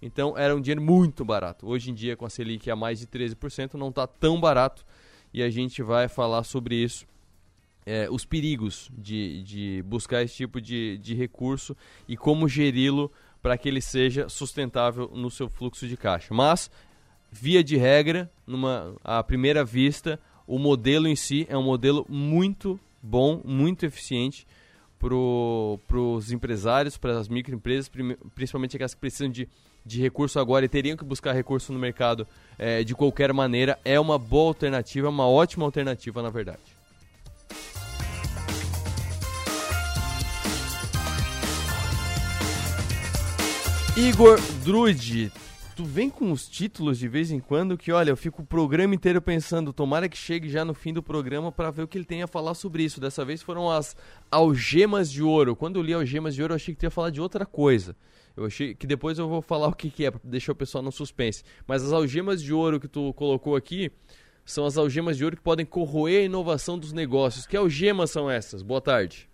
Então, 0.00 0.38
era 0.38 0.56
um 0.56 0.60
dinheiro 0.60 0.80
muito 0.80 1.22
barato. 1.22 1.66
Hoje 1.66 1.90
em 1.90 1.94
dia, 1.94 2.16
com 2.16 2.24
a 2.24 2.30
Selic 2.30 2.70
a 2.70 2.76
mais 2.76 3.00
de 3.00 3.06
13%, 3.06 3.74
não 3.74 3.90
está 3.90 4.06
tão 4.06 4.40
barato. 4.40 4.86
E 5.34 5.42
a 5.42 5.50
gente 5.50 5.82
vai 5.82 6.08
falar 6.08 6.44
sobre 6.44 6.76
isso 6.76 7.06
é, 7.88 8.06
os 8.10 8.26
perigos 8.26 8.90
de, 8.92 9.42
de 9.42 9.82
buscar 9.86 10.22
esse 10.22 10.36
tipo 10.36 10.60
de, 10.60 10.98
de 10.98 11.14
recurso 11.14 11.74
e 12.06 12.18
como 12.18 12.46
geri-lo 12.46 13.10
para 13.40 13.56
que 13.56 13.66
ele 13.66 13.80
seja 13.80 14.28
sustentável 14.28 15.10
no 15.14 15.30
seu 15.30 15.48
fluxo 15.48 15.88
de 15.88 15.96
caixa. 15.96 16.34
Mas, 16.34 16.70
via 17.32 17.64
de 17.64 17.78
regra, 17.78 18.30
numa, 18.46 18.94
à 19.02 19.24
primeira 19.24 19.64
vista, 19.64 20.20
o 20.46 20.58
modelo 20.58 21.08
em 21.08 21.16
si 21.16 21.46
é 21.48 21.56
um 21.56 21.62
modelo 21.62 22.04
muito 22.10 22.78
bom, 23.02 23.40
muito 23.42 23.86
eficiente 23.86 24.46
para 24.98 25.14
os 25.14 26.30
empresários, 26.30 26.98
para 26.98 27.18
as 27.18 27.28
microempresas, 27.28 27.90
principalmente 28.34 28.76
aquelas 28.76 28.92
que 28.92 29.00
precisam 29.00 29.30
de, 29.30 29.48
de 29.86 30.02
recurso 30.02 30.38
agora 30.38 30.64
e 30.66 30.68
teriam 30.68 30.96
que 30.96 31.04
buscar 31.04 31.32
recurso 31.32 31.72
no 31.72 31.78
mercado 31.78 32.26
é, 32.58 32.84
de 32.84 32.94
qualquer 32.94 33.32
maneira. 33.32 33.78
É 33.82 33.98
uma 33.98 34.18
boa 34.18 34.48
alternativa, 34.48 35.06
é 35.06 35.10
uma 35.10 35.26
ótima 35.26 35.64
alternativa, 35.64 36.20
na 36.20 36.28
verdade. 36.28 36.77
Igor 43.98 44.38
Druid, 44.64 45.32
tu 45.76 45.82
vem 45.82 46.08
com 46.08 46.30
os 46.30 46.48
títulos 46.48 47.00
de 47.00 47.08
vez 47.08 47.32
em 47.32 47.40
quando 47.40 47.76
que, 47.76 47.90
olha, 47.90 48.10
eu 48.10 48.16
fico 48.16 48.42
o 48.42 48.46
programa 48.46 48.94
inteiro 48.94 49.20
pensando, 49.20 49.72
tomara 49.72 50.08
que 50.08 50.16
chegue 50.16 50.48
já 50.48 50.64
no 50.64 50.72
fim 50.72 50.92
do 50.92 51.02
programa 51.02 51.50
para 51.50 51.72
ver 51.72 51.82
o 51.82 51.88
que 51.88 51.98
ele 51.98 52.04
tem 52.04 52.22
a 52.22 52.28
falar 52.28 52.54
sobre 52.54 52.84
isso. 52.84 53.00
Dessa 53.00 53.24
vez 53.24 53.42
foram 53.42 53.68
as 53.68 53.96
algemas 54.30 55.10
de 55.10 55.20
ouro. 55.20 55.56
Quando 55.56 55.80
eu 55.80 55.82
li 55.82 55.92
algemas 55.92 56.36
de 56.36 56.42
ouro, 56.42 56.52
eu 56.52 56.54
achei 56.54 56.72
que 56.72 56.78
tu 56.78 56.84
ia 56.84 56.92
falar 56.92 57.10
de 57.10 57.20
outra 57.20 57.44
coisa. 57.44 57.96
Eu 58.36 58.44
achei 58.44 58.72
que 58.72 58.86
depois 58.86 59.18
eu 59.18 59.28
vou 59.28 59.42
falar 59.42 59.66
o 59.66 59.74
que, 59.74 59.90
que 59.90 60.06
é, 60.06 60.12
para 60.12 60.20
deixar 60.22 60.52
o 60.52 60.54
pessoal 60.54 60.84
no 60.84 60.92
suspense. 60.92 61.42
Mas 61.66 61.82
as 61.82 61.92
algemas 61.92 62.40
de 62.40 62.54
ouro 62.54 62.78
que 62.78 62.86
tu 62.86 63.12
colocou 63.14 63.56
aqui 63.56 63.90
são 64.44 64.64
as 64.64 64.78
algemas 64.78 65.16
de 65.16 65.24
ouro 65.24 65.36
que 65.36 65.42
podem 65.42 65.66
corroer 65.66 66.20
a 66.20 66.26
inovação 66.26 66.78
dos 66.78 66.92
negócios. 66.92 67.48
Que 67.48 67.56
algemas 67.56 68.12
são 68.12 68.30
essas? 68.30 68.62
Boa 68.62 68.80
tarde. 68.80 69.28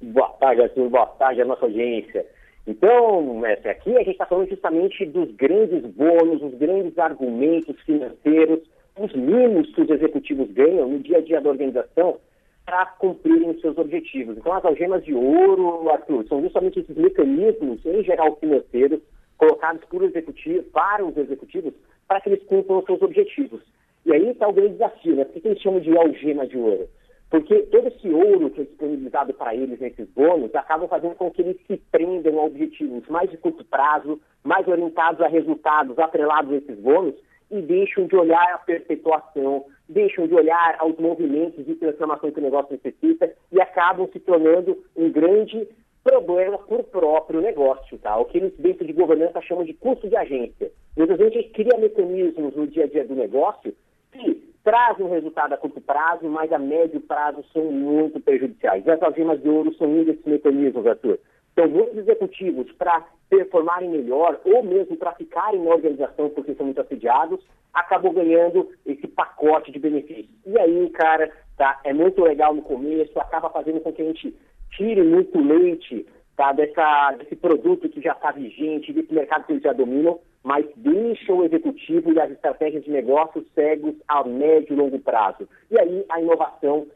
Boa 0.00 0.30
tarde, 0.30 0.62
Arthur. 0.62 0.88
Boa 0.88 1.06
tarde 1.08 1.42
à 1.42 1.44
nossa 1.44 1.66
audiência. 1.66 2.26
Então, 2.66 3.40
mestre, 3.40 3.70
aqui 3.70 3.90
a 3.96 3.98
gente 3.98 4.12
está 4.12 4.26
falando 4.26 4.48
justamente 4.48 5.04
dos 5.06 5.30
grandes 5.34 5.84
bônus, 5.84 6.42
os 6.42 6.54
grandes 6.54 6.96
argumentos 6.98 7.80
financeiros, 7.82 8.60
os 8.96 9.12
mimos 9.14 9.74
que 9.74 9.80
os 9.82 9.90
executivos 9.90 10.50
ganham 10.52 10.88
no 10.88 10.98
dia 11.00 11.18
a 11.18 11.20
dia 11.20 11.40
da 11.40 11.50
organização 11.50 12.18
para 12.64 12.86
cumprirem 12.86 13.50
os 13.50 13.60
seus 13.60 13.76
objetivos. 13.76 14.38
Então, 14.38 14.52
as 14.52 14.64
algemas 14.64 15.04
de 15.04 15.12
ouro, 15.12 15.90
Arthur, 15.90 16.24
são 16.28 16.40
justamente 16.40 16.78
esses 16.78 16.96
mecanismos, 16.96 17.84
em 17.84 18.04
geral 18.04 18.36
financeiros, 18.36 19.00
colocados 19.36 19.84
por 19.86 20.04
executivo, 20.04 20.62
para 20.72 21.04
os 21.04 21.16
executivos, 21.16 21.74
para 22.06 22.20
que 22.20 22.28
eles 22.28 22.42
cumpram 22.44 22.78
os 22.78 22.84
seus 22.84 23.02
objetivos. 23.02 23.60
E 24.06 24.12
aí 24.12 24.30
está 24.30 24.46
o 24.46 24.52
grande 24.52 24.74
desafio, 24.74 25.16
né? 25.16 25.24
Por 25.24 25.40
que 25.40 25.48
eles 25.48 25.60
chamam 25.60 25.80
de 25.80 25.96
algema 25.96 26.46
de 26.46 26.56
ouro? 26.56 26.88
Porque 27.32 27.60
todo 27.68 27.88
esse 27.88 28.10
ouro 28.10 28.50
que 28.50 28.60
é 28.60 28.64
disponibilizado 28.64 29.32
para 29.32 29.54
eles 29.54 29.80
nesses 29.80 30.06
bônus 30.10 30.54
acaba 30.54 30.86
fazendo 30.86 31.14
com 31.14 31.30
que 31.30 31.40
eles 31.40 31.56
se 31.66 31.78
prendam 31.90 32.38
a 32.38 32.44
objetivos 32.44 33.08
mais 33.08 33.30
de 33.30 33.38
curto 33.38 33.64
prazo, 33.64 34.20
mais 34.44 34.68
orientados 34.68 35.18
a 35.22 35.28
resultados 35.28 35.98
atrelados 35.98 36.52
a 36.52 36.56
esses 36.56 36.78
bônus 36.78 37.14
e 37.50 37.62
deixam 37.62 38.06
de 38.06 38.14
olhar 38.14 38.52
a 38.52 38.58
perpetuação, 38.58 39.64
deixam 39.88 40.26
de 40.26 40.34
olhar 40.34 40.76
aos 40.78 40.94
movimentos 40.98 41.64
de 41.64 41.74
transformação 41.76 42.30
que 42.30 42.38
o 42.38 42.42
negócio 42.42 42.72
necessita 42.72 43.32
e 43.50 43.58
acabam 43.62 44.06
se 44.12 44.20
tornando 44.20 44.84
um 44.94 45.10
grande 45.10 45.66
problema 46.04 46.58
para 46.58 46.80
o 46.80 46.84
próprio 46.84 47.40
negócio, 47.40 47.96
tá? 47.96 48.14
O 48.18 48.26
que 48.26 48.36
eles 48.36 48.52
dentro 48.58 48.86
de 48.86 48.92
governança 48.92 49.40
chamam 49.40 49.64
de 49.64 49.72
custo 49.72 50.06
de 50.06 50.16
agência. 50.16 50.70
Muitas 50.94 51.16
vezes 51.16 51.32
a 51.32 51.40
gente 51.40 51.52
cria 51.54 51.78
mecanismos 51.78 52.54
no 52.54 52.66
dia 52.66 52.84
a 52.84 52.88
dia 52.88 53.06
do 53.06 53.14
negócio 53.14 53.74
que 54.12 54.51
trazem 54.64 55.04
um 55.04 55.10
resultado 55.10 55.52
a 55.52 55.56
curto 55.56 55.80
prazo, 55.80 56.28
mas 56.28 56.52
a 56.52 56.58
médio 56.58 57.00
prazo 57.00 57.44
são 57.52 57.64
muito 57.64 58.20
prejudiciais. 58.20 58.84
E 58.86 58.90
as 58.90 59.02
algemas 59.02 59.40
de 59.42 59.48
ouro 59.48 59.74
são 59.74 59.88
um 59.88 60.04
desses 60.04 60.24
mecanismos, 60.24 60.86
Arthur. 60.86 61.18
Então, 61.52 61.68
muitos 61.68 61.98
executivos, 61.98 62.70
para 62.72 63.04
performarem 63.28 63.90
melhor, 63.90 64.40
ou 64.44 64.62
mesmo 64.62 64.96
para 64.96 65.12
ficarem 65.12 65.62
na 65.62 65.70
organização 65.70 66.30
porque 66.30 66.54
são 66.54 66.66
muito 66.66 66.80
assediados, 66.80 67.40
acabam 67.72 68.12
ganhando 68.12 68.70
esse 68.86 69.06
pacote 69.06 69.70
de 69.70 69.78
benefícios. 69.78 70.28
E 70.46 70.58
aí, 70.58 70.90
cara, 70.90 71.30
tá, 71.56 71.80
é 71.84 71.92
muito 71.92 72.22
legal 72.22 72.54
no 72.54 72.62
começo, 72.62 73.18
acaba 73.18 73.50
fazendo 73.50 73.80
com 73.80 73.92
que 73.92 74.02
a 74.02 74.04
gente 74.06 74.34
tire 74.70 75.02
muito 75.02 75.38
leite 75.40 76.06
tá, 76.36 76.52
dessa, 76.52 77.12
desse 77.18 77.36
produto 77.36 77.88
que 77.88 78.00
já 78.00 78.12
está 78.12 78.32
vigente, 78.32 78.92
desse 78.92 79.12
mercado 79.12 79.46
que 79.46 79.52
eles 79.52 79.62
já 79.62 79.72
dominam, 79.72 80.18
mas 80.42 80.66
deixa 80.76 81.32
o 81.32 81.44
executivo 81.44 82.12
e 82.12 82.20
as 82.20 82.30
estratégias 82.30 82.84
de 82.84 82.90
negócio 82.90 83.46
cegos 83.54 83.94
a 84.08 84.24
médio 84.24 84.74
e 84.74 84.76
longo 84.76 84.98
prazo. 84.98 85.48
E 85.70 85.78
aí 85.78 86.04
a 86.08 86.20
inovação, 86.20 86.86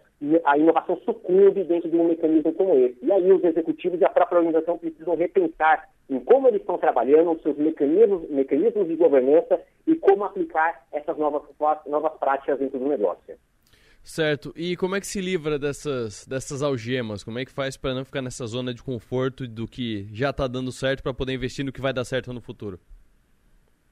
a 0.44 0.58
inovação 0.58 0.96
sucumbe 1.04 1.62
dentro 1.64 1.88
de 1.88 1.96
um 1.96 2.08
mecanismo 2.08 2.52
como 2.54 2.74
esse. 2.74 2.98
E 3.02 3.12
aí 3.12 3.32
os 3.32 3.44
executivos 3.44 4.00
e 4.00 4.04
a 4.04 4.10
própria 4.10 4.38
organização 4.38 4.78
precisam 4.78 5.14
repensar 5.14 5.88
em 6.08 6.20
como 6.20 6.48
eles 6.48 6.60
estão 6.60 6.78
trabalhando, 6.78 7.32
os 7.32 7.42
seus 7.42 7.56
mecanismos, 7.56 8.28
mecanismos 8.30 8.88
de 8.88 8.96
governança 8.96 9.60
e 9.86 9.94
como 9.96 10.24
aplicar 10.24 10.84
essas 10.92 11.16
novas, 11.16 11.42
novas 11.86 12.12
práticas 12.18 12.58
dentro 12.58 12.78
do 12.78 12.88
negócio. 12.88 13.36
Certo. 14.06 14.52
E 14.56 14.76
como 14.76 14.94
é 14.94 15.00
que 15.00 15.06
se 15.06 15.20
livra 15.20 15.58
dessas, 15.58 16.24
dessas 16.28 16.62
algemas? 16.62 17.24
Como 17.24 17.40
é 17.40 17.44
que 17.44 17.50
faz 17.50 17.76
para 17.76 17.92
não 17.92 18.04
ficar 18.04 18.22
nessa 18.22 18.46
zona 18.46 18.72
de 18.72 18.80
conforto 18.80 19.48
do 19.48 19.66
que 19.66 20.06
já 20.12 20.30
está 20.30 20.46
dando 20.46 20.70
certo 20.70 21.02
para 21.02 21.12
poder 21.12 21.32
investir 21.34 21.64
no 21.64 21.72
que 21.72 21.80
vai 21.80 21.92
dar 21.92 22.04
certo 22.04 22.32
no 22.32 22.40
futuro? 22.40 22.78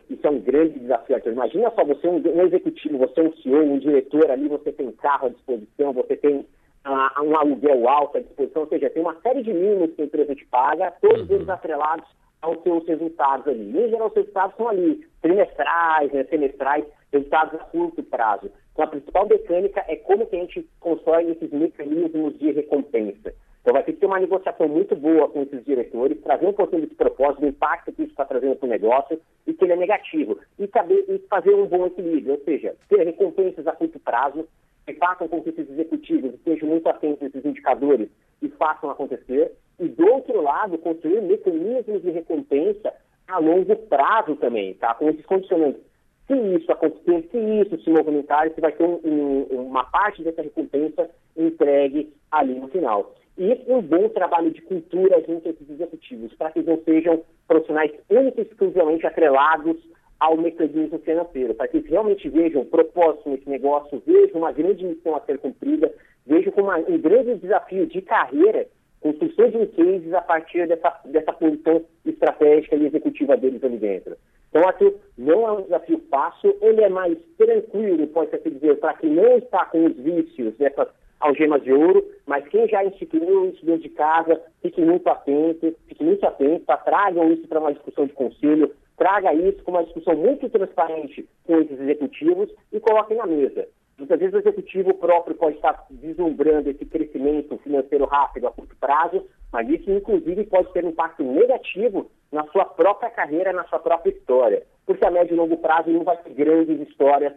Isso 0.08 0.24
é 0.24 0.30
um 0.30 0.38
grande 0.38 0.78
desafio. 0.78 1.20
Imagina 1.26 1.68
só, 1.74 1.84
você 1.84 2.06
é 2.06 2.10
um, 2.10 2.22
um 2.28 2.46
executivo, 2.46 2.96
você 2.96 3.20
é 3.20 3.24
um 3.24 3.36
CEO, 3.38 3.64
um 3.64 3.78
diretor 3.80 4.30
ali, 4.30 4.46
você 4.46 4.70
tem 4.70 4.92
carro 4.92 5.26
à 5.26 5.30
disposição, 5.30 5.92
você 5.92 6.16
tem 6.16 6.36
uh, 6.36 7.22
um 7.24 7.36
aluguel 7.36 7.88
alto 7.88 8.18
à 8.18 8.20
disposição, 8.20 8.62
ou 8.62 8.68
seja, 8.68 8.88
tem 8.90 9.02
uma 9.02 9.20
série 9.20 9.42
de 9.42 9.52
mínimos 9.52 9.96
que 9.96 10.02
a 10.02 10.04
empresa 10.04 10.32
te 10.36 10.46
paga, 10.46 10.92
todos 11.02 11.28
uhum. 11.28 11.34
eles 11.34 11.48
atrelados 11.48 12.06
aos 12.44 12.62
seus 12.62 12.86
resultados 12.86 13.48
ali. 13.48 13.70
E, 13.70 13.86
em 13.86 13.88
geral, 13.88 14.08
os 14.08 14.14
resultados 14.14 14.56
são 14.56 14.68
ali, 14.68 15.06
trimestrais, 15.22 16.12
né, 16.12 16.24
semestrais, 16.24 16.84
resultados 17.12 17.54
a 17.54 17.64
curto 17.64 18.02
prazo. 18.02 18.50
Então, 18.72 18.84
a 18.84 18.88
principal 18.88 19.26
mecânica 19.26 19.84
é 19.88 19.96
como 19.96 20.26
que 20.26 20.36
a 20.36 20.40
gente 20.40 20.68
constrói 20.80 21.30
esses 21.30 21.50
mecanismos 21.50 22.38
de 22.38 22.52
recompensa. 22.52 23.34
Então, 23.62 23.72
vai 23.72 23.82
ter 23.82 23.94
que 23.94 24.00
ter 24.00 24.06
uma 24.06 24.20
negociação 24.20 24.68
muito 24.68 24.94
boa 24.94 25.26
com 25.30 25.40
esses 25.40 25.64
diretores, 25.64 26.20
trazer 26.20 26.46
um 26.46 26.52
pouquinho 26.52 26.82
desse 26.82 26.94
propósito, 26.94 27.40
do 27.40 27.46
impacto 27.46 27.92
que 27.92 28.02
isso 28.02 28.10
está 28.10 28.26
trazendo 28.26 28.56
para 28.56 28.66
o 28.66 28.68
negócio 28.68 29.18
e 29.46 29.54
que 29.54 29.64
ele 29.64 29.72
é 29.72 29.76
negativo. 29.76 30.38
E, 30.58 30.66
saber, 30.66 31.02
e 31.08 31.18
fazer 31.30 31.54
um 31.54 31.66
bom 31.66 31.86
equilíbrio, 31.86 32.34
ou 32.34 32.40
seja, 32.44 32.76
ter 32.90 33.02
recompensas 33.02 33.66
a 33.66 33.72
curto 33.72 33.98
prazo, 33.98 34.46
que 34.86 34.94
façam 34.94 35.28
com 35.28 35.42
que 35.42 35.50
esses 35.50 35.70
executivos 35.70 36.34
estejam 36.34 36.68
muito 36.68 36.88
atentos 36.88 37.22
a 37.22 37.26
esses 37.26 37.44
indicadores 37.44 38.08
e 38.42 38.48
façam 38.50 38.90
acontecer. 38.90 39.52
E, 39.78 39.88
do 39.88 40.06
outro 40.06 40.40
lado, 40.40 40.78
construir 40.78 41.20
mecanismos 41.22 42.02
de 42.02 42.10
recompensa 42.10 42.92
a 43.26 43.38
longo 43.38 43.74
prazo 43.76 44.36
também, 44.36 44.74
tá? 44.74 44.94
com 44.94 45.08
esses 45.08 45.24
condicionantes 45.24 45.80
se 46.26 46.34
isso 46.34 46.72
acontecer, 46.72 47.28
se 47.30 47.38
isso 47.38 47.82
se 47.82 47.90
movimentar, 47.90 48.48
você 48.48 48.60
vai 48.60 48.72
ter 48.72 48.84
um, 48.84 49.00
um, 49.04 49.42
uma 49.66 49.84
parte 49.84 50.22
dessa 50.22 50.42
recompensa 50.42 51.10
entregue 51.36 52.12
ali 52.30 52.54
no 52.54 52.68
final. 52.68 53.14
E 53.36 53.60
um 53.66 53.82
bom 53.82 54.08
trabalho 54.08 54.50
de 54.50 54.62
cultura 54.62 55.22
junto 55.26 55.48
a 55.48 55.50
esses 55.50 55.68
executivos, 55.68 56.32
para 56.34 56.50
que 56.50 56.62
não 56.62 56.80
sejam 56.84 57.22
profissionais 57.46 57.92
únicos 58.08 58.46
exclusivamente 58.46 59.06
atrelados 59.06 59.76
ao 60.24 60.38
mecanismo 60.38 60.98
financeiro, 61.00 61.54
para 61.54 61.68
que 61.68 61.76
eles 61.76 61.90
realmente 61.90 62.26
vejam 62.30 62.64
propósito 62.64 63.28
nesse 63.28 63.46
negócio, 63.46 64.02
vejam 64.06 64.38
uma 64.38 64.52
grande 64.52 64.82
missão 64.82 65.14
a 65.14 65.20
ser 65.20 65.36
cumprida, 65.36 65.92
vejam 66.26 66.50
uma, 66.56 66.78
um 66.78 66.96
grande 66.96 67.34
desafio 67.34 67.86
de 67.86 68.00
carreira, 68.00 68.66
construção 69.02 69.50
de 69.50 69.66
cases 69.66 70.14
a 70.14 70.22
partir 70.22 70.66
dessa, 70.66 70.98
dessa 71.04 71.30
posição 71.30 71.84
estratégica 72.06 72.74
e 72.74 72.86
executiva 72.86 73.36
deles 73.36 73.62
ali 73.62 73.76
dentro. 73.76 74.16
Então, 74.48 74.66
aqui 74.66 74.96
não 75.18 75.46
é 75.46 75.52
um 75.52 75.62
desafio 75.62 76.00
fácil, 76.10 76.56
ele 76.62 76.80
é 76.80 76.88
mais 76.88 77.18
tranquilo, 77.36 78.06
pode-se 78.06 78.50
dizer, 78.50 78.78
para 78.78 78.94
quem 78.94 79.10
não 79.10 79.36
está 79.36 79.66
com 79.66 79.84
os 79.84 79.94
vícios 79.94 80.54
dessas 80.54 80.88
algemas 81.20 81.62
de 81.62 81.72
ouro, 81.72 82.02
mas 82.26 82.48
quem 82.48 82.66
já 82.66 82.82
instituiu 82.82 83.50
isso 83.50 83.64
dentro 83.66 83.82
de 83.82 83.90
casa, 83.90 84.40
fique 84.62 84.80
muito 84.80 85.06
atento, 85.08 85.74
fique 85.86 86.02
muito 86.02 86.24
atento, 86.24 86.64
tá? 86.64 86.78
tragam 86.78 87.30
isso 87.30 87.46
para 87.46 87.60
uma 87.60 87.74
discussão 87.74 88.06
de 88.06 88.14
conselho, 88.14 88.74
traga 88.96 89.34
isso 89.34 89.62
com 89.64 89.72
uma 89.72 89.84
discussão 89.84 90.14
muito 90.14 90.48
transparente 90.48 91.28
com 91.46 91.60
esses 91.60 91.80
executivos 91.80 92.50
e 92.72 92.80
coloquem 92.80 93.16
na 93.16 93.26
mesa. 93.26 93.66
Muitas 93.96 94.18
vezes 94.18 94.34
o 94.34 94.38
executivo 94.38 94.94
próprio 94.94 95.36
pode 95.36 95.56
estar 95.56 95.86
vislumbrando 95.90 96.68
esse 96.68 96.84
crescimento 96.84 97.56
financeiro 97.58 98.06
rápido 98.06 98.48
a 98.48 98.50
curto 98.50 98.74
prazo, 98.76 99.24
mas 99.52 99.68
isso 99.68 99.90
inclusive 99.90 100.44
pode 100.46 100.72
ter 100.72 100.84
um 100.84 100.88
impacto 100.88 101.22
negativo 101.22 102.10
na 102.32 102.44
sua 102.48 102.64
própria 102.64 103.08
carreira, 103.10 103.52
na 103.52 103.64
sua 103.64 103.78
própria 103.78 104.10
história. 104.10 104.66
Porque 104.84 105.06
a 105.06 105.10
médio 105.10 105.34
e 105.34 105.36
longo 105.36 105.56
prazo 105.58 105.90
não 105.90 106.02
vai 106.02 106.16
ter 106.16 106.30
grandes 106.30 106.88
histórias 106.88 107.32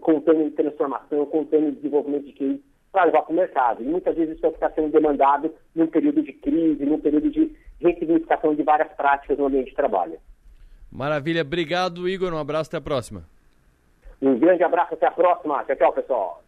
contando 0.00 0.50
transformação, 0.52 1.26
contando 1.26 1.72
desenvolvimento 1.72 2.24
de 2.24 2.32
case 2.32 2.64
para 2.90 3.04
levar 3.04 3.22
para 3.22 3.32
o 3.32 3.36
mercado. 3.36 3.82
E 3.82 3.86
muitas 3.86 4.16
vezes 4.16 4.36
isso 4.36 4.46
está 4.46 4.70
sendo 4.70 4.90
demandado 4.90 5.54
num 5.74 5.86
período 5.86 6.22
de 6.22 6.32
crise, 6.32 6.86
num 6.86 7.00
período 7.00 7.30
de 7.30 7.54
ressignificação 7.80 8.54
de 8.54 8.62
várias 8.62 8.90
práticas 8.92 9.38
no 9.38 9.46
ambiente 9.46 9.70
de 9.70 9.76
trabalho. 9.76 10.18
Maravilha, 10.90 11.42
obrigado 11.42 12.08
Igor, 12.08 12.32
um 12.32 12.38
abraço, 12.38 12.68
até 12.70 12.78
a 12.78 12.80
próxima. 12.80 13.24
Um 14.20 14.38
grande 14.38 14.64
abraço, 14.64 14.94
até 14.94 15.06
a 15.06 15.10
próxima. 15.10 15.64
Tchau, 15.64 15.76
tchau, 15.76 15.92
pessoal. 15.92 16.42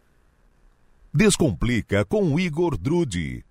Descomplica 1.13 2.03
com 2.05 2.39
Igor 2.39 2.77
Drude. 2.77 3.43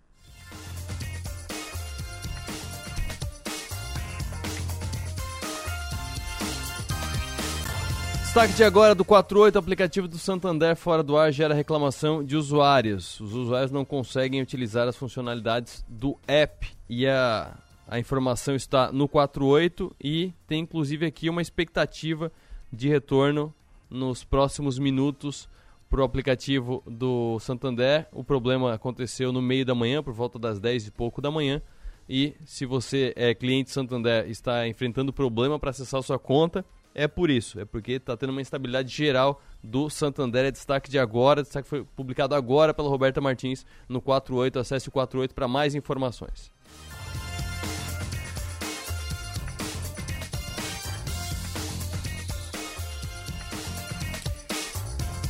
Destaque 8.30 8.53
de 8.53 8.62
agora 8.62 8.95
do 8.95 9.05
48, 9.05 9.59
aplicativo 9.59 10.07
do 10.07 10.16
Santander 10.16 10.76
fora 10.76 11.03
do 11.03 11.18
ar 11.18 11.32
gera 11.32 11.53
reclamação 11.53 12.22
de 12.22 12.36
usuários. 12.36 13.18
Os 13.18 13.34
usuários 13.34 13.72
não 13.72 13.84
conseguem 13.84 14.41
utilizar 14.41 14.86
as 14.86 14.97
funcionalidades 14.97 15.84
do 15.88 16.16
app 16.28 16.68
e 16.88 17.09
a, 17.09 17.57
a 17.91 17.99
informação 17.99 18.55
está 18.55 18.93
no 18.93 19.09
48 19.09 19.97
e 20.01 20.32
tem 20.47 20.61
inclusive 20.61 21.05
aqui 21.05 21.28
uma 21.28 21.43
expectativa 21.43 22.30
de 22.72 22.88
retorno 22.88 23.53
nos 23.91 24.22
próximos 24.22 24.78
minutos 24.78 25.49
para 25.88 26.01
o 26.01 26.05
aplicativo 26.05 26.84
do 26.86 27.41
Santander. 27.41 28.07
O 28.12 28.22
problema 28.22 28.72
aconteceu 28.72 29.32
no 29.32 29.43
meio 29.43 29.66
da 29.66 29.74
manhã, 29.74 30.05
por 30.05 30.12
volta 30.12 30.38
das 30.38 30.61
10 30.61 30.86
e 30.86 30.91
pouco 30.93 31.20
da 31.20 31.32
manhã. 31.32 31.61
E 32.09 32.36
se 32.47 32.64
você 32.64 33.12
é 33.16 33.34
cliente 33.34 33.72
Santander 33.72 34.30
está 34.30 34.68
enfrentando 34.68 35.12
problema 35.12 35.59
para 35.59 35.70
acessar 35.70 36.01
sua 36.05 36.18
conta, 36.18 36.64
é 36.95 37.09
por 37.09 37.28
isso, 37.28 37.59
é 37.59 37.64
porque 37.64 37.93
está 37.93 38.16
tendo 38.16 38.30
uma 38.30 38.41
instabilidade 38.41 38.88
geral 38.88 39.43
do 39.64 39.91
Santander. 39.91 40.45
É 40.45 40.53
destaque 40.53 40.88
de 40.88 40.99
agora, 40.99 41.43
destaque 41.43 41.68
foi 41.68 41.82
publicado 41.97 42.36
agora 42.36 42.72
pela 42.72 42.88
Roberta 42.88 43.20
Martins 43.20 43.66
no 43.88 44.01
48. 44.01 44.61
Acesse 44.61 44.88
o 44.88 44.93
48 44.93 45.34
para 45.34 45.49
mais 45.49 45.74
informações. 45.74 46.53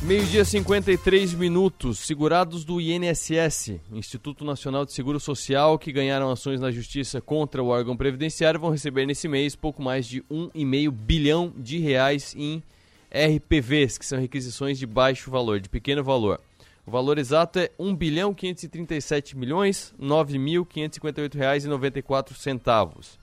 Meio-dia 0.03 0.43
53 0.43 1.35
minutos. 1.35 1.99
Segurados 1.99 2.65
do 2.65 2.81
INSS, 2.81 3.79
Instituto 3.91 4.43
Nacional 4.43 4.83
de 4.83 4.93
Seguro 4.93 5.19
Social, 5.19 5.77
que 5.77 5.91
ganharam 5.91 6.31
ações 6.31 6.59
na 6.59 6.71
justiça 6.71 7.21
contra 7.21 7.61
o 7.61 7.67
órgão 7.67 7.95
previdenciário, 7.95 8.59
vão 8.59 8.71
receber 8.71 9.05
nesse 9.05 9.27
mês 9.27 9.55
pouco 9.55 9.79
mais 9.79 10.07
de 10.07 10.23
1,5 10.23 10.89
bilhão 10.89 11.53
de 11.55 11.77
reais 11.77 12.33
em 12.35 12.63
RPVs, 13.11 13.99
que 13.99 14.05
são 14.05 14.19
requisições 14.19 14.79
de 14.79 14.87
baixo 14.87 15.29
valor, 15.29 15.59
de 15.59 15.69
pequeno 15.69 16.03
valor. 16.03 16.41
O 16.83 16.89
valor 16.89 17.19
exato 17.19 17.59
é 17.59 17.69
1 17.77 17.95
bilhão 17.95 18.33
537 18.33 19.37
milhões 19.37 19.93
9.558 20.01 21.35
reais 21.35 21.63
e 21.63 21.67
94 21.67 22.33
centavos 22.33 23.20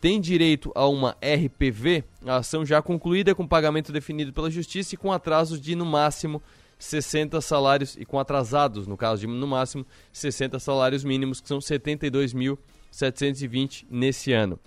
tem 0.00 0.20
direito 0.20 0.72
a 0.74 0.88
uma 0.88 1.16
RPV, 1.20 2.02
a 2.24 2.36
ação 2.36 2.64
já 2.64 2.80
concluída 2.80 3.34
com 3.34 3.46
pagamento 3.46 3.92
definido 3.92 4.32
pela 4.32 4.50
Justiça 4.50 4.94
e 4.94 4.98
com 4.98 5.12
atrasos 5.12 5.60
de 5.60 5.74
no 5.74 5.84
máximo 5.84 6.40
60 6.78 7.42
salários 7.42 7.96
e 7.98 8.06
com 8.06 8.18
atrasados, 8.18 8.86
no 8.86 8.96
caso 8.96 9.20
de 9.20 9.26
no 9.26 9.46
máximo 9.46 9.84
60 10.12 10.58
salários 10.58 11.04
mínimos, 11.04 11.38
que 11.40 11.48
são 11.48 11.58
72.720 11.58 13.84
nesse 13.90 14.32
ano. 14.32 14.58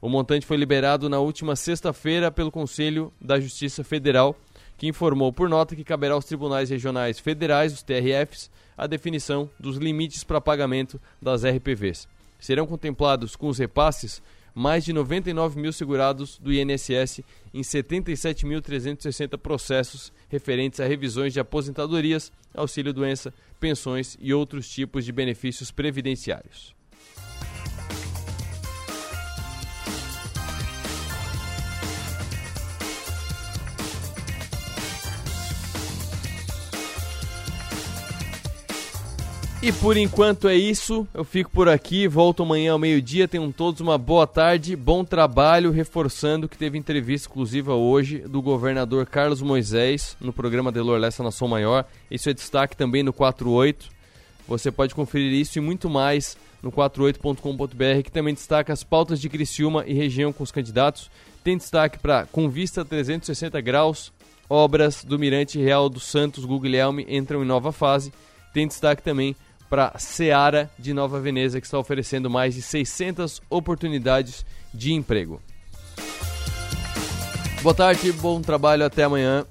O 0.00 0.08
montante 0.08 0.46
foi 0.46 0.56
liberado 0.56 1.10
na 1.10 1.18
última 1.18 1.54
sexta-feira 1.54 2.30
pelo 2.30 2.50
Conselho 2.50 3.12
da 3.20 3.38
Justiça 3.38 3.84
Federal, 3.84 4.34
que 4.78 4.86
informou 4.86 5.30
por 5.30 5.46
nota 5.46 5.76
que 5.76 5.84
caberá 5.84 6.14
aos 6.14 6.24
tribunais 6.24 6.70
regionais 6.70 7.18
federais, 7.18 7.74
os 7.74 7.82
TRFs, 7.82 8.50
a 8.78 8.86
definição 8.86 9.50
dos 9.60 9.76
limites 9.76 10.24
para 10.24 10.40
pagamento 10.40 10.98
das 11.20 11.44
RPVs. 11.44 12.08
Serão 12.38 12.66
contemplados 12.66 13.36
com 13.36 13.48
os 13.48 13.58
repasses 13.58 14.22
mais 14.54 14.84
de 14.84 14.92
99 14.92 15.60
mil 15.60 15.72
segurados 15.72 16.38
do 16.38 16.52
INSS 16.52 17.20
em 17.52 17.60
77.360 17.60 19.38
processos 19.38 20.12
referentes 20.28 20.80
a 20.80 20.86
revisões 20.86 21.32
de 21.32 21.40
aposentadorias, 21.40 22.32
auxílio-doença, 22.54 23.32
pensões 23.58 24.16
e 24.20 24.32
outros 24.32 24.68
tipos 24.68 25.04
de 25.04 25.12
benefícios 25.12 25.70
previdenciários. 25.70 26.79
E 39.62 39.70
por 39.72 39.94
enquanto 39.98 40.48
é 40.48 40.54
isso. 40.54 41.06
Eu 41.12 41.22
fico 41.22 41.50
por 41.50 41.68
aqui. 41.68 42.08
Volto 42.08 42.42
amanhã 42.42 42.72
ao 42.72 42.78
meio-dia. 42.78 43.28
Tenham 43.28 43.52
todos 43.52 43.82
uma 43.82 43.98
boa 43.98 44.26
tarde, 44.26 44.74
bom 44.74 45.04
trabalho. 45.04 45.70
Reforçando 45.70 46.48
que 46.48 46.56
teve 46.56 46.78
entrevista 46.78 47.28
exclusiva 47.28 47.74
hoje 47.74 48.20
do 48.20 48.40
governador 48.40 49.04
Carlos 49.04 49.42
Moisés 49.42 50.16
no 50.18 50.32
programa 50.32 50.72
Delor 50.72 50.98
Lessa 50.98 51.22
Nação 51.22 51.46
Maior. 51.46 51.84
Isso 52.10 52.30
é 52.30 52.32
destaque 52.32 52.74
também 52.74 53.02
no 53.02 53.12
48. 53.12 53.90
Você 54.48 54.70
pode 54.70 54.94
conferir 54.94 55.30
isso 55.34 55.58
e 55.58 55.60
muito 55.60 55.90
mais 55.90 56.38
no 56.62 56.72
48.com.br, 56.72 58.02
que 58.02 58.10
também 58.10 58.32
destaca 58.32 58.72
as 58.72 58.82
pautas 58.82 59.20
de 59.20 59.28
Criciúma 59.28 59.84
e 59.86 59.92
região 59.92 60.32
com 60.32 60.42
os 60.42 60.50
candidatos. 60.50 61.10
Tem 61.44 61.58
destaque 61.58 61.98
para 61.98 62.24
Com 62.32 62.48
Vista 62.48 62.82
360 62.82 63.60
Graus, 63.60 64.10
obras 64.48 65.04
do 65.04 65.18
Mirante 65.18 65.58
Real 65.58 65.90
dos 65.90 66.04
Santos 66.04 66.46
Guglielmi 66.46 67.04
entram 67.10 67.42
em 67.42 67.46
nova 67.46 67.72
fase. 67.72 68.10
Tem 68.52 68.66
destaque 68.66 69.02
também 69.02 69.36
para 69.70 69.96
Seara 69.96 70.68
de 70.76 70.92
Nova 70.92 71.20
Veneza, 71.20 71.60
que 71.60 71.66
está 71.66 71.78
oferecendo 71.78 72.28
mais 72.28 72.56
de 72.56 72.60
600 72.60 73.40
oportunidades 73.48 74.44
de 74.74 74.92
emprego. 74.92 75.40
Boa 77.62 77.74
tarde, 77.74 78.10
bom 78.10 78.42
trabalho, 78.42 78.84
até 78.84 79.04
amanhã. 79.04 79.46